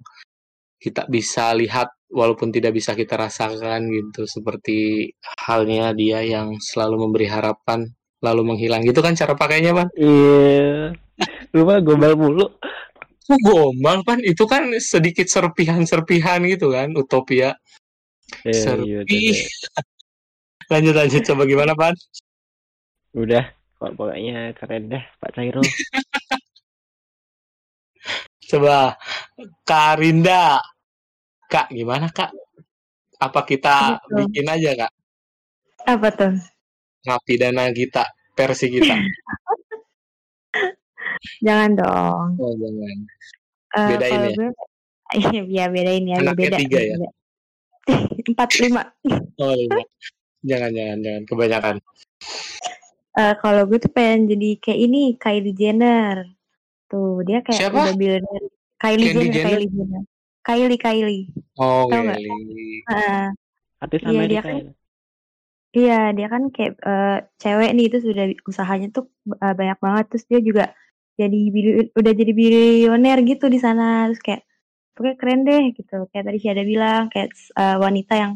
kita 0.76 1.08
bisa 1.08 1.56
lihat 1.56 1.88
walaupun 2.12 2.52
tidak 2.52 2.76
bisa 2.76 2.92
kita 2.92 3.16
rasakan 3.16 3.88
gitu 3.88 4.28
seperti 4.28 5.08
halnya 5.40 5.96
dia 5.96 6.20
yang 6.20 6.60
selalu 6.60 7.08
memberi 7.08 7.26
harapan 7.32 7.88
lalu 8.20 8.54
menghilang. 8.54 8.84
Gitu 8.84 9.00
kan 9.00 9.16
cara 9.16 9.32
pakainya 9.34 9.72
pan? 9.72 9.88
Iya. 9.96 10.92
Lu 11.56 11.64
mah 11.64 11.80
gombal 11.80 12.14
mulu. 12.14 12.46
Kok 13.26 13.40
gombal 13.42 14.04
pan? 14.04 14.20
Itu 14.20 14.44
kan 14.44 14.68
sedikit 14.78 15.26
serpihan-serpihan 15.26 16.44
gitu 16.46 16.70
kan 16.70 16.92
utopia. 16.92 17.56
Eh, 18.44 18.52
iya, 18.52 18.52
udah 18.52 19.04
serpi 19.04 19.18
deh. 19.32 19.48
lanjut 20.72 20.94
lanjut. 20.94 21.22
Coba 21.26 21.42
gimana 21.48 21.72
pan? 21.74 21.94
Udah, 23.12 23.44
pokoknya 23.90 24.54
keren 24.54 24.86
dah 24.88 25.02
Pak 25.18 25.30
Cairul. 25.34 25.62
coba 28.52 28.98
Kak 29.64 29.96
Rinda 29.96 30.60
Kak 31.48 31.70
gimana 31.70 32.08
Kak 32.08 32.30
apa 33.16 33.40
kita 33.42 33.96
Gitu. 34.02 34.14
bikin 34.18 34.46
aja 34.46 34.70
Kak 34.76 34.92
Apa 35.82 36.08
tuh? 36.10 36.34
Rapi 37.02 37.34
dan 37.34 37.56
Nagita 37.56 38.04
versi 38.32 38.66
kita 38.68 38.92
Jangan 41.46 41.70
dong. 41.74 42.26
oh 42.38 42.54
jangan 42.56 42.98
Eh, 43.72 43.88
Bedain 43.88 44.12
kalau 44.12 44.28
ya? 44.28 44.36
gue, 44.36 44.48
iya 45.16 45.40
biar 45.42 45.68
bedain 45.72 46.04
ya, 46.04 46.16
Anaknya 46.20 46.36
beda. 46.36 46.56
tiga 46.60 46.78
ya? 46.78 46.92
beda. 46.92 47.08
Empat 48.28 48.48
lima. 48.60 48.82
oh 49.40 49.54
lima 49.56 49.82
jangan 50.42 50.70
jangan 50.70 50.98
jangan 51.00 51.22
kebanyakan 51.24 51.76
Eh, 53.18 53.32
kalau 53.42 53.62
gue 53.68 53.78
tuh 53.84 53.92
pengen 53.96 54.20
jadi 54.32 54.46
kayak 54.62 54.80
ini 54.84 54.98
Kylie 55.22 55.52
Jenner. 55.60 56.18
Tuh 56.90 57.06
dia 57.28 57.38
kayak 57.46 57.60
Siapa? 57.60 57.78
udah 57.84 57.94
billionaire. 58.00 58.46
Kylie 58.80 59.06
Candy 59.06 59.26
Jenner, 59.26 59.34
Jenner? 59.36 59.44
Kylie 59.46 59.68
Jenner. 59.76 60.02
Kylie 60.46 60.78
Kylie. 60.84 61.22
oh 61.58 61.84
Heeh. 62.88 63.24
Artis 63.82 64.02
Iya, 64.02 64.10
Amerika 64.12 64.32
dia 64.32 64.40
kan 64.46 64.56
ya. 64.58 64.72
Iya, 65.76 65.94
dia 66.16 66.26
kan 66.32 66.42
kayak 66.54 66.72
eh, 66.88 67.08
cewek 67.40 67.70
nih 67.76 67.84
itu 67.88 67.98
sudah 68.06 68.24
usahanya 68.50 68.86
tuh 68.96 69.04
eh, 69.44 69.54
banyak 69.60 69.78
banget 69.84 70.04
terus 70.12 70.24
dia 70.30 70.40
juga 70.48 70.64
jadi 71.20 71.38
bili- 71.54 71.90
udah 71.98 72.12
jadi 72.20 72.32
bilioner 72.40 73.16
gitu 73.30 73.44
di 73.54 73.58
sana 73.64 73.82
terus 74.08 74.20
kayak 74.26 74.42
pokoknya 74.94 75.16
keren 75.20 75.40
deh 75.48 75.62
gitu. 75.78 75.94
Kayak 76.12 76.24
tadi 76.28 76.38
Syada 76.44 76.62
bilang 76.72 77.02
kayak 77.12 77.28
eh, 77.60 77.76
wanita 77.84 78.12
yang 78.22 78.32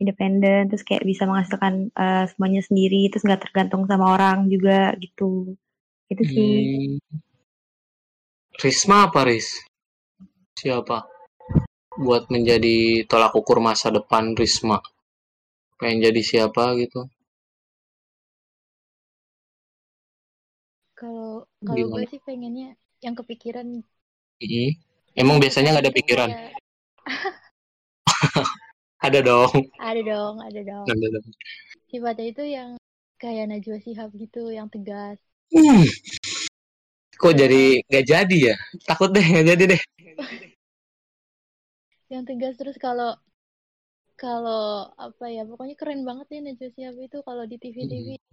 independen 0.00 0.72
terus 0.72 0.82
kayak 0.82 1.04
bisa 1.04 1.28
menghasilkan 1.28 1.92
eh, 1.92 2.24
semuanya 2.32 2.64
sendiri 2.64 3.12
terus 3.12 3.22
nggak 3.22 3.42
tergantung 3.44 3.84
sama 3.84 4.16
orang 4.16 4.48
juga 4.48 4.96
gitu. 4.98 5.54
Itu 6.08 6.22
sih. 6.24 6.52
Hmm. 6.96 7.20
Risma 8.60 9.08
apa 9.08 9.24
Ris 9.24 9.62
siapa 10.58 11.08
buat 11.96 12.28
menjadi 12.28 13.04
tolak 13.08 13.32
ukur 13.36 13.60
masa 13.60 13.92
depan 13.92 14.32
Risma? 14.36 14.80
Pengen 15.80 16.10
jadi 16.10 16.20
siapa 16.20 16.76
gitu? 16.80 17.08
Kalau 20.96 21.48
kalau 21.64 21.86
gue 21.96 22.04
sih 22.12 22.20
pengennya 22.20 22.76
yang 23.00 23.16
kepikiran 23.16 23.80
Mm-mm. 24.40 24.72
Emang 25.12 25.36
biasanya 25.36 25.76
nggak 25.76 25.84
ada 25.84 25.96
pikiran? 25.96 26.30
kayak 26.32 26.56
Ada 29.00 29.24
dong. 29.24 29.52
ada 29.80 30.00
dong, 30.04 30.36
ada 30.44 30.60
dong. 30.60 30.86
Ada 30.88 31.06
dong. 31.08 31.26
Sifatnya 31.88 32.26
itu 32.28 32.42
yang 32.44 32.70
kayak 33.16 33.48
Najwa 33.48 33.80
Shihab 33.80 34.12
gitu, 34.12 34.52
yang 34.52 34.68
tegas. 34.68 35.16
Hmm, 35.50 35.82
kok 37.16 37.34
jadi 37.34 37.80
nggak 37.88 38.06
jadi 38.06 38.38
ya? 38.52 38.56
Takut 38.84 39.10
deh 39.10 39.24
nggak 39.24 39.46
jadi 39.56 39.64
deh. 39.76 39.82
Yang 42.10 42.24
tegas 42.26 42.54
terus 42.58 42.74
kalau 42.74 43.14
kalau 44.18 44.90
apa 44.98 45.30
ya, 45.30 45.46
pokoknya 45.46 45.78
keren 45.78 46.02
banget 46.02 46.26
ya 46.28 46.40
Najwa 46.42 46.68
Shihab 46.74 46.96
itu 46.98 47.18
kalau 47.22 47.46
di 47.46 47.56
TV-TV. 47.56 48.18
Hmm. 48.18 48.26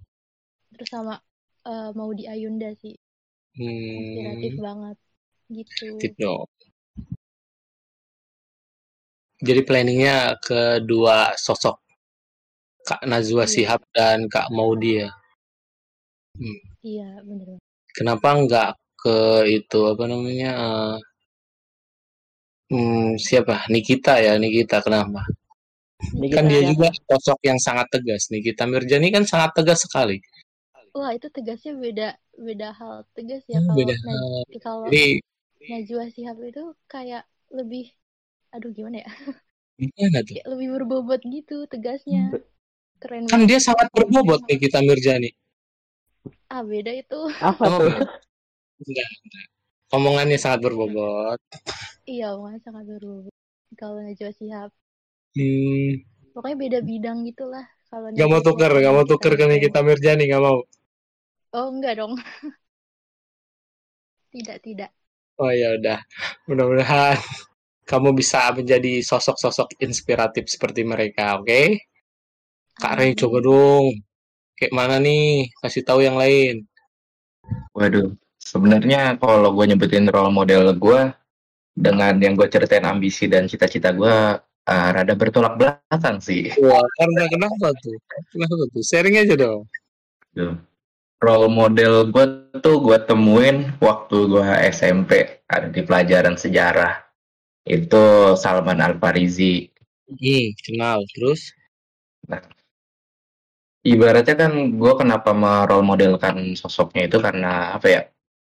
Terus 0.76 0.89
sama 0.89 1.15
eh, 1.63 1.89
Maudy 1.93 2.26
Ayunda 2.26 2.74
sih, 2.76 2.97
inspiratif 3.55 4.53
Hmm, 4.57 4.65
banget 4.65 4.97
gitu. 5.47 5.88
tip 6.01 6.13
dong. 6.20 6.49
Jadi 9.41 9.61
planningnya 9.67 10.17
kedua 10.45 11.33
sosok 11.45 11.75
Kak 12.88 13.01
Najwa 13.09 13.45
Iya, 13.45 13.53
Shihab 13.53 13.81
dan 13.95 14.19
Kak 14.33 14.47
Maudi 14.55 14.91
ya. 15.01 15.09
Hmm. 16.39 16.77
iya 16.88 17.07
bener 17.27 17.47
banget. 17.51 17.65
Kenapa 17.97 18.27
nggak 18.41 18.69
ke 19.01 19.15
itu 19.57 19.79
apa 19.91 20.03
namanya? 20.11 20.49
eh, 20.65 20.95
hmm, 22.71 23.19
siapa? 23.25 23.55
Nikita 23.73 24.13
ya, 24.25 24.33
Nikita. 24.39 24.77
Kenapa? 24.85 25.21
Kan 26.33 26.45
Nikita 26.45 26.49
dia 26.51 26.61
siapa? 26.61 26.71
juga 26.71 26.88
sosok 27.07 27.39
yang 27.49 27.59
sangat 27.65 27.88
tegas. 27.93 28.23
Nikita 28.33 28.63
Mirjani 28.71 29.07
kan 29.15 29.23
sangat 29.31 29.51
tegas 29.57 29.79
sekali. 29.85 30.17
Wah, 30.97 31.11
itu 31.17 31.27
tegasnya 31.35 31.71
beda 31.83 32.07
beda 32.47 32.67
hal 32.79 32.93
tegas 33.15 33.43
ya 33.53 33.59
Hmm, 33.59 33.67
kalau 33.67 33.88
beda 33.88 33.93
Naj 34.05 34.21
hal. 34.23 34.43
kalau 34.65 34.91
Jadi 34.91 35.21
Najwa 35.69 36.03
Shihab 36.13 36.38
itu 36.49 36.61
kayak 36.93 37.23
lebih 37.57 37.83
aduh 38.56 38.72
gimana 38.78 38.98
ya? 39.04 39.08
gimana 39.80 40.20
tuh? 40.28 40.38
Kayak 40.38 40.45
lebih 40.52 40.68
berbobot 40.76 41.22
gitu 41.36 41.56
tegasnya. 41.74 42.24
Keren 43.02 43.26
Kan 43.30 43.41
banget 43.41 43.50
dia 43.50 43.60
sangat 43.68 43.88
berbobot 43.95 44.41
emang 44.41 44.52
Nikita 44.52 44.80
Mirjani. 44.88 45.30
ah 46.54 46.62
beda 46.70 46.91
itu. 47.02 47.16
Apa 47.50 47.66
Oh, 47.66 47.78
tuh? 47.78 47.88
enggak. 47.88 48.06
Enggak. 48.88 49.10
Omongannya 49.95 50.38
sangat 50.41 50.60
berbobot. 50.66 51.39
Iya, 52.12 52.24
omongannya 52.34 52.62
sangat 52.66 52.84
berbobot. 52.89 53.34
Kalau 53.80 53.98
Najwa 54.06 54.32
Shihab, 54.38 54.70
Hmm, 55.36 56.02
pokoknya 56.34 56.58
beda 56.64 56.80
bidang 56.89 57.18
gitulah. 57.28 57.66
Kalau 57.89 58.10
nggak 58.16 58.30
mau 58.32 58.41
Najwa 58.41 58.48
tuker, 58.48 58.72
nggak 58.82 58.93
mau 58.95 59.06
tuker 59.12 59.34
ke 59.39 59.45
Mirjani. 59.45 59.52
Nikita 59.52 59.80
Mirjani, 59.88 60.24
nggak 60.28 60.43
mau. 60.45 60.58
Oh, 61.54 61.68
enggak 61.74 61.98
dong. 61.98 62.14
Tidak, 64.32 64.58
tidak. 64.64 64.91
Oh 65.41 65.50
ya 65.54 65.68
udah, 65.78 65.98
mudah-mudahan 66.50 67.18
kamu 67.88 68.11
bisa 68.11 68.51
menjadi 68.51 68.99
sosok-sosok 68.99 69.79
inspiratif 69.79 70.51
seperti 70.51 70.83
mereka, 70.83 71.39
oke? 71.39 71.79
Kak 72.77 72.93
Rey 72.99 73.15
coba 73.15 73.39
dong, 73.39 74.03
kayak 74.59 74.75
mana 74.75 74.99
nih? 74.99 75.47
Kasih 75.63 75.88
tahu 75.88 76.03
yang 76.03 76.19
lain. 76.19 76.67
Waduh, 77.71 78.11
sebenarnya 78.43 79.15
kalau 79.17 79.55
gue 79.55 79.65
nyebutin 79.71 80.11
role 80.11 80.35
model 80.35 80.75
gue 80.75 81.15
dengan 81.71 82.19
yang 82.19 82.35
gue 82.35 82.51
ceritain 82.51 82.83
ambisi 82.83 83.31
dan 83.31 83.47
cita-cita 83.47 83.95
gue 83.95 84.15
uh, 84.67 84.89
rada 84.91 85.15
bertolak 85.15 85.55
belakang 85.55 86.19
sih. 86.19 86.51
Wah, 86.59 86.83
karena 86.99 87.23
kenapa 87.31 87.71
tuh? 87.79 87.97
Kenapa 88.35 88.53
tuh? 88.67 88.83
Sharing 88.83 89.15
aja 89.15 89.35
dong. 89.39 89.63
Tuh. 90.35 90.59
Role 91.17 91.49
model 91.49 92.13
gue 92.13 92.25
tuh 92.61 92.77
gue 92.83 92.97
temuin 93.09 93.73
waktu 93.81 94.17
gue 94.29 94.45
SMP 94.69 95.41
ada 95.49 95.65
di 95.65 95.81
pelajaran 95.81 96.38
sejarah 96.38 97.07
itu 97.68 98.03
Salman 98.39 98.80
Al 98.80 98.95
Farisi. 98.97 99.68
Hmm, 100.07 100.47
kenal. 100.63 101.03
Terus? 101.11 101.51
Nah, 102.32 102.43
ibaratnya 103.84 104.36
kan 104.36 104.51
gue 104.80 104.93
kenapa 104.95 105.32
merole 105.36 105.84
modelkan 105.84 106.55
sosoknya 106.55 107.07
itu 107.11 107.18
karena 107.20 107.76
apa 107.76 107.88
ya? 107.88 108.01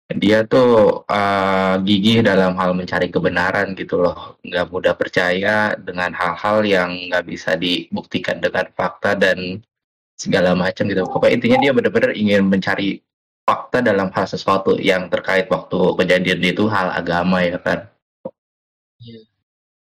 Dia 0.04 0.44
tuh 0.44 1.00
uh, 1.08 1.80
gigih 1.80 2.20
dalam 2.20 2.60
hal 2.60 2.76
mencari 2.76 3.08
kebenaran 3.08 3.72
gitu 3.72 4.04
loh, 4.04 4.36
nggak 4.44 4.68
mudah 4.68 4.94
percaya 5.00 5.72
dengan 5.80 6.12
hal-hal 6.12 6.60
yang 6.60 6.90
nggak 7.08 7.24
bisa 7.24 7.56
dibuktikan 7.56 8.36
dengan 8.36 8.68
fakta 8.76 9.16
dan 9.16 9.64
segala 10.20 10.52
macam 10.52 10.84
gitu. 10.92 11.08
Pokoknya 11.08 11.34
intinya 11.40 11.58
dia 11.64 11.72
benar-benar 11.72 12.12
ingin 12.12 12.52
mencari 12.52 13.00
fakta 13.48 13.80
dalam 13.80 14.12
hal 14.12 14.26
sesuatu 14.28 14.76
yang 14.76 15.08
terkait 15.08 15.48
waktu 15.48 15.78
kejadian 15.96 16.40
itu 16.44 16.68
hal 16.68 16.92
agama 16.92 17.40
ya 17.40 17.56
kan. 17.56 17.88
Iya. 19.00 19.20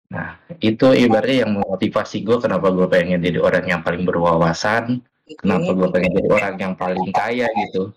Nah, 0.10 0.42
itu 0.58 0.90
ibaratnya 0.90 1.46
yang 1.46 1.54
memotivasi 1.62 2.26
gue 2.26 2.42
kenapa 2.42 2.74
gue 2.74 2.90
pengen 2.90 3.22
jadi 3.22 3.38
orang 3.38 3.66
yang 3.70 3.82
paling 3.86 4.02
berwawasan, 4.10 5.06
kenapa 5.38 5.70
gue 5.70 5.88
pengen 5.94 6.18
jadi 6.18 6.30
orang 6.34 6.56
yang 6.58 6.74
paling 6.74 7.14
kaya 7.14 7.46
gitu. 7.70 7.94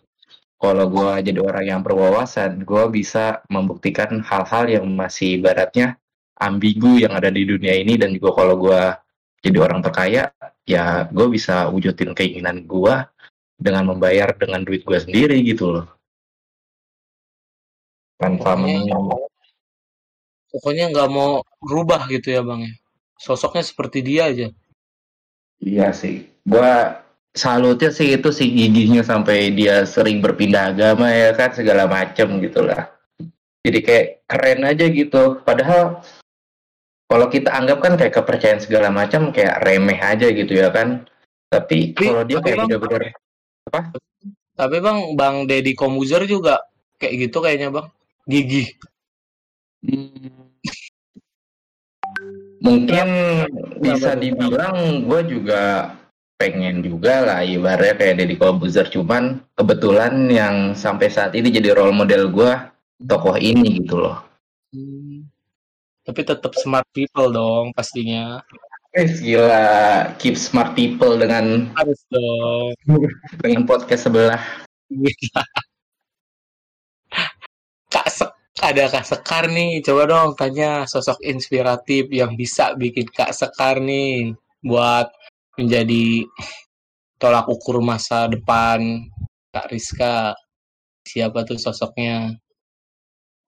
Kalau 0.61 0.87
gue 0.93 1.11
jadi 1.25 1.41
orang 1.41 1.65
yang 1.65 1.81
berwawasan, 1.81 2.63
gue 2.69 2.85
bisa 2.93 3.41
membuktikan 3.49 4.21
hal-hal 4.21 4.69
yang 4.69 4.87
masih 4.93 5.41
ibaratnya 5.41 5.97
ambigu 6.37 7.01
yang 7.01 7.17
ada 7.17 7.33
di 7.33 7.49
dunia 7.49 7.81
ini 7.81 7.97
dan 7.97 8.13
juga 8.13 8.37
kalau 8.37 8.61
gue 8.61 8.83
jadi 9.43 9.59
orang 9.59 9.81
terkaya, 9.81 10.31
ya 10.69 11.09
gue 11.09 11.27
bisa 11.33 11.67
wujudin 11.73 12.13
keinginan 12.13 12.63
gue 12.69 12.95
dengan 13.57 13.89
membayar 13.89 14.37
dengan 14.37 14.61
duit 14.63 14.85
gue 14.85 14.99
sendiri 15.01 15.41
gitu 15.49 15.81
loh. 15.81 15.87
Tanpa 18.21 18.55
Pokoknya, 18.55 19.01
men- 19.01 19.32
pokoknya 20.53 20.93
nggak 20.93 21.11
mau 21.11 21.41
berubah 21.65 22.07
gitu 22.13 22.31
ya 22.31 22.45
bang 22.45 22.69
ya. 22.69 22.75
Sosoknya 23.17 23.65
seperti 23.65 24.05
dia 24.05 24.29
aja. 24.29 24.49
Iya 25.63 25.95
sih. 25.97 26.29
Gua 26.45 27.01
salutnya 27.33 27.89
sih 27.89 28.13
itu 28.13 28.29
sih 28.29 28.53
gigihnya 28.53 29.01
sampai 29.01 29.57
dia 29.57 29.89
sering 29.89 30.21
berpindah 30.21 30.77
agama 30.77 31.09
ya 31.09 31.33
kan 31.33 31.57
segala 31.57 31.89
macem 31.89 32.43
gitu 32.45 32.61
lah. 32.67 32.93
Jadi 33.63 33.79
kayak 33.81 34.07
keren 34.27 34.61
aja 34.67 34.85
gitu. 34.91 35.39
Padahal 35.47 36.03
kalau 37.07 37.27
kita 37.31 37.53
anggap 37.55 37.79
kan 37.81 37.95
kayak 37.95 38.15
kepercayaan 38.17 38.61
segala 38.61 38.89
macam 38.91 39.31
kayak 39.31 39.63
remeh 39.63 40.01
aja 40.03 40.29
gitu 40.29 40.53
ya 40.53 40.69
kan. 40.75 41.07
Tapi 41.49 41.93
kalau 41.95 42.25
dia 42.25 42.41
kayak 42.41 42.69
bener-bener 42.69 43.13
apa? 43.69 43.93
tapi 44.53 44.77
bang, 44.85 45.17
bang 45.17 45.37
Deddy 45.49 45.73
Komuzer 45.73 46.25
juga 46.29 46.61
kayak 46.99 47.29
gitu 47.29 47.39
kayaknya 47.41 47.69
bang. 47.71 47.87
Gigih. 48.27 48.69
Hmm, 49.83 50.42
mungkin 52.63 53.09
bisa 53.83 54.15
dibilang 54.15 55.03
gue 55.11 55.21
juga 55.27 55.95
pengen 56.39 56.83
juga 56.83 57.23
lah 57.23 57.41
ibaratnya 57.47 57.95
kayak 57.99 58.15
Deddy 58.19 58.35
Corbuzier 58.39 58.87
cuman 58.91 59.43
kebetulan 59.55 60.27
yang 60.31 60.75
sampai 60.75 61.11
saat 61.11 61.35
ini 61.39 61.51
jadi 61.51 61.75
role 61.75 61.95
model 61.95 62.31
gue 62.31 62.53
tokoh 63.07 63.39
ini 63.39 63.83
gitu 63.83 63.99
loh. 64.03 64.23
Hmm. 64.75 65.27
Tapi 66.03 66.27
tetap 66.27 66.51
smart 66.59 66.87
people 66.91 67.31
dong 67.31 67.71
pastinya. 67.75 68.43
Eh 68.93 69.07
gila, 69.07 70.13
keep 70.19 70.35
smart 70.35 70.75
people 70.75 71.15
dengan 71.15 71.71
Harus 71.79 72.03
dong. 72.11 72.75
dengan 73.43 73.63
podcast 73.67 74.11
sebelah. 74.11 74.43
Kak 77.93 78.09
Sek 78.11 78.42
ada 78.63 78.85
Kak 78.87 79.05
Sekar 79.11 79.45
nih. 79.51 79.83
Coba 79.83 80.03
dong 80.07 80.31
tanya 80.39 80.87
sosok 80.87 81.19
inspiratif 81.27 82.07
yang 82.15 82.39
bisa 82.39 82.65
bikin 82.79 83.11
Kak 83.11 83.35
Sekar 83.35 83.83
nih 83.83 84.33
buat 84.63 85.11
menjadi 85.59 86.23
tolak 87.21 87.47
ukur 87.51 87.83
masa 87.83 88.31
depan 88.31 88.81
Kak 89.53 89.67
Rizka. 89.73 90.39
Siapa 91.03 91.43
tuh 91.49 91.59
sosoknya? 91.59 92.39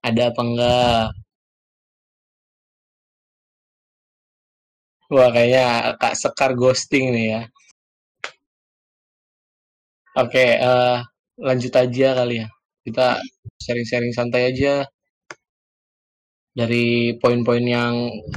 Ada 0.06 0.22
apa 0.30 0.40
enggak? 0.46 1.06
Wah, 5.14 5.30
kayaknya 5.34 5.94
Kak 6.00 6.14
Sekar 6.20 6.50
ghosting 6.58 7.06
nih 7.14 7.26
ya. 7.32 7.40
Oke, 10.20 10.44
eh, 10.58 10.96
lanjut 11.46 11.72
aja 11.82 12.08
kali 12.18 12.34
ya. 12.42 12.46
Kita 12.86 13.18
sharing-sharing 13.62 14.12
santai 14.14 14.42
aja 14.50 14.84
dari 16.54 17.18
poin-poin 17.18 17.64
yang 17.66 17.94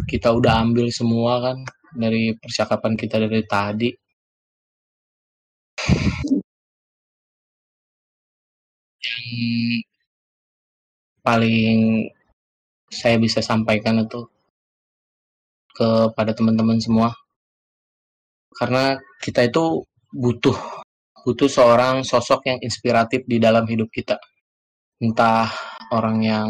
kita 0.10 0.34
udah 0.34 0.66
ambil 0.66 0.90
semua 0.90 1.34
kan 1.46 1.58
dari 1.94 2.34
percakapan 2.34 2.98
kita 2.98 3.22
dari 3.22 3.46
tadi. 3.46 3.90
Yang 8.98 9.26
paling 11.22 12.10
saya 12.90 13.22
bisa 13.22 13.40
sampaikan 13.46 14.02
itu 14.02 14.26
kepada 15.78 16.34
teman-teman 16.34 16.82
semua. 16.82 17.14
Karena 18.58 18.98
kita 19.22 19.46
itu 19.46 19.86
butuh 20.10 20.58
butuh 21.22 21.52
seorang 21.52 22.02
sosok 22.08 22.50
yang 22.50 22.60
inspiratif 22.64 23.22
di 23.30 23.38
dalam 23.38 23.68
hidup 23.70 23.92
kita. 23.94 24.18
Entah 24.98 25.52
orang 25.94 26.18
yang 26.26 26.50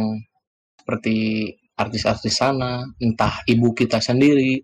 seperti 0.87 1.51
artis-artis 1.75 2.39
sana, 2.39 2.79
entah 3.03 3.43
ibu 3.43 3.75
kita 3.75 3.99
sendiri, 3.99 4.55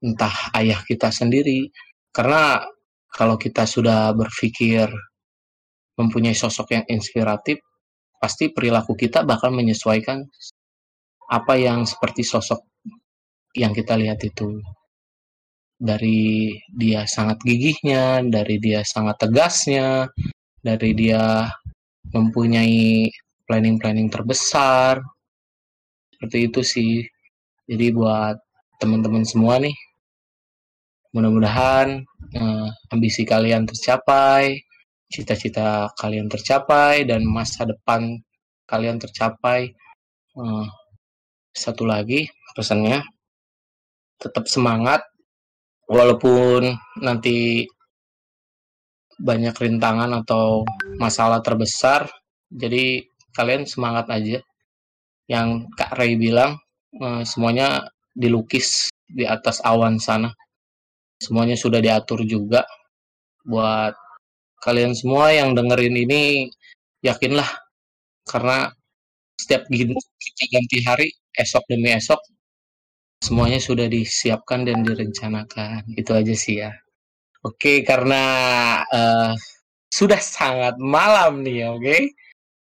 entah 0.00 0.32
ayah 0.56 0.80
kita 0.80 1.12
sendiri. 1.12 1.68
Karena 2.08 2.64
kalau 3.12 3.36
kita 3.36 3.68
sudah 3.68 4.08
berpikir 4.16 4.88
mempunyai 6.00 6.32
sosok 6.32 6.80
yang 6.80 6.84
inspiratif, 6.88 7.60
pasti 8.16 8.48
perilaku 8.56 8.96
kita 8.96 9.20
bakal 9.28 9.52
menyesuaikan 9.52 10.24
apa 11.28 11.60
yang 11.60 11.84
seperti 11.84 12.24
sosok 12.24 12.64
yang 13.52 13.76
kita 13.76 14.00
lihat 14.00 14.24
itu. 14.24 14.56
Dari 15.76 16.56
dia 16.72 17.04
sangat 17.04 17.44
gigihnya, 17.44 18.24
dari 18.24 18.56
dia 18.56 18.80
sangat 18.80 19.28
tegasnya, 19.28 20.08
dari 20.56 20.96
dia 20.96 21.52
mempunyai 22.16 23.12
planning-planning 23.44 24.08
terbesar. 24.08 25.04
Seperti 26.16 26.48
itu 26.48 26.60
sih. 26.64 26.92
Jadi 27.68 27.92
buat 27.92 28.40
teman-teman 28.80 29.20
semua 29.28 29.60
nih, 29.60 29.76
mudah-mudahan 31.12 32.00
eh, 32.32 32.68
ambisi 32.88 33.28
kalian 33.28 33.68
tercapai, 33.68 34.56
cita-cita 35.12 35.92
kalian 36.00 36.32
tercapai, 36.32 37.04
dan 37.04 37.20
masa 37.28 37.68
depan 37.68 38.16
kalian 38.64 38.96
tercapai. 38.96 39.76
Eh, 40.40 40.66
satu 41.52 41.84
lagi 41.84 42.24
pesannya, 42.56 43.04
tetap 44.16 44.48
semangat, 44.48 45.04
walaupun 45.84 46.72
nanti 47.04 47.68
banyak 49.20 49.52
rintangan 49.52 50.12
atau 50.24 50.64
masalah 50.96 51.44
terbesar, 51.44 52.08
jadi 52.48 53.04
kalian 53.36 53.68
semangat 53.68 54.08
aja. 54.08 54.40
Yang 55.26 55.70
Kak 55.74 55.92
Ray 55.98 56.14
bilang, 56.18 56.58
eh, 57.02 57.22
semuanya 57.26 57.86
dilukis 58.14 58.88
di 59.06 59.24
atas 59.26 59.60
awan 59.62 59.98
sana. 59.98 60.30
Semuanya 61.20 61.56
sudah 61.58 61.80
diatur 61.82 62.22
juga. 62.26 62.62
Buat 63.46 63.94
kalian 64.64 64.92
semua 64.96 65.30
yang 65.34 65.54
dengerin 65.54 65.96
ini 65.96 66.50
yakinlah. 67.04 67.48
Karena 68.26 68.66
setiap 69.38 69.68
kita 69.70 70.44
ganti 70.50 70.78
hari 70.82 71.08
esok 71.36 71.64
demi 71.70 71.92
esok 71.94 72.18
semuanya 73.22 73.60
sudah 73.62 73.86
disiapkan 73.90 74.66
dan 74.68 74.82
direncanakan. 74.84 75.82
Itu 75.96 76.12
aja 76.16 76.34
sih 76.36 76.62
ya. 76.64 76.72
Oke 77.44 77.82
karena 77.86 78.22
eh, 78.90 79.32
sudah 79.90 80.20
sangat 80.20 80.74
malam 80.80 81.42
nih 81.46 81.70
oke? 81.70 81.96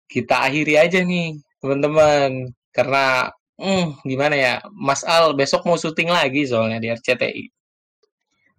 Kita 0.09 0.49
akhiri 0.49 0.75
aja 0.81 1.01
nih 1.05 1.37
teman-teman 1.59 2.51
karena 2.71 3.31
hmm, 3.59 4.03
gimana 4.03 4.35
ya 4.37 4.55
Mas 4.71 5.03
Al 5.03 5.35
besok 5.35 5.67
mau 5.67 5.77
syuting 5.77 6.09
lagi 6.09 6.47
soalnya 6.47 6.79
di 6.79 6.89
RCTI 6.91 7.45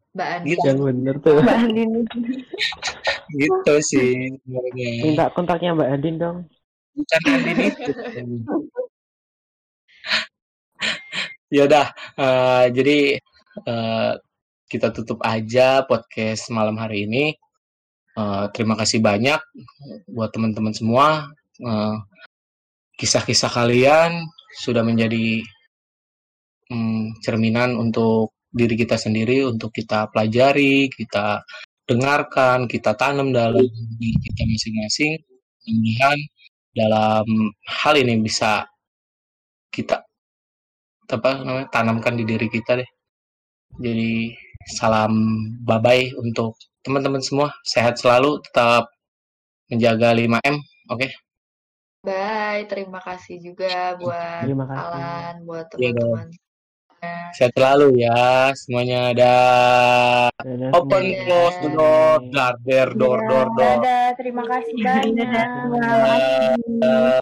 Mbak 0.10 0.28
Andi. 0.41 0.47
gitu 0.52 0.66
Yang 0.66 0.80
bener 0.89 1.16
tuh. 1.22 1.36
Mbak 1.39 1.58
Andin. 1.62 1.89
gitu 3.38 3.74
sih 3.86 4.10
sebenarnya 4.41 4.89
Minta 5.06 5.26
kontaknya 5.32 5.72
Mbak 5.78 5.89
Andin 5.93 6.16
dong. 6.18 6.38
bukan 6.97 7.22
Andin 7.30 7.58
itu 7.70 7.91
ya 11.50 11.66
udah 11.66 11.86
eh, 12.18 12.66
jadi 12.74 12.97
eh, 13.66 14.14
kita 14.70 14.93
tutup 14.93 15.18
aja 15.26 15.82
podcast 15.86 16.50
malam 16.54 16.78
hari 16.78 17.06
ini 17.10 17.34
Eh, 18.20 18.45
terima 18.52 18.76
kasih 18.76 19.00
banyak 19.00 19.39
buat 20.12 20.34
teman-teman 20.36 20.74
semua 20.76 21.30
Eh, 21.60 21.95
kisah-kisah 23.00 23.47
kalian 23.47 24.28
sudah 24.60 24.84
menjadi 24.84 25.39
mm, 26.68 27.24
cerminan 27.24 27.80
untuk 27.80 28.36
diri 28.52 28.76
kita 28.76 29.00
sendiri 29.00 29.45
untuk 29.47 29.72
kita 29.72 30.10
pelajari 30.12 30.89
kita 30.91 31.39
dengarkan 31.89 32.70
kita 32.70 32.93
tanam 32.93 33.34
dalam 33.34 33.66
diri 33.97 34.14
kita 34.22 34.41
masing-masing. 34.45 35.18
Mudah-mudahan 35.66 36.20
dalam 36.78 37.28
hal 37.66 37.93
ini 37.97 38.14
bisa 38.22 38.68
kita 39.74 40.06
apa 41.10 41.41
namanya 41.41 41.68
tanamkan 41.74 42.14
di 42.14 42.24
diri 42.30 42.45
kita 42.52 42.78
deh. 42.78 42.89
Jadi 43.82 44.34
salam 44.70 45.14
bye 45.66 45.82
bye 45.82 46.14
untuk 46.22 46.54
teman-teman 46.86 47.22
semua. 47.26 47.50
Sehat 47.66 47.97
selalu 47.97 48.38
tetap 48.45 48.86
menjaga 49.70 50.14
5M 50.18 50.56
oke 50.89 51.29
Bye, 52.10 52.66
terima 52.66 52.99
kasih 52.99 53.38
juga 53.38 53.93
buat 54.01 54.41
Terima 54.41 54.66
kasih. 54.66 54.82
Alan, 54.82 55.34
buat 55.45 55.66
Iya 55.78 55.93
teman-teman. 55.93 56.28
sehat 57.32 57.53
selalu 57.55 58.01
ya 58.01 58.51
semuanya 58.57 59.16
ada 59.16 59.36
Dadah 60.41 60.74
open 60.76 60.99
semuanya. 60.99 61.24
close 61.24 61.57
the 61.64 61.70
door 61.72 62.18
dar 62.34 62.53
der 62.66 62.89
door 62.97 63.20
door 63.24 63.47
door 63.53 63.78
Dadah, 63.80 64.07
terima 64.18 64.43
kasih 64.43 64.74
banyak. 64.89 65.47
Dadah. 66.82 67.22